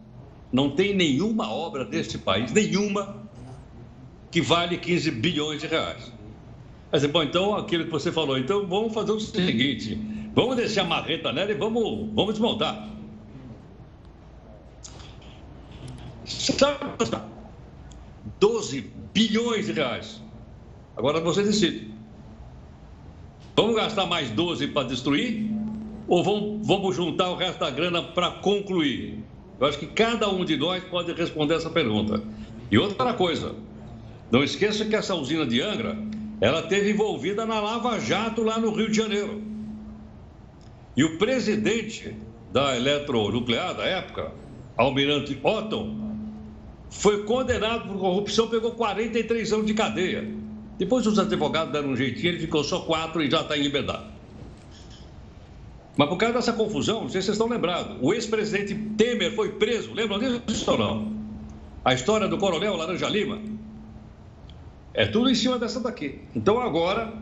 Não 0.51 0.69
tem 0.69 0.95
nenhuma 0.95 1.51
obra 1.51 1.84
deste 1.84 2.17
país, 2.17 2.53
nenhuma, 2.53 3.27
que 4.31 4.41
vale 4.41 4.77
15 4.77 5.12
bilhões 5.12 5.62
de 5.62 5.67
reais. 5.67 6.13
Mas, 6.91 7.05
bom, 7.05 7.23
então, 7.23 7.55
aquilo 7.55 7.86
que 7.86 7.91
você 7.91 8.12
falou, 8.12 8.38
então 8.38 8.65
vamos 8.65 8.93
fazer 8.93 9.12
o 9.12 9.19
seguinte: 9.19 9.99
vamos 10.34 10.55
descer 10.55 10.81
a 10.81 10.86
marreta 10.86 11.34
nela 11.34 11.51
e 11.51 11.55
vamos, 11.55 12.10
vamos 12.13 12.36
desmontar. 12.36 12.94
Sabe 16.25 16.77
12 18.39 18.81
bilhões 19.13 19.67
de 19.67 19.71
reais. 19.71 20.21
Agora 20.97 21.19
você 21.21 21.43
decide. 21.43 21.93
Vamos 23.55 23.75
gastar 23.75 24.05
mais 24.05 24.29
12 24.31 24.67
para 24.67 24.88
destruir? 24.88 25.55
ou 26.07 26.23
vamos, 26.23 26.67
vamos 26.67 26.95
juntar 26.95 27.29
o 27.29 27.35
resto 27.35 27.59
da 27.59 27.69
grana 27.69 28.01
para 28.01 28.31
concluir? 28.31 29.23
Eu 29.59 29.67
acho 29.67 29.79
que 29.79 29.88
cada 29.88 30.29
um 30.29 30.43
de 30.43 30.57
nós 30.57 30.83
pode 30.83 31.11
responder 31.13 31.55
essa 31.55 31.69
pergunta. 31.69 32.21
E 32.69 32.77
outra 32.77 33.13
coisa, 33.13 33.55
não 34.31 34.43
esqueça 34.43 34.85
que 34.85 34.95
essa 34.95 35.15
usina 35.15 35.45
de 35.45 35.61
Angra, 35.61 35.97
ela 36.41 36.63
teve 36.63 36.91
envolvida 36.91 37.45
na 37.45 37.59
Lava 37.59 37.99
Jato 37.99 38.43
lá 38.43 38.59
no 38.59 38.71
Rio 38.71 38.89
de 38.89 38.97
Janeiro. 38.97 39.41
E 40.95 41.03
o 41.03 41.17
presidente 41.17 42.15
da 42.51 42.75
eletronuclear 42.75 43.75
da 43.75 43.85
época, 43.85 44.31
Almirante 44.77 45.39
Otton, 45.41 46.04
foi 46.99 47.23
condenado 47.23 47.88
por 47.88 47.99
corrupção, 47.99 48.47
pegou 48.47 48.71
43 48.71 49.53
anos 49.53 49.65
de 49.65 49.73
cadeia. 49.73 50.27
Depois 50.77 51.05
os 51.05 51.19
advogados 51.19 51.71
deram 51.71 51.89
um 51.89 51.95
jeitinho, 51.95 52.29
ele 52.29 52.39
ficou 52.39 52.63
só 52.63 52.79
quatro 52.81 53.21
e 53.21 53.29
já 53.29 53.41
está 53.41 53.58
em 53.58 53.62
liberdade. 53.62 54.03
Mas 55.97 56.10
por 56.10 56.17
causa 56.17 56.36
dessa 56.36 56.53
confusão, 56.53 57.01
não 57.01 57.10
sei 57.10 57.21
se 57.21 57.27
vocês 57.27 57.36
estão 57.36 57.47
lembrados, 57.47 57.97
o 58.01 58.13
ex-presidente 58.13 58.75
Temer 58.97 59.34
foi 59.34 59.53
preso. 59.53 59.93
Lembram 59.93 60.19
disso 60.19 60.71
ou 60.71 60.77
não? 60.77 61.15
A 61.84 61.93
história 61.93 62.27
do 62.27 62.38
coronel 62.38 62.75
Laranja 62.75 63.08
Lima. 63.08 63.39
É 64.93 65.05
tudo 65.05 65.29
em 65.29 65.36
cima 65.36 65.58
dessa 65.58 65.79
daqui. 65.79 66.19
Então 66.36 66.60
agora, 66.60 67.13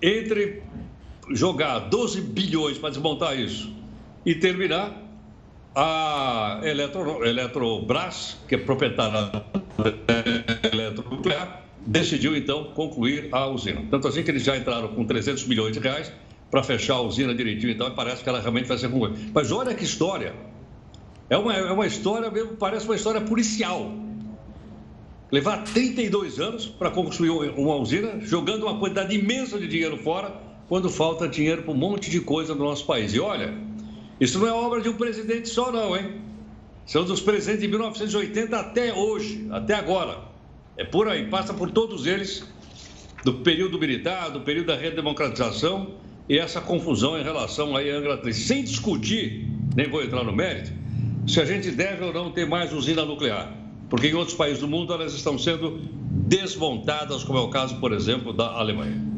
entre 0.00 0.62
jogar 1.30 1.78
12 1.80 2.20
bilhões 2.20 2.78
para 2.78 2.90
desmontar 2.90 3.38
isso 3.38 3.72
e 4.24 4.34
terminar, 4.34 5.05
a 5.78 6.58
Eletro, 6.62 7.22
Eletrobras, 7.22 8.38
que 8.48 8.54
é 8.54 8.58
proprietária 8.58 9.30
da 9.30 9.44
eletronuclear, 10.72 11.64
decidiu 11.86 12.34
então 12.34 12.72
concluir 12.72 13.28
a 13.30 13.46
usina. 13.46 13.84
Tanto 13.90 14.08
assim 14.08 14.22
que 14.22 14.30
eles 14.30 14.42
já 14.42 14.56
entraram 14.56 14.88
com 14.88 15.04
300 15.04 15.46
milhões 15.46 15.74
de 15.74 15.78
reais 15.78 16.10
para 16.50 16.62
fechar 16.62 16.94
a 16.94 17.02
usina 17.02 17.34
direitinho 17.34 17.70
então, 17.70 17.88
e 17.88 17.90
parece 17.90 18.22
que 18.22 18.28
ela 18.28 18.40
realmente 18.40 18.66
vai 18.66 18.78
ser 18.78 18.88
concluída. 18.88 19.18
Mas 19.34 19.52
olha 19.52 19.74
que 19.74 19.84
história. 19.84 20.34
É 21.28 21.36
uma, 21.36 21.54
é 21.54 21.70
uma 21.70 21.86
história 21.86 22.30
mesmo, 22.30 22.56
parece 22.56 22.86
uma 22.86 22.96
história 22.96 23.20
policial. 23.20 23.92
Levar 25.30 25.64
32 25.64 26.40
anos 26.40 26.66
para 26.66 26.90
construir 26.90 27.50
uma 27.50 27.74
usina, 27.74 28.18
jogando 28.20 28.62
uma 28.62 28.78
quantidade 28.78 29.14
imensa 29.14 29.58
de 29.58 29.68
dinheiro 29.68 29.98
fora, 29.98 30.40
quando 30.68 30.88
falta 30.88 31.28
dinheiro 31.28 31.64
para 31.64 31.72
um 31.72 31.76
monte 31.76 32.10
de 32.10 32.20
coisa 32.20 32.54
no 32.54 32.64
nosso 32.64 32.86
país. 32.86 33.12
E 33.12 33.20
olha, 33.20 33.65
isso 34.20 34.38
não 34.38 34.46
é 34.46 34.52
obra 34.52 34.80
de 34.80 34.88
um 34.88 34.94
presidente 34.94 35.48
só, 35.48 35.70
não, 35.70 35.96
hein? 35.96 36.20
São 36.86 37.04
dos 37.04 37.20
presidentes 37.20 37.62
de 37.62 37.68
1980 37.68 38.56
até 38.56 38.94
hoje, 38.94 39.46
até 39.50 39.74
agora. 39.74 40.18
É 40.76 40.84
por 40.84 41.08
aí, 41.08 41.26
passa 41.28 41.52
por 41.52 41.70
todos 41.70 42.06
eles, 42.06 42.44
do 43.24 43.34
período 43.34 43.78
militar, 43.78 44.30
do 44.30 44.40
período 44.40 44.66
da 44.66 44.76
redemocratização 44.76 45.94
e 46.28 46.38
essa 46.38 46.60
confusão 46.60 47.18
em 47.18 47.22
relação 47.22 47.76
à 47.76 47.80
Angra 47.80 48.16
3. 48.18 48.36
Sem 48.36 48.62
discutir, 48.62 49.48
nem 49.74 49.88
vou 49.88 50.02
entrar 50.02 50.22
no 50.22 50.32
mérito, 50.32 50.72
se 51.26 51.40
a 51.40 51.44
gente 51.44 51.70
deve 51.70 52.04
ou 52.04 52.12
não 52.12 52.30
ter 52.30 52.46
mais 52.46 52.72
usina 52.72 53.04
nuclear. 53.04 53.52
Porque 53.88 54.08
em 54.08 54.14
outros 54.14 54.36
países 54.36 54.60
do 54.60 54.68
mundo 54.68 54.92
elas 54.92 55.12
estão 55.12 55.38
sendo 55.38 55.80
desmontadas, 56.26 57.24
como 57.24 57.38
é 57.38 57.42
o 57.42 57.48
caso, 57.48 57.76
por 57.76 57.92
exemplo, 57.92 58.32
da 58.32 58.46
Alemanha. 58.46 59.15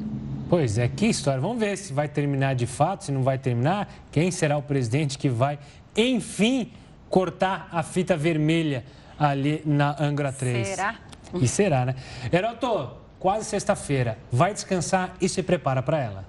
Pois 0.48 0.78
é, 0.78 0.88
que 0.88 1.06
história. 1.06 1.40
Vamos 1.40 1.58
ver 1.58 1.76
se 1.76 1.92
vai 1.92 2.08
terminar 2.08 2.54
de 2.54 2.66
fato, 2.66 3.04
se 3.04 3.12
não 3.12 3.22
vai 3.22 3.38
terminar. 3.38 3.88
Quem 4.10 4.30
será 4.30 4.56
o 4.56 4.62
presidente 4.62 5.18
que 5.18 5.28
vai, 5.28 5.58
enfim, 5.96 6.72
cortar 7.10 7.68
a 7.70 7.82
fita 7.82 8.16
vermelha 8.16 8.84
ali 9.18 9.62
na 9.66 9.94
Angra 10.02 10.32
3? 10.32 10.66
Será? 10.66 10.94
E 11.34 11.46
será, 11.46 11.84
né? 11.84 11.94
Heroto, 12.32 12.92
quase 13.18 13.44
sexta-feira. 13.44 14.16
Vai 14.32 14.54
descansar 14.54 15.14
e 15.20 15.28
se 15.28 15.42
prepara 15.42 15.82
para 15.82 15.98
ela. 15.98 16.24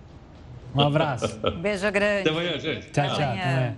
Um 0.76 0.82
abraço. 0.82 1.40
Beijo 1.62 1.90
grande. 1.90 2.22
Até 2.22 2.30
amanhã, 2.30 2.60
gente. 2.60 2.92
Tchau, 2.92 3.06
tchau. 3.06 3.14
Até 3.14 3.24
amanhã. 3.24 3.76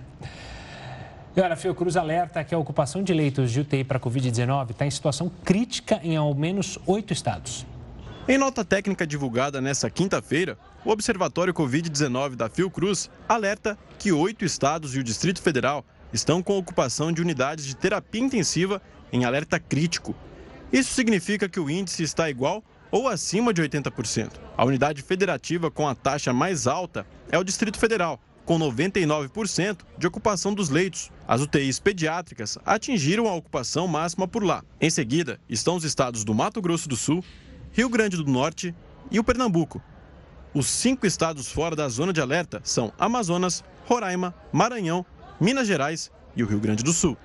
E 1.34 1.40
olha, 1.40 1.56
Fiocruz 1.56 1.96
alerta 1.96 2.44
que 2.44 2.54
a 2.54 2.58
ocupação 2.58 3.02
de 3.02 3.14
leitos 3.14 3.50
de 3.50 3.60
UTI 3.60 3.84
para 3.84 3.98
Covid-19 3.98 4.72
está 4.72 4.84
em 4.84 4.90
situação 4.90 5.30
crítica 5.42 5.98
em 6.02 6.14
ao 6.14 6.34
menos 6.34 6.78
oito 6.86 7.12
estados. 7.12 7.64
Em 8.28 8.38
nota 8.38 8.64
técnica 8.64 9.04
divulgada 9.04 9.60
nesta 9.60 9.90
quinta-feira, 9.90 10.56
o 10.84 10.90
Observatório 10.90 11.52
Covid-19 11.52 12.36
da 12.36 12.48
Fiocruz 12.48 13.10
alerta 13.28 13.76
que 13.98 14.12
oito 14.12 14.44
estados 14.44 14.94
e 14.94 15.00
o 15.00 15.02
Distrito 15.02 15.42
Federal 15.42 15.84
estão 16.12 16.40
com 16.40 16.56
ocupação 16.56 17.10
de 17.10 17.20
unidades 17.20 17.64
de 17.64 17.74
terapia 17.74 18.22
intensiva 18.22 18.80
em 19.12 19.24
alerta 19.24 19.58
crítico. 19.58 20.14
Isso 20.72 20.94
significa 20.94 21.48
que 21.48 21.58
o 21.58 21.68
índice 21.68 22.04
está 22.04 22.30
igual 22.30 22.62
ou 22.92 23.08
acima 23.08 23.52
de 23.52 23.60
80%. 23.60 24.34
A 24.56 24.64
unidade 24.64 25.02
federativa 25.02 25.68
com 25.68 25.88
a 25.88 25.94
taxa 25.94 26.32
mais 26.32 26.68
alta 26.68 27.04
é 27.28 27.36
o 27.36 27.42
Distrito 27.42 27.76
Federal, 27.76 28.20
com 28.44 28.56
99% 28.56 29.78
de 29.98 30.06
ocupação 30.06 30.54
dos 30.54 30.68
leitos. 30.68 31.10
As 31.26 31.40
UTIs 31.40 31.80
pediátricas 31.80 32.56
atingiram 32.64 33.26
a 33.26 33.34
ocupação 33.34 33.88
máxima 33.88 34.28
por 34.28 34.44
lá. 34.44 34.62
Em 34.80 34.90
seguida, 34.90 35.40
estão 35.48 35.74
os 35.74 35.82
estados 35.82 36.22
do 36.22 36.32
Mato 36.32 36.62
Grosso 36.62 36.88
do 36.88 36.96
Sul, 36.96 37.24
Rio 37.72 37.88
Grande 37.88 38.18
do 38.18 38.24
Norte 38.24 38.74
e 39.10 39.18
o 39.18 39.24
Pernambuco. 39.24 39.82
Os 40.52 40.66
cinco 40.66 41.06
estados 41.06 41.50
fora 41.50 41.74
da 41.74 41.88
zona 41.88 42.12
de 42.12 42.20
alerta 42.20 42.60
são 42.62 42.92
Amazonas, 42.98 43.64
Roraima, 43.86 44.34
Maranhão, 44.52 45.06
Minas 45.40 45.66
Gerais 45.66 46.10
e 46.36 46.42
o 46.42 46.46
Rio 46.46 46.60
Grande 46.60 46.84
do 46.84 46.92
Sul. 46.92 47.16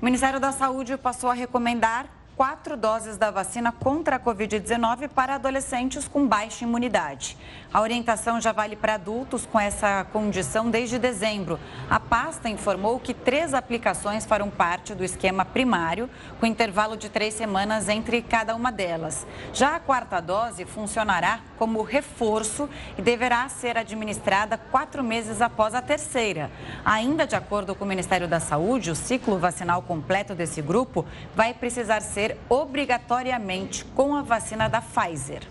O 0.00 0.04
Ministério 0.04 0.40
da 0.40 0.52
Saúde 0.52 0.96
passou 0.96 1.28
a 1.28 1.34
recomendar 1.34 2.08
quatro 2.36 2.76
doses 2.76 3.16
da 3.16 3.30
vacina 3.30 3.70
contra 3.70 4.16
a 4.16 4.20
Covid-19 4.20 5.08
para 5.08 5.36
adolescentes 5.36 6.08
com 6.08 6.26
baixa 6.26 6.64
imunidade. 6.64 7.36
A 7.72 7.80
orientação 7.80 8.40
já 8.40 8.52
vale 8.52 8.76
para 8.76 8.94
adultos 8.94 9.46
com 9.46 9.58
essa 9.58 10.04
condição 10.12 10.70
desde 10.70 10.98
dezembro. 10.98 11.58
A 11.88 11.98
pasta 11.98 12.48
informou 12.48 12.98
que 12.98 13.14
três 13.14 13.54
aplicações 13.54 14.24
farão 14.24 14.50
parte 14.50 14.94
do 14.94 15.04
esquema 15.04 15.44
primário, 15.44 16.08
com 16.40 16.46
intervalo 16.46 16.96
de 16.96 17.08
três 17.08 17.34
semanas 17.34 17.88
entre 17.88 18.22
cada 18.22 18.54
uma 18.54 18.70
delas. 18.70 19.26
Já 19.52 19.76
a 19.76 19.80
quarta 19.80 20.20
dose 20.20 20.64
funcionará 20.64 21.40
como 21.58 21.82
reforço 21.82 22.68
e 22.98 23.02
deverá 23.02 23.48
ser 23.48 23.76
administrada 23.76 24.56
quatro 24.56 25.02
meses 25.02 25.40
após 25.40 25.74
a 25.74 25.82
terceira. 25.82 26.50
Ainda 26.84 27.26
de 27.26 27.36
acordo 27.36 27.74
com 27.74 27.84
o 27.84 27.88
Ministério 27.88 28.28
da 28.28 28.40
Saúde, 28.40 28.90
o 28.90 28.96
ciclo 28.96 29.38
vacinal 29.38 29.82
completo 29.82 30.34
desse 30.34 30.62
grupo 30.62 31.04
vai 31.34 31.52
precisar 31.54 32.00
ser 32.00 32.23
obrigatoriamente 32.48 33.84
com 33.86 34.14
a 34.14 34.22
vacina 34.22 34.68
da 34.68 34.80
Pfizer. 34.80 35.42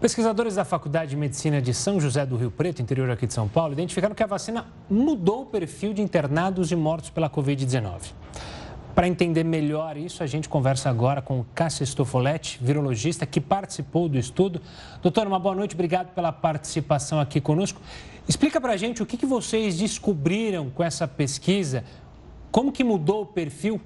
Pesquisadores 0.00 0.56
da 0.56 0.64
Faculdade 0.64 1.10
de 1.10 1.16
Medicina 1.16 1.62
de 1.62 1.72
São 1.72 2.00
José 2.00 2.26
do 2.26 2.36
Rio 2.36 2.50
Preto, 2.50 2.82
interior 2.82 3.08
aqui 3.10 3.24
de 3.26 3.32
São 3.32 3.48
Paulo, 3.48 3.72
identificaram 3.72 4.14
que 4.14 4.22
a 4.22 4.26
vacina 4.26 4.66
mudou 4.90 5.42
o 5.42 5.46
perfil 5.46 5.92
de 5.92 6.02
internados 6.02 6.72
e 6.72 6.76
mortos 6.76 7.10
pela 7.10 7.30
Covid-19. 7.30 8.12
Para 8.94 9.08
entender 9.08 9.42
melhor 9.44 9.96
isso, 9.96 10.22
a 10.22 10.26
gente 10.26 10.48
conversa 10.48 10.90
agora 10.90 11.22
com 11.22 11.44
Cássia 11.54 11.86
Stofoletti, 11.86 12.58
virologista, 12.60 13.24
que 13.24 13.40
participou 13.40 14.08
do 14.08 14.18
estudo. 14.18 14.60
Doutor, 15.00 15.26
uma 15.26 15.38
boa 15.38 15.54
noite, 15.54 15.74
obrigado 15.74 16.12
pela 16.14 16.30
participação 16.30 17.18
aqui 17.18 17.40
conosco. 17.40 17.80
Explica 18.28 18.60
para 18.60 18.72
a 18.72 18.76
gente 18.76 19.02
o 19.02 19.06
que, 19.06 19.16
que 19.16 19.24
vocês 19.24 19.78
descobriram 19.78 20.68
com 20.68 20.82
essa 20.82 21.08
pesquisa, 21.08 21.84
como 22.50 22.70
que 22.70 22.84
mudou 22.84 23.22
o 23.22 23.26
perfil 23.26 23.80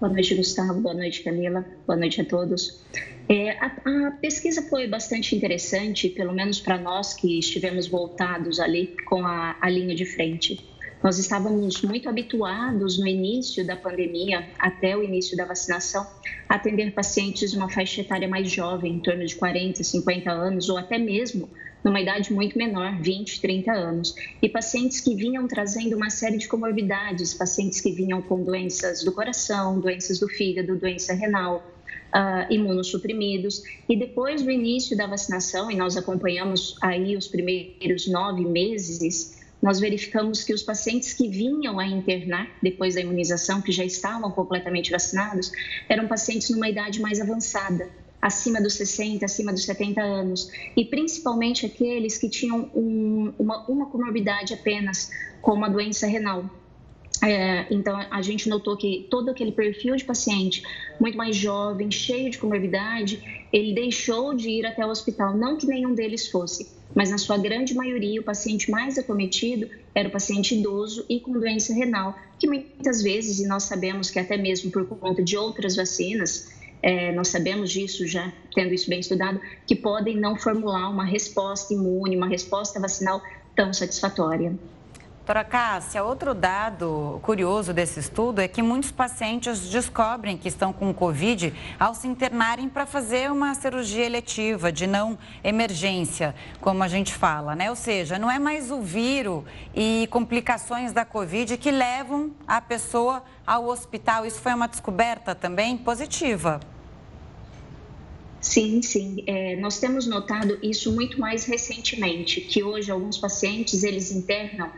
Boa 0.00 0.12
noite, 0.12 0.32
Gustavo. 0.36 0.80
Boa 0.80 0.94
noite, 0.94 1.24
Camila. 1.24 1.66
Boa 1.84 1.98
noite 1.98 2.20
a 2.20 2.24
todos. 2.24 2.80
É, 3.28 3.50
a, 3.58 3.66
a, 3.84 4.10
pesquisa 4.12 4.62
foi 4.62 4.86
bastante 4.86 5.34
interessante, 5.34 6.08
pelo 6.08 6.32
menos 6.32 6.60
para 6.60 6.78
nós 6.78 7.14
que 7.14 7.36
estivemos 7.36 7.88
voltados 7.88 8.60
ali 8.60 8.94
com 9.08 9.26
a, 9.26 9.56
a 9.60 9.68
linha 9.68 9.96
de 9.96 10.06
frente. 10.06 10.64
Nós 11.02 11.18
estávamos 11.18 11.82
muito 11.82 12.08
habituados 12.08 12.96
no 12.96 13.08
início 13.08 13.66
da 13.66 13.74
pandemia, 13.74 14.48
até 14.56 14.96
o 14.96 15.02
início 15.02 15.36
da 15.36 15.44
vacinação, 15.44 16.06
a 16.48 16.54
atender 16.54 16.92
pacientes 16.92 17.50
de 17.50 17.56
uma 17.56 17.68
faixa 17.68 18.00
etária 18.00 18.28
mais 18.28 18.48
jovem, 18.48 18.94
em 18.94 19.00
torno 19.00 19.26
de 19.26 19.34
40, 19.34 19.82
50 19.82 20.30
anos, 20.30 20.68
ou 20.68 20.78
até 20.78 20.96
mesmo 20.96 21.50
numa 21.88 22.00
idade 22.00 22.32
muito 22.32 22.56
menor, 22.56 23.00
20, 23.00 23.40
30 23.40 23.72
anos, 23.72 24.14
e 24.42 24.48
pacientes 24.48 25.00
que 25.00 25.14
vinham 25.14 25.48
trazendo 25.48 25.96
uma 25.96 26.10
série 26.10 26.36
de 26.36 26.46
comorbidades, 26.46 27.34
pacientes 27.34 27.80
que 27.80 27.90
vinham 27.90 28.20
com 28.20 28.44
doenças 28.44 29.02
do 29.02 29.10
coração, 29.10 29.80
doenças 29.80 30.20
do 30.20 30.28
fígado, 30.28 30.76
doença 30.76 31.14
renal, 31.14 31.64
uh, 32.08 32.52
imunossuprimidos. 32.52 33.62
E 33.88 33.96
depois 33.96 34.42
do 34.42 34.50
início 34.50 34.96
da 34.96 35.06
vacinação, 35.06 35.70
e 35.70 35.76
nós 35.76 35.96
acompanhamos 35.96 36.76
aí 36.82 37.16
os 37.16 37.26
primeiros 37.26 38.06
nove 38.06 38.44
meses, 38.44 39.38
nós 39.60 39.80
verificamos 39.80 40.44
que 40.44 40.52
os 40.52 40.62
pacientes 40.62 41.12
que 41.14 41.26
vinham 41.26 41.80
a 41.80 41.86
internar 41.86 42.48
depois 42.62 42.94
da 42.94 43.00
imunização, 43.00 43.60
que 43.60 43.72
já 43.72 43.84
estavam 43.84 44.30
completamente 44.30 44.90
vacinados, 44.90 45.50
eram 45.88 46.06
pacientes 46.06 46.50
numa 46.50 46.68
idade 46.68 47.00
mais 47.00 47.20
avançada, 47.20 47.88
acima 48.20 48.60
dos 48.60 48.74
60, 48.74 49.24
acima 49.24 49.52
dos 49.52 49.64
70 49.64 50.00
anos, 50.00 50.50
e 50.76 50.84
principalmente 50.84 51.64
aqueles 51.64 52.18
que 52.18 52.28
tinham 52.28 52.70
um, 52.74 53.32
uma, 53.38 53.64
uma 53.66 53.86
comorbidade 53.86 54.54
apenas, 54.54 55.10
como 55.40 55.64
a 55.64 55.68
doença 55.68 56.06
renal. 56.06 56.44
É, 57.22 57.66
então, 57.70 57.98
a 58.10 58.22
gente 58.22 58.48
notou 58.48 58.76
que 58.76 59.06
todo 59.10 59.30
aquele 59.30 59.50
perfil 59.50 59.96
de 59.96 60.04
paciente 60.04 60.62
muito 61.00 61.18
mais 61.18 61.34
jovem, 61.34 61.90
cheio 61.90 62.30
de 62.30 62.38
comorbidade, 62.38 63.46
ele 63.52 63.74
deixou 63.74 64.34
de 64.34 64.48
ir 64.50 64.66
até 64.66 64.86
o 64.86 64.88
hospital. 64.88 65.36
Não 65.36 65.56
que 65.56 65.66
nenhum 65.66 65.94
deles 65.94 66.28
fosse, 66.28 66.70
mas 66.94 67.10
na 67.10 67.18
sua 67.18 67.36
grande 67.36 67.74
maioria, 67.74 68.20
o 68.20 68.24
paciente 68.24 68.70
mais 68.70 68.98
acometido 68.98 69.68
era 69.94 70.08
o 70.08 70.12
paciente 70.12 70.54
idoso 70.54 71.04
e 71.08 71.18
com 71.18 71.32
doença 71.32 71.74
renal, 71.74 72.16
que 72.38 72.46
muitas 72.46 73.02
vezes, 73.02 73.40
e 73.40 73.48
nós 73.48 73.64
sabemos 73.64 74.10
que 74.10 74.18
até 74.18 74.36
mesmo 74.36 74.70
por 74.70 74.86
conta 74.86 75.22
de 75.22 75.36
outras 75.36 75.74
vacinas, 75.74 76.57
é, 76.82 77.12
nós 77.12 77.28
sabemos 77.28 77.70
disso 77.70 78.06
já, 78.06 78.32
tendo 78.54 78.72
isso 78.72 78.88
bem 78.88 79.00
estudado, 79.00 79.40
que 79.66 79.74
podem 79.74 80.16
não 80.16 80.36
formular 80.36 80.88
uma 80.88 81.04
resposta 81.04 81.74
imune, 81.74 82.16
uma 82.16 82.28
resposta 82.28 82.80
vacinal 82.80 83.22
tão 83.54 83.72
satisfatória. 83.72 84.54
Doutora 85.28 85.44
Cássia, 85.44 86.02
outro 86.02 86.32
dado 86.32 87.20
curioso 87.22 87.74
desse 87.74 88.00
estudo 88.00 88.40
é 88.40 88.48
que 88.48 88.62
muitos 88.62 88.90
pacientes 88.90 89.68
descobrem 89.68 90.38
que 90.38 90.48
estão 90.48 90.72
com 90.72 90.94
Covid 90.94 91.52
ao 91.78 91.94
se 91.94 92.08
internarem 92.08 92.66
para 92.66 92.86
fazer 92.86 93.30
uma 93.30 93.54
cirurgia 93.54 94.06
eletiva 94.06 94.72
de 94.72 94.86
não 94.86 95.18
emergência, 95.44 96.34
como 96.62 96.82
a 96.82 96.88
gente 96.88 97.12
fala, 97.12 97.54
né? 97.54 97.68
Ou 97.68 97.76
seja, 97.76 98.18
não 98.18 98.30
é 98.30 98.38
mais 98.38 98.70
o 98.70 98.80
vírus 98.80 99.44
e 99.74 100.08
complicações 100.10 100.94
da 100.94 101.04
Covid 101.04 101.58
que 101.58 101.70
levam 101.70 102.30
a 102.46 102.62
pessoa 102.62 103.22
ao 103.48 103.66
hospital. 103.66 104.26
Isso 104.26 104.40
foi 104.40 104.52
uma 104.52 104.68
descoberta 104.68 105.34
também 105.34 105.78
positiva. 105.78 106.60
Sim, 108.40 108.82
sim. 108.82 109.24
É, 109.26 109.56
nós 109.56 109.80
temos 109.80 110.06
notado 110.06 110.58
isso 110.62 110.92
muito 110.92 111.18
mais 111.18 111.46
recentemente, 111.46 112.42
que 112.42 112.62
hoje 112.62 112.90
alguns 112.90 113.16
pacientes 113.16 113.82
eles 113.82 114.12
internam 114.12 114.70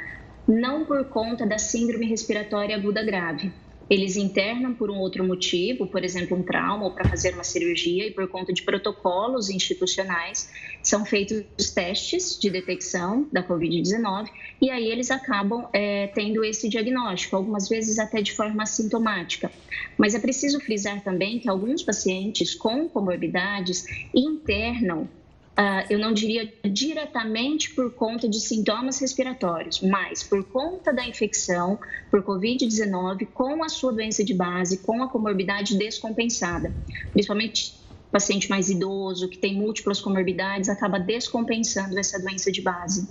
não 0.47 0.85
por 0.85 1.05
conta 1.07 1.47
da 1.47 1.59
síndrome 1.59 2.07
respiratória 2.07 2.75
aguda 2.75 3.05
grave, 3.05 3.53
eles 3.91 4.16
internam 4.16 4.72
por 4.72 4.88
um 4.88 4.99
outro 4.99 5.26
motivo, 5.26 5.84
por 5.84 6.05
exemplo, 6.05 6.36
um 6.36 6.45
trauma 6.45 6.84
ou 6.84 6.93
para 6.93 7.09
fazer 7.09 7.34
uma 7.34 7.43
cirurgia, 7.43 8.07
e 8.07 8.12
por 8.12 8.28
conta 8.28 8.53
de 8.53 8.62
protocolos 8.62 9.51
institucionais, 9.51 10.49
são 10.80 11.05
feitos 11.05 11.43
os 11.59 11.70
testes 11.70 12.38
de 12.38 12.49
detecção 12.49 13.28
da 13.32 13.43
Covid-19 13.43 14.28
e 14.62 14.70
aí 14.70 14.88
eles 14.88 15.11
acabam 15.11 15.68
é, 15.72 16.07
tendo 16.09 16.45
esse 16.45 16.68
diagnóstico, 16.68 17.34
algumas 17.34 17.68
vezes 17.68 17.99
até 17.99 18.22
de 18.22 18.32
forma 18.32 18.62
assintomática. 18.62 19.51
Mas 19.99 20.14
é 20.14 20.20
preciso 20.20 20.61
frisar 20.61 21.03
também 21.03 21.41
que 21.41 21.49
alguns 21.49 21.82
pacientes 21.82 22.55
com 22.55 22.88
comorbidades 22.88 23.84
internam 24.14 25.09
Uh, 25.59 25.85
eu 25.91 25.99
não 25.99 26.13
diria 26.13 26.51
diretamente 26.65 27.75
por 27.75 27.93
conta 27.93 28.29
de 28.29 28.41
sintomas 28.41 28.99
respiratórios, 28.99 29.81
mas 29.83 30.23
por 30.23 30.43
conta 30.45 30.93
da 30.93 31.07
infecção 31.07 31.79
por 32.11 32.23
Covid-19 32.23 33.27
com 33.35 33.63
a 33.63 33.69
sua 33.69 33.93
doença 33.93 34.25
de 34.25 34.33
base, 34.33 34.79
com 34.79 35.03
a 35.03 35.09
comorbidade 35.09 35.77
descompensada, 35.77 36.73
principalmente 37.13 37.79
paciente 38.11 38.51
mais 38.51 38.69
idoso 38.69 39.29
que 39.29 39.39
tem 39.39 39.55
múltiplas 39.55 40.01
comorbidades 40.01 40.69
acaba 40.69 40.99
descompensando 40.99 41.99
essa 41.99 42.19
doença 42.19 42.51
de 42.51 42.61
base. 42.61 43.09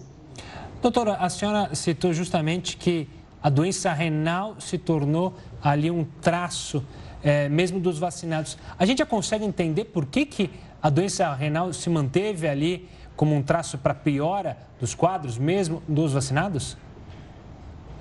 Doutora, 0.82 1.16
a 1.16 1.30
senhora 1.30 1.74
citou 1.76 2.14
justamente 2.14 2.78
que 2.78 3.08
a 3.42 3.50
doença 3.50 3.94
renal 3.94 4.56
se 4.60 4.78
tornou 4.78 5.34
ali 5.62 5.90
um 5.90 6.06
traço 6.22 6.84
é, 7.24 7.50
mesmo 7.50 7.80
dos 7.80 7.98
vacinados. 8.00 8.58
A 8.78 8.86
gente 8.86 9.00
já 9.00 9.06
consegue 9.06 9.46
entender 9.46 9.86
por 9.86 10.06
que, 10.06 10.26
que 10.26 10.50
a 10.82 10.89
doença 10.89 11.34
renal 11.34 11.73
se 11.73 11.89
manteve 11.89 12.47
ali 12.47 12.88
como 13.15 13.36
um 13.36 13.43
traço 13.43 13.77
para 13.77 13.93
piora 13.93 14.57
dos 14.80 14.95
quadros, 14.95 15.38
mesmo 15.38 15.84
dos 15.88 16.13
vacinados? 16.13 16.77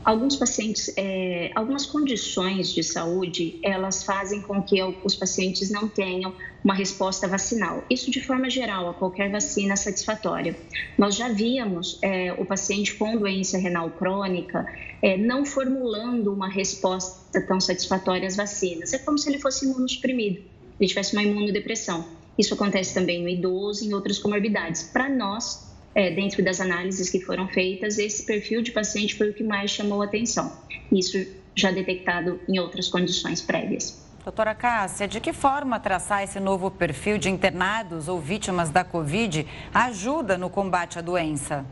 Alguns 0.04 0.36
pacientes, 0.36 0.94
é, 0.96 1.50
algumas 1.54 1.84
condições 1.84 2.72
de 2.72 2.82
saúde, 2.82 3.58
elas 3.62 4.04
fazem 4.04 4.40
com 4.40 4.62
que 4.62 4.80
os 5.04 5.14
pacientes 5.14 5.70
não 5.70 5.88
tenham 5.88 6.32
uma 6.64 6.72
resposta 6.72 7.26
vacinal. 7.26 7.84
Isso 7.90 8.10
de 8.10 8.24
forma 8.24 8.48
geral, 8.48 8.88
a 8.88 8.94
qualquer 8.94 9.30
vacina 9.30 9.76
satisfatória. 9.76 10.56
Nós 10.96 11.14
já 11.14 11.28
víamos 11.28 11.98
é, 12.00 12.32
o 12.38 12.46
paciente 12.46 12.94
com 12.94 13.16
doença 13.16 13.58
renal 13.58 13.90
crônica 13.90 14.66
é, 15.02 15.16
não 15.16 15.44
formulando 15.44 16.32
uma 16.32 16.48
resposta 16.48 17.40
tão 17.42 17.60
satisfatória 17.60 18.26
às 18.26 18.36
vacinas. 18.36 18.92
É 18.92 18.98
como 18.98 19.18
se 19.18 19.28
ele 19.28 19.38
fosse 19.38 19.66
imunossuprimido, 19.66 20.40
ele 20.80 20.88
tivesse 20.88 21.12
uma 21.12 21.22
imunodepressão. 21.22 22.17
Isso 22.38 22.54
acontece 22.54 22.94
também 22.94 23.20
no 23.20 23.28
idoso 23.28 23.84
e 23.84 23.88
em 23.88 23.94
outras 23.94 24.18
comorbidades. 24.18 24.84
Para 24.84 25.08
nós, 25.08 25.68
é, 25.94 26.10
dentro 26.10 26.42
das 26.44 26.60
análises 26.60 27.10
que 27.10 27.20
foram 27.20 27.48
feitas, 27.48 27.98
esse 27.98 28.24
perfil 28.24 28.62
de 28.62 28.70
paciente 28.70 29.16
foi 29.16 29.30
o 29.30 29.34
que 29.34 29.42
mais 29.42 29.72
chamou 29.72 30.00
atenção. 30.00 30.52
Isso 30.92 31.18
já 31.54 31.72
detectado 31.72 32.40
em 32.48 32.60
outras 32.60 32.88
condições 32.88 33.40
prévias. 33.40 34.06
Doutora 34.22 34.54
Cássia, 34.54 35.08
de 35.08 35.20
que 35.20 35.32
forma 35.32 35.80
traçar 35.80 36.22
esse 36.22 36.38
novo 36.38 36.70
perfil 36.70 37.18
de 37.18 37.28
internados 37.30 38.08
ou 38.08 38.20
vítimas 38.20 38.70
da 38.70 38.84
Covid 38.84 39.46
ajuda 39.72 40.36
no 40.36 40.50
combate 40.50 40.98
à 40.98 41.02
doença? 41.02 41.64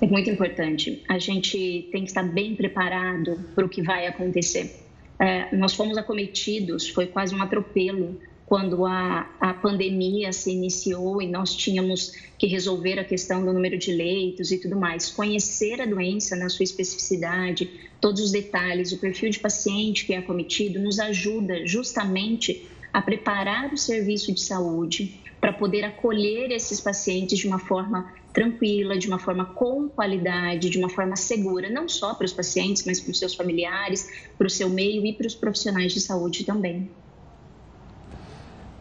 É 0.00 0.06
muito 0.06 0.30
importante. 0.30 1.04
A 1.08 1.18
gente 1.18 1.88
tem 1.92 2.02
que 2.02 2.10
estar 2.10 2.22
bem 2.22 2.56
preparado 2.56 3.38
para 3.54 3.66
o 3.66 3.68
que 3.68 3.82
vai 3.82 4.06
acontecer. 4.06 4.80
É, 5.18 5.54
nós 5.54 5.74
fomos 5.74 5.98
acometidos, 5.98 6.88
foi 6.88 7.06
quase 7.06 7.34
um 7.34 7.42
atropelo 7.42 8.18
quando 8.52 8.84
a, 8.84 9.30
a 9.40 9.54
pandemia 9.54 10.30
se 10.30 10.50
iniciou 10.50 11.22
e 11.22 11.26
nós 11.26 11.56
tínhamos 11.56 12.12
que 12.36 12.46
resolver 12.46 12.98
a 12.98 13.04
questão 13.04 13.42
do 13.42 13.50
número 13.50 13.78
de 13.78 13.90
leitos 13.90 14.52
e 14.52 14.58
tudo 14.58 14.76
mais. 14.76 15.08
Conhecer 15.08 15.80
a 15.80 15.86
doença 15.86 16.36
na 16.36 16.50
sua 16.50 16.64
especificidade, 16.64 17.70
todos 17.98 18.20
os 18.20 18.30
detalhes, 18.30 18.92
o 18.92 18.98
perfil 18.98 19.30
de 19.30 19.38
paciente 19.38 20.04
que 20.04 20.12
é 20.12 20.18
acometido, 20.18 20.78
nos 20.78 20.98
ajuda 20.98 21.66
justamente 21.66 22.68
a 22.92 23.00
preparar 23.00 23.72
o 23.72 23.78
serviço 23.78 24.30
de 24.34 24.42
saúde 24.42 25.18
para 25.40 25.54
poder 25.54 25.84
acolher 25.84 26.50
esses 26.50 26.78
pacientes 26.78 27.38
de 27.38 27.46
uma 27.46 27.58
forma 27.58 28.12
tranquila, 28.34 28.98
de 28.98 29.08
uma 29.08 29.18
forma 29.18 29.46
com 29.46 29.88
qualidade, 29.88 30.68
de 30.68 30.76
uma 30.76 30.90
forma 30.90 31.16
segura, 31.16 31.70
não 31.70 31.88
só 31.88 32.12
para 32.12 32.26
os 32.26 32.34
pacientes, 32.34 32.84
mas 32.84 33.00
para 33.00 33.12
os 33.12 33.18
seus 33.18 33.34
familiares, 33.34 34.10
para 34.36 34.46
o 34.46 34.50
seu 34.50 34.68
meio 34.68 35.06
e 35.06 35.14
para 35.14 35.26
os 35.26 35.34
profissionais 35.34 35.94
de 35.94 36.02
saúde 36.02 36.44
também. 36.44 36.90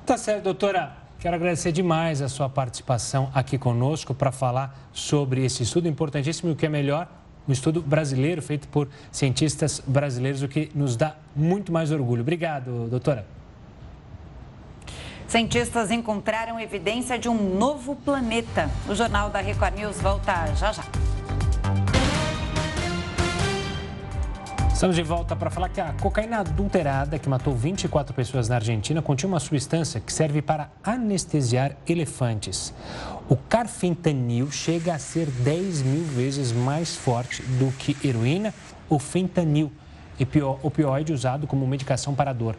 Tá 0.06 0.18
certo, 0.18 0.43
doutora. 0.43 1.02
Quero 1.20 1.36
agradecer 1.36 1.72
demais 1.72 2.20
a 2.22 2.28
sua 2.28 2.49
participação 2.49 3.30
aqui 3.34 3.56
conosco 3.56 4.12
para 4.12 4.32
falar 4.32 4.89
sobre 4.91 5.45
esse 5.45 5.62
estudo 5.62 5.88
importantíssimo 5.88 6.49
e 6.49 6.54
o 6.54 6.56
que 6.56 6.66
é 6.66 6.70
melhor, 6.70 7.08
um 7.47 7.52
estudo 7.52 7.80
brasileiro 7.80 8.41
feito 8.41 8.68
por 8.68 8.89
cientistas 9.12 9.80
brasileiros, 9.86 10.41
o 10.41 10.47
que 10.47 10.72
nos 10.74 10.95
dá 10.95 11.16
muito 11.36 11.72
mais 11.72 11.91
orgulho. 11.91 12.22
Obrigado, 12.22 12.88
doutora. 12.89 13.28
Cientistas 15.28 15.91
encontraram 15.91 16.60
evidência 16.60 17.20
de 17.20 17.30
um 17.30 17.56
novo 17.58 17.95
planeta. 17.95 18.70
O 18.89 18.95
Jornal 18.95 19.30
da 19.30 19.39
Record 19.39 19.76
News 19.76 20.02
volta 20.02 20.47
já 20.56 20.72
já. 20.74 20.84
Estamos 24.82 24.96
de 24.96 25.04
volta 25.04 25.36
para 25.36 25.52
falar 25.52 25.70
que 25.70 25.80
a 25.80 25.94
cocaína 25.94 26.40
adulterada 26.40 27.20
que 27.20 27.30
matou 27.30 27.54
24 27.54 28.16
pessoas 28.16 28.50
na 28.50 28.56
Argentina 28.56 29.00
continha 29.00 29.28
uma 29.28 29.40
substância 29.40 30.02
que 30.02 30.12
serve 30.12 30.42
para 30.42 30.72
anestesiar 30.84 31.78
elefantes. 31.88 32.74
O 33.30 33.36
carfentanil 33.36 34.50
chega 34.50 34.96
a 34.96 34.98
ser 34.98 35.28
10 35.28 35.84
mil 35.84 36.04
vezes 36.04 36.52
mais 36.52 36.96
forte 36.96 37.44
do 37.44 37.72
que 37.74 37.96
heroína 38.04 38.56
ou 38.90 38.98
fentanil, 38.98 39.72
opioide 40.64 41.14
usado 41.14 41.46
como 41.46 41.68
medicação 41.68 42.16
para 42.16 42.34
dor. 42.34 42.56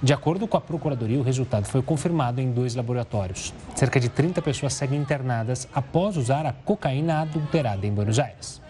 De 0.00 0.12
acordo 0.12 0.46
com 0.46 0.56
a 0.56 0.60
Procuradoria, 0.60 1.18
o 1.18 1.24
resultado 1.24 1.64
foi 1.64 1.82
confirmado 1.82 2.40
em 2.40 2.52
dois 2.52 2.76
laboratórios. 2.76 3.52
Cerca 3.74 3.98
de 3.98 4.08
30 4.08 4.40
pessoas 4.42 4.74
seguem 4.74 5.00
internadas 5.00 5.66
após 5.74 6.16
usar 6.16 6.46
a 6.46 6.52
cocaína 6.52 7.22
adulterada 7.22 7.84
em 7.84 7.92
Buenos 7.92 8.20
Aires. 8.20 8.62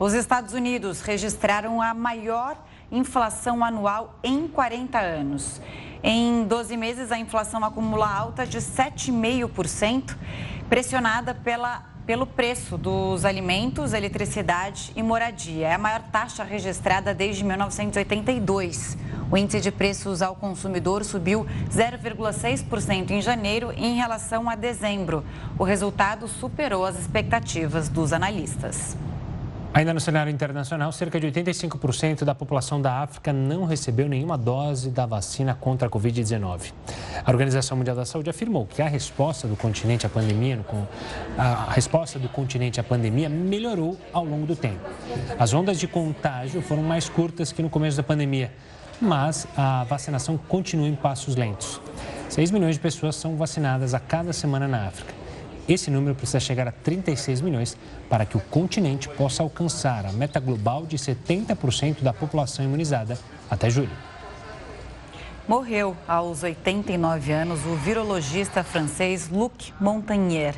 Os 0.00 0.14
Estados 0.14 0.54
Unidos 0.54 1.00
registraram 1.00 1.82
a 1.82 1.92
maior 1.92 2.56
inflação 2.90 3.64
anual 3.64 4.16
em 4.22 4.46
40 4.46 4.96
anos. 4.96 5.60
Em 6.04 6.44
12 6.44 6.76
meses, 6.76 7.10
a 7.10 7.18
inflação 7.18 7.64
acumula 7.64 8.08
alta 8.08 8.46
de 8.46 8.58
7,5%, 8.58 10.16
pressionada 10.68 11.34
pela, 11.34 11.82
pelo 12.06 12.28
preço 12.28 12.78
dos 12.78 13.24
alimentos, 13.24 13.92
eletricidade 13.92 14.92
e 14.94 15.02
moradia. 15.02 15.66
É 15.66 15.74
a 15.74 15.78
maior 15.78 16.02
taxa 16.12 16.44
registrada 16.44 17.12
desde 17.12 17.44
1982. 17.44 18.96
O 19.32 19.36
índice 19.36 19.60
de 19.60 19.72
preços 19.72 20.22
ao 20.22 20.36
consumidor 20.36 21.04
subiu 21.04 21.44
0,6% 21.72 23.10
em 23.10 23.20
janeiro 23.20 23.72
em 23.76 23.96
relação 23.96 24.48
a 24.48 24.54
dezembro. 24.54 25.24
O 25.58 25.64
resultado 25.64 26.28
superou 26.28 26.84
as 26.84 26.96
expectativas 26.96 27.88
dos 27.88 28.12
analistas. 28.12 28.96
Ainda 29.78 29.94
no 29.94 30.00
cenário 30.00 30.28
internacional, 30.28 30.90
cerca 30.90 31.20
de 31.20 31.28
85% 31.28 32.24
da 32.24 32.34
população 32.34 32.82
da 32.82 32.94
África 32.94 33.32
não 33.32 33.64
recebeu 33.64 34.08
nenhuma 34.08 34.36
dose 34.36 34.90
da 34.90 35.06
vacina 35.06 35.54
contra 35.54 35.86
a 35.86 35.90
Covid-19. 35.90 36.72
A 37.24 37.30
Organização 37.30 37.76
Mundial 37.76 37.94
da 37.94 38.04
Saúde 38.04 38.28
afirmou 38.28 38.66
que 38.66 38.82
a 38.82 38.88
resposta 38.88 39.46
do 39.46 39.54
continente 39.54 40.04
à 40.04 40.08
pandemia, 40.08 40.58
a 41.38 41.70
resposta 41.70 42.18
do 42.18 42.28
continente 42.28 42.80
à 42.80 42.82
pandemia 42.82 43.28
melhorou 43.28 43.96
ao 44.12 44.24
longo 44.24 44.46
do 44.46 44.56
tempo. 44.56 44.80
As 45.38 45.54
ondas 45.54 45.78
de 45.78 45.86
contágio 45.86 46.60
foram 46.60 46.82
mais 46.82 47.08
curtas 47.08 47.52
que 47.52 47.62
no 47.62 47.70
começo 47.70 47.96
da 47.96 48.02
pandemia, 48.02 48.52
mas 49.00 49.46
a 49.56 49.84
vacinação 49.84 50.36
continua 50.36 50.88
em 50.88 50.96
passos 50.96 51.36
lentos. 51.36 51.80
6 52.28 52.50
milhões 52.50 52.74
de 52.74 52.80
pessoas 52.80 53.14
são 53.14 53.36
vacinadas 53.36 53.94
a 53.94 54.00
cada 54.00 54.32
semana 54.32 54.66
na 54.66 54.88
África. 54.88 55.14
Esse 55.68 55.90
número 55.90 56.14
precisa 56.14 56.40
chegar 56.40 56.66
a 56.66 56.72
36 56.72 57.42
milhões 57.42 57.76
para 58.08 58.24
que 58.24 58.36
o 58.36 58.40
continente 58.40 59.08
possa 59.08 59.42
alcançar 59.42 60.06
a 60.06 60.12
meta 60.12 60.40
global 60.40 60.86
de 60.86 60.96
70% 60.96 62.02
da 62.02 62.12
população 62.12 62.64
imunizada 62.64 63.18
até 63.50 63.68
julho. 63.68 64.07
Morreu 65.48 65.96
aos 66.06 66.42
89 66.42 67.32
anos 67.32 67.64
o 67.64 67.74
virologista 67.76 68.62
francês 68.62 69.30
Luc 69.30 69.72
Montagnier. 69.80 70.54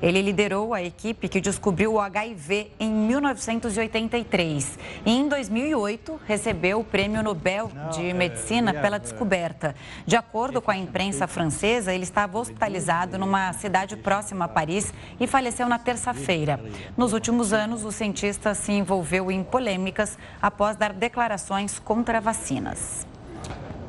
Ele 0.00 0.22
liderou 0.22 0.72
a 0.72 0.80
equipe 0.80 1.28
que 1.28 1.40
descobriu 1.40 1.94
o 1.94 2.00
HIV 2.00 2.70
em 2.78 2.88
1983 2.88 4.78
e 5.04 5.10
em 5.10 5.28
2008 5.28 6.20
recebeu 6.24 6.78
o 6.78 6.84
Prêmio 6.84 7.20
Nobel 7.20 7.68
de 7.92 8.14
Medicina 8.14 8.72
pela 8.72 9.00
descoberta. 9.00 9.74
De 10.06 10.14
acordo 10.14 10.62
com 10.62 10.70
a 10.70 10.76
imprensa 10.76 11.26
francesa, 11.26 11.92
ele 11.92 12.04
estava 12.04 12.38
hospitalizado 12.38 13.18
numa 13.18 13.52
cidade 13.54 13.96
próxima 13.96 14.44
a 14.44 14.48
Paris 14.48 14.94
e 15.18 15.26
faleceu 15.26 15.68
na 15.68 15.80
terça-feira. 15.80 16.60
Nos 16.96 17.12
últimos 17.12 17.52
anos, 17.52 17.84
o 17.84 17.90
cientista 17.90 18.54
se 18.54 18.70
envolveu 18.70 19.32
em 19.32 19.42
polêmicas 19.42 20.16
após 20.40 20.76
dar 20.76 20.92
declarações 20.92 21.80
contra 21.80 22.20
vacinas. 22.20 23.07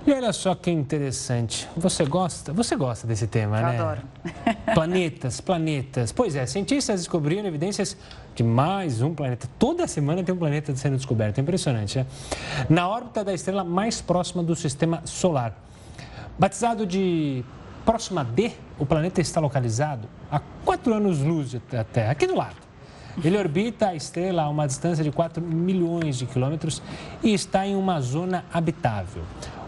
E 0.07 0.11
olha 0.11 0.31
só 0.31 0.55
que 0.55 0.71
interessante. 0.71 1.67
Você 1.75 2.05
gosta? 2.05 2.53
Você 2.53 2.75
gosta 2.75 3.05
desse 3.05 3.27
tema, 3.27 3.59
Eu 3.59 3.65
né? 3.65 3.79
adoro. 3.79 4.01
Planetas, 4.73 5.41
planetas. 5.41 6.11
Pois 6.11 6.35
é, 6.35 6.45
cientistas 6.45 7.01
descobriram 7.01 7.47
evidências 7.47 7.97
de 8.33 8.43
mais 8.43 9.01
um 9.01 9.13
planeta. 9.13 9.47
Toda 9.59 9.85
semana 9.87 10.23
tem 10.23 10.33
um 10.33 10.37
planeta 10.37 10.75
sendo 10.75 10.95
descoberto. 10.95 11.37
É 11.37 11.41
impressionante, 11.41 11.99
né? 11.99 12.05
Na 12.69 12.87
órbita 12.87 13.23
da 13.23 13.33
estrela 13.33 13.63
mais 13.63 14.01
próxima 14.01 14.41
do 14.41 14.55
sistema 14.55 15.01
solar. 15.05 15.55
Batizado 16.37 16.85
de 16.85 17.43
Próxima 17.85 18.23
D, 18.23 18.51
o 18.77 18.85
planeta 18.85 19.19
está 19.19 19.41
localizado 19.41 20.07
a 20.31 20.39
4 20.63 20.93
anos-luz 20.93 21.53
da 21.71 21.83
Terra, 21.83 22.11
aqui 22.11 22.27
do 22.27 22.35
lado. 22.35 22.55
Ele 23.23 23.37
orbita 23.37 23.87
a 23.87 23.95
estrela 23.95 24.43
a 24.43 24.49
uma 24.49 24.67
distância 24.67 25.03
de 25.03 25.11
4 25.11 25.43
milhões 25.43 26.17
de 26.17 26.25
quilômetros 26.25 26.81
e 27.21 27.33
está 27.33 27.65
em 27.65 27.75
uma 27.75 27.99
zona 27.99 28.45
habitável. 28.53 29.23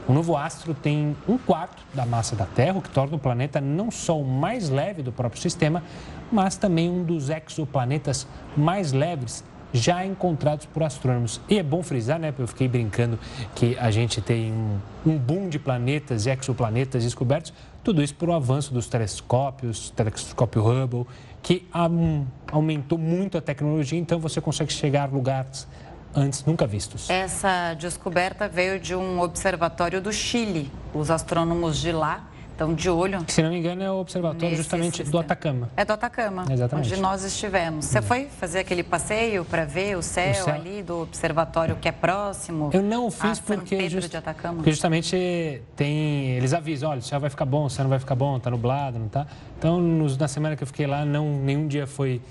O 0.07 0.13
novo 0.13 0.35
astro 0.35 0.73
tem 0.73 1.15
um 1.27 1.37
quarto 1.37 1.83
da 1.93 2.05
massa 2.05 2.35
da 2.35 2.45
Terra, 2.45 2.79
o 2.79 2.81
que 2.81 2.89
torna 2.89 3.15
o 3.15 3.19
planeta 3.19 3.61
não 3.61 3.91
só 3.91 4.19
o 4.19 4.25
mais 4.25 4.69
leve 4.69 5.03
do 5.03 5.11
próprio 5.11 5.41
sistema, 5.41 5.83
mas 6.31 6.57
também 6.57 6.89
um 6.89 7.03
dos 7.03 7.29
exoplanetas 7.29 8.27
mais 8.57 8.91
leves 8.91 9.43
já 9.73 10.05
encontrados 10.05 10.65
por 10.65 10.83
astrônomos. 10.83 11.39
E 11.47 11.57
é 11.57 11.63
bom 11.63 11.81
frisar, 11.81 12.19
né? 12.19 12.33
Eu 12.37 12.47
fiquei 12.47 12.67
brincando 12.67 13.17
que 13.55 13.77
a 13.79 13.89
gente 13.89 14.21
tem 14.21 14.51
um, 14.51 14.79
um 15.05 15.17
boom 15.17 15.47
de 15.47 15.57
planetas 15.57 16.25
e 16.25 16.29
exoplanetas 16.29 17.03
descobertos, 17.03 17.53
tudo 17.83 18.03
isso 18.03 18.15
por 18.15 18.29
o 18.29 18.33
avanço 18.33 18.73
dos 18.73 18.87
telescópios, 18.87 19.89
telescópio 19.91 20.61
Hubble, 20.61 21.05
que 21.41 21.67
um, 21.73 22.25
aumentou 22.51 22.97
muito 22.97 23.37
a 23.37 23.41
tecnologia, 23.41 23.97
então 23.97 24.19
você 24.19 24.41
consegue 24.41 24.71
chegar 24.71 25.09
a 25.09 25.11
lugares 25.11 25.67
antes 26.15 26.45
nunca 26.45 26.65
vistos. 26.67 27.09
Essa 27.09 27.73
descoberta 27.73 28.47
veio 28.47 28.79
de 28.79 28.95
um 28.95 29.19
observatório 29.19 30.01
do 30.01 30.11
Chile. 30.11 30.71
Os 30.93 31.09
astrônomos 31.09 31.77
de 31.77 31.91
lá 31.91 32.27
estão 32.61 32.73
de 32.73 32.89
olho. 32.89 33.25
Se 33.27 33.41
não 33.41 33.49
me 33.49 33.57
engano, 33.57 33.81
é 33.83 33.91
o 33.91 33.95
observatório 33.95 34.55
justamente 34.55 34.97
sistema. 34.97 35.11
do 35.11 35.19
Atacama. 35.19 35.69
É 35.75 35.83
do 35.83 35.93
Atacama, 35.93 36.45
Exatamente. 36.49 36.91
onde 36.91 37.01
nós 37.01 37.23
estivemos. 37.23 37.85
Você 37.85 37.99
hum. 37.99 38.03
foi 38.03 38.25
fazer 38.25 38.59
aquele 38.59 38.83
passeio 38.83 39.43
para 39.43 39.65
ver 39.65 39.97
o 39.97 40.01
céu, 40.01 40.31
o 40.31 40.45
céu, 40.45 40.53
ali 40.53 40.83
do 40.83 41.01
observatório 41.01 41.75
que 41.75 41.87
é 41.87 41.91
próximo? 41.91 42.69
Eu 42.73 42.83
não 42.83 43.09
fiz 43.09 43.39
porque, 43.39 43.89
just... 43.89 44.11
porque, 44.55 44.71
justamente 44.71 45.61
tem, 45.75 46.31
eles 46.31 46.53
avisam, 46.53 46.91
olha, 46.91 46.99
o 46.99 47.03
céu 47.03 47.19
vai 47.19 47.29
ficar 47.29 47.45
bom, 47.45 47.65
o 47.65 47.69
céu 47.69 47.83
não 47.83 47.89
vai 47.89 47.99
ficar 47.99 48.15
bom, 48.15 48.37
está 48.37 48.51
nublado, 48.51 48.99
não 48.99 49.07
está. 49.07 49.25
Então, 49.57 49.79
nos, 49.79 50.17
na 50.17 50.27
semana 50.27 50.55
que 50.55 50.63
eu 50.63 50.67
fiquei 50.67 50.85
lá, 50.85 51.03
não, 51.05 51.25
nenhum 51.37 51.67
dia 51.67 51.87
foi 51.87 52.21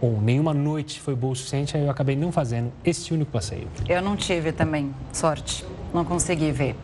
ou 0.00 0.20
nenhuma 0.20 0.54
noite 0.54 1.00
foi 1.00 1.14
boa 1.14 1.32
o 1.32 1.36
suficiente, 1.36 1.76
aí 1.76 1.84
eu 1.84 1.90
acabei 1.90 2.16
não 2.16 2.32
fazendo 2.32 2.72
esse 2.84 3.12
único 3.12 3.30
passeio. 3.30 3.68
Eu 3.88 4.00
não 4.00 4.16
tive 4.16 4.52
também 4.52 4.94
sorte, 5.12 5.64
não 5.92 6.04
consegui 6.04 6.50
ver. 6.50 6.76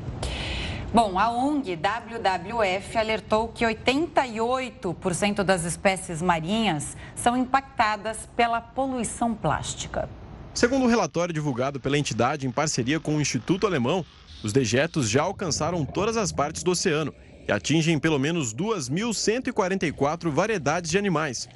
Bom, 0.92 1.18
a 1.18 1.30
ONG 1.30 1.76
WWF 1.76 2.96
alertou 2.96 3.48
que 3.48 3.64
88% 3.64 5.42
das 5.42 5.64
espécies 5.64 6.22
marinhas 6.22 6.96
são 7.14 7.36
impactadas 7.36 8.28
pela 8.36 8.60
poluição 8.60 9.34
plástica. 9.34 10.08
Segundo 10.54 10.82
o 10.82 10.84
um 10.86 10.88
relatório 10.88 11.34
divulgado 11.34 11.78
pela 11.78 11.98
entidade 11.98 12.46
em 12.46 12.50
parceria 12.50 12.98
com 12.98 13.16
o 13.16 13.20
Instituto 13.20 13.66
Alemão, 13.66 14.06
os 14.42 14.52
dejetos 14.52 15.10
já 15.10 15.22
alcançaram 15.22 15.84
todas 15.84 16.16
as 16.16 16.32
partes 16.32 16.62
do 16.62 16.70
oceano 16.70 17.12
e 17.46 17.52
atingem 17.52 17.98
pelo 17.98 18.18
menos 18.18 18.54
2.144 18.54 20.30
variedades 20.30 20.90
de 20.90 20.96
animais. 20.96 21.48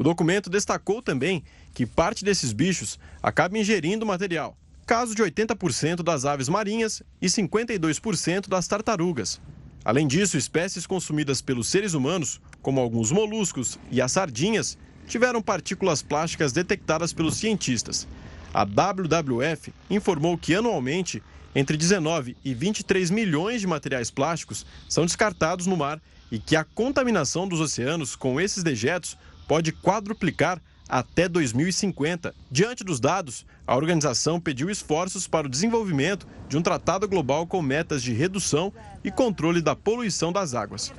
O 0.00 0.02
documento 0.02 0.48
destacou 0.48 1.02
também 1.02 1.44
que 1.74 1.84
parte 1.84 2.24
desses 2.24 2.54
bichos 2.54 2.98
acaba 3.22 3.58
ingerindo 3.58 4.06
material, 4.06 4.56
caso 4.86 5.14
de 5.14 5.22
80% 5.22 6.02
das 6.02 6.24
aves 6.24 6.48
marinhas 6.48 7.02
e 7.20 7.26
52% 7.26 8.48
das 8.48 8.66
tartarugas. 8.66 9.38
Além 9.84 10.06
disso, 10.06 10.38
espécies 10.38 10.86
consumidas 10.86 11.42
pelos 11.42 11.68
seres 11.68 11.92
humanos, 11.92 12.40
como 12.62 12.80
alguns 12.80 13.12
moluscos 13.12 13.78
e 13.90 14.00
as 14.00 14.12
sardinhas, 14.12 14.78
tiveram 15.06 15.42
partículas 15.42 16.00
plásticas 16.00 16.50
detectadas 16.50 17.12
pelos 17.12 17.36
cientistas. 17.36 18.08
A 18.54 18.64
WWF 18.64 19.70
informou 19.90 20.38
que 20.38 20.54
anualmente 20.54 21.22
entre 21.54 21.76
19 21.76 22.38
e 22.42 22.54
23 22.54 23.10
milhões 23.10 23.60
de 23.60 23.66
materiais 23.66 24.10
plásticos 24.10 24.64
são 24.88 25.04
descartados 25.04 25.66
no 25.66 25.76
mar 25.76 26.00
e 26.32 26.38
que 26.38 26.56
a 26.56 26.64
contaminação 26.64 27.46
dos 27.46 27.60
oceanos 27.60 28.16
com 28.16 28.40
esses 28.40 28.62
dejetos 28.62 29.18
pode 29.50 29.72
quadruplicar 29.72 30.62
até 30.88 31.28
2050. 31.28 32.32
Diante 32.48 32.84
dos 32.84 33.00
dados, 33.00 33.44
a 33.66 33.74
organização 33.74 34.38
pediu 34.38 34.70
esforços 34.70 35.26
para 35.26 35.48
o 35.48 35.50
desenvolvimento 35.50 36.24
de 36.48 36.56
um 36.56 36.62
tratado 36.62 37.08
global 37.08 37.44
com 37.48 37.60
metas 37.60 38.00
de 38.00 38.12
redução 38.12 38.72
e 39.02 39.10
controle 39.10 39.60
da 39.60 39.74
poluição 39.74 40.30
das 40.30 40.54
águas. 40.54 40.94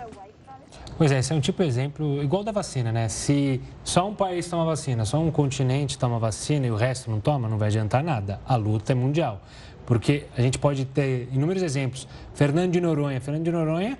Pois 0.97 1.13
é, 1.13 1.19
esse 1.19 1.31
é 1.31 1.35
um 1.35 1.39
tipo 1.39 1.63
de 1.63 1.69
exemplo 1.69 2.21
igual 2.21 2.43
da 2.43 2.51
vacina, 2.51 2.91
né? 2.91 3.07
Se 3.07 3.61
só 3.85 4.09
um 4.09 4.13
país 4.13 4.49
toma 4.49 4.65
vacina, 4.65 5.05
só 5.05 5.17
um 5.17 5.31
continente 5.31 5.97
toma 5.97 6.19
vacina 6.19 6.67
e 6.67 6.71
o 6.71 6.75
resto 6.75 7.09
não 7.09 7.21
toma, 7.21 7.47
não 7.47 7.57
vai 7.57 7.69
adiantar 7.69 8.03
nada. 8.03 8.41
A 8.45 8.57
luta 8.57 8.91
é 8.91 8.95
mundial. 8.95 9.41
Porque 9.85 10.25
a 10.37 10.41
gente 10.41 10.59
pode 10.59 10.83
ter 10.83 11.29
inúmeros 11.31 11.63
exemplos. 11.63 12.05
Fernando 12.33 12.73
de 12.73 12.81
Noronha. 12.81 13.21
Fernando 13.21 13.45
de 13.45 13.51
Noronha 13.51 13.97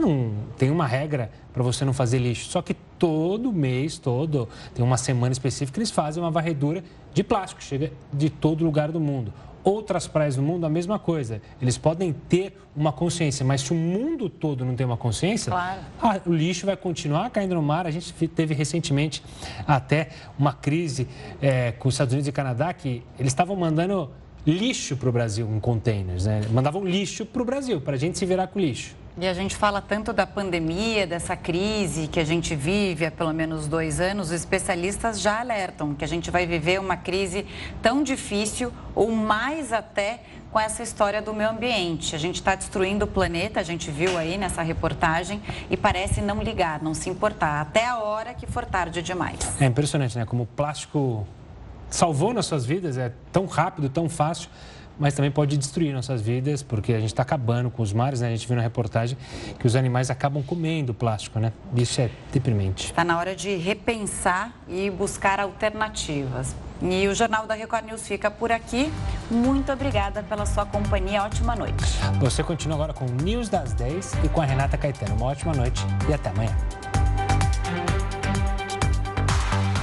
não 0.00 0.32
tem 0.56 0.70
uma 0.70 0.86
regra 0.86 1.30
para 1.52 1.62
você 1.62 1.84
não 1.84 1.92
fazer 1.92 2.18
lixo. 2.18 2.50
Só 2.50 2.62
que 2.62 2.74
todo 2.98 3.52
mês, 3.52 3.98
todo, 3.98 4.48
tem 4.74 4.84
uma 4.84 4.96
semana 4.96 5.32
específica, 5.32 5.78
eles 5.78 5.90
fazem 5.90 6.22
uma 6.22 6.30
varredura 6.30 6.82
de 7.12 7.22
plástico, 7.22 7.62
chega 7.62 7.92
de 8.12 8.30
todo 8.30 8.64
lugar 8.64 8.90
do 8.90 9.00
mundo. 9.00 9.32
Outras 9.62 10.06
praias 10.06 10.36
do 10.36 10.42
mundo, 10.42 10.64
a 10.64 10.70
mesma 10.70 10.98
coisa. 10.98 11.42
Eles 11.60 11.76
podem 11.76 12.14
ter 12.14 12.58
uma 12.74 12.92
consciência, 12.92 13.44
mas 13.44 13.60
se 13.60 13.72
o 13.72 13.76
mundo 13.76 14.30
todo 14.30 14.64
não 14.64 14.74
tem 14.74 14.86
uma 14.86 14.96
consciência, 14.96 15.52
claro. 15.52 16.22
o 16.24 16.32
lixo 16.32 16.64
vai 16.64 16.76
continuar 16.76 17.28
caindo 17.28 17.54
no 17.54 17.62
mar. 17.62 17.86
A 17.86 17.90
gente 17.90 18.12
teve 18.28 18.54
recentemente 18.54 19.22
até 19.66 20.08
uma 20.38 20.54
crise 20.54 21.06
é, 21.42 21.72
com 21.72 21.88
os 21.88 21.94
Estados 21.94 22.14
Unidos 22.14 22.28
e 22.28 22.32
Canadá 22.32 22.72
que 22.72 23.02
eles 23.18 23.32
estavam 23.32 23.54
mandando 23.54 24.10
lixo 24.46 24.96
para 24.96 25.08
o 25.08 25.12
Brasil 25.12 25.46
em 25.54 25.60
containers, 25.60 26.24
né? 26.24 26.40
Mandavam 26.50 26.84
lixo 26.84 27.26
para 27.26 27.42
o 27.42 27.44
Brasil, 27.44 27.80
para 27.80 27.94
a 27.94 27.98
gente 27.98 28.18
se 28.18 28.24
virar 28.24 28.46
com 28.46 28.58
lixo. 28.58 28.96
E 29.18 29.26
a 29.26 29.34
gente 29.34 29.56
fala 29.56 29.82
tanto 29.82 30.12
da 30.12 30.24
pandemia, 30.24 31.06
dessa 31.06 31.36
crise 31.36 32.06
que 32.06 32.20
a 32.20 32.24
gente 32.24 32.54
vive 32.54 33.04
há 33.04 33.10
pelo 33.10 33.32
menos 33.32 33.66
dois 33.66 34.00
anos, 34.00 34.28
os 34.28 34.32
especialistas 34.32 35.20
já 35.20 35.40
alertam 35.40 35.94
que 35.94 36.04
a 36.04 36.08
gente 36.08 36.30
vai 36.30 36.46
viver 36.46 36.80
uma 36.80 36.96
crise 36.96 37.44
tão 37.82 38.04
difícil 38.04 38.72
ou 38.94 39.10
mais 39.10 39.72
até 39.72 40.20
com 40.52 40.58
essa 40.58 40.82
história 40.82 41.20
do 41.20 41.34
meio 41.34 41.50
ambiente. 41.50 42.14
A 42.14 42.18
gente 42.18 42.36
está 42.36 42.54
destruindo 42.54 43.04
o 43.04 43.08
planeta, 43.08 43.58
a 43.58 43.62
gente 43.64 43.90
viu 43.90 44.16
aí 44.16 44.38
nessa 44.38 44.62
reportagem, 44.62 45.42
e 45.68 45.76
parece 45.76 46.20
não 46.20 46.42
ligar, 46.42 46.80
não 46.82 46.94
se 46.94 47.10
importar, 47.10 47.60
até 47.60 47.86
a 47.86 47.98
hora 47.98 48.32
que 48.32 48.46
for 48.46 48.64
tarde 48.64 49.02
demais. 49.02 49.38
É 49.60 49.66
impressionante, 49.66 50.16
né? 50.16 50.24
Como 50.24 50.44
o 50.44 50.46
plástico 50.46 51.26
salvou 51.88 52.32
nossas 52.32 52.64
vidas, 52.64 52.96
é 52.96 53.12
tão 53.32 53.46
rápido, 53.46 53.88
tão 53.88 54.08
fácil 54.08 54.48
mas 55.00 55.14
também 55.14 55.30
pode 55.30 55.56
destruir 55.56 55.94
nossas 55.94 56.20
vidas, 56.20 56.62
porque 56.62 56.92
a 56.92 57.00
gente 57.00 57.08
está 57.08 57.22
acabando 57.22 57.70
com 57.70 57.82
os 57.82 57.92
mares, 57.92 58.20
né? 58.20 58.28
A 58.28 58.30
gente 58.30 58.46
viu 58.46 58.54
na 58.54 58.62
reportagem 58.62 59.16
que 59.58 59.66
os 59.66 59.74
animais 59.74 60.10
acabam 60.10 60.42
comendo 60.42 60.92
plástico, 60.92 61.40
né? 61.40 61.52
Isso 61.74 62.00
é 62.02 62.10
deprimente. 62.30 62.86
Está 62.86 63.02
na 63.02 63.18
hora 63.18 63.34
de 63.34 63.56
repensar 63.56 64.52
e 64.68 64.90
buscar 64.90 65.40
alternativas. 65.40 66.54
E 66.82 67.08
o 67.08 67.14
Jornal 67.14 67.46
da 67.46 67.54
Record 67.54 67.86
News 67.86 68.06
fica 68.06 68.30
por 68.30 68.52
aqui. 68.52 68.92
Muito 69.30 69.72
obrigada 69.72 70.22
pela 70.22 70.44
sua 70.44 70.66
companhia. 70.66 71.22
Ótima 71.22 71.56
noite. 71.56 71.84
Você 72.20 72.42
continua 72.42 72.76
agora 72.76 72.92
com 72.92 73.06
o 73.06 73.10
News 73.10 73.48
das 73.48 73.72
10 73.72 74.12
e 74.24 74.28
com 74.28 74.42
a 74.42 74.44
Renata 74.44 74.76
Caetano. 74.76 75.14
Uma 75.14 75.26
ótima 75.26 75.54
noite 75.54 75.82
e 76.08 76.14
até 76.14 76.30
amanhã. 76.30 76.56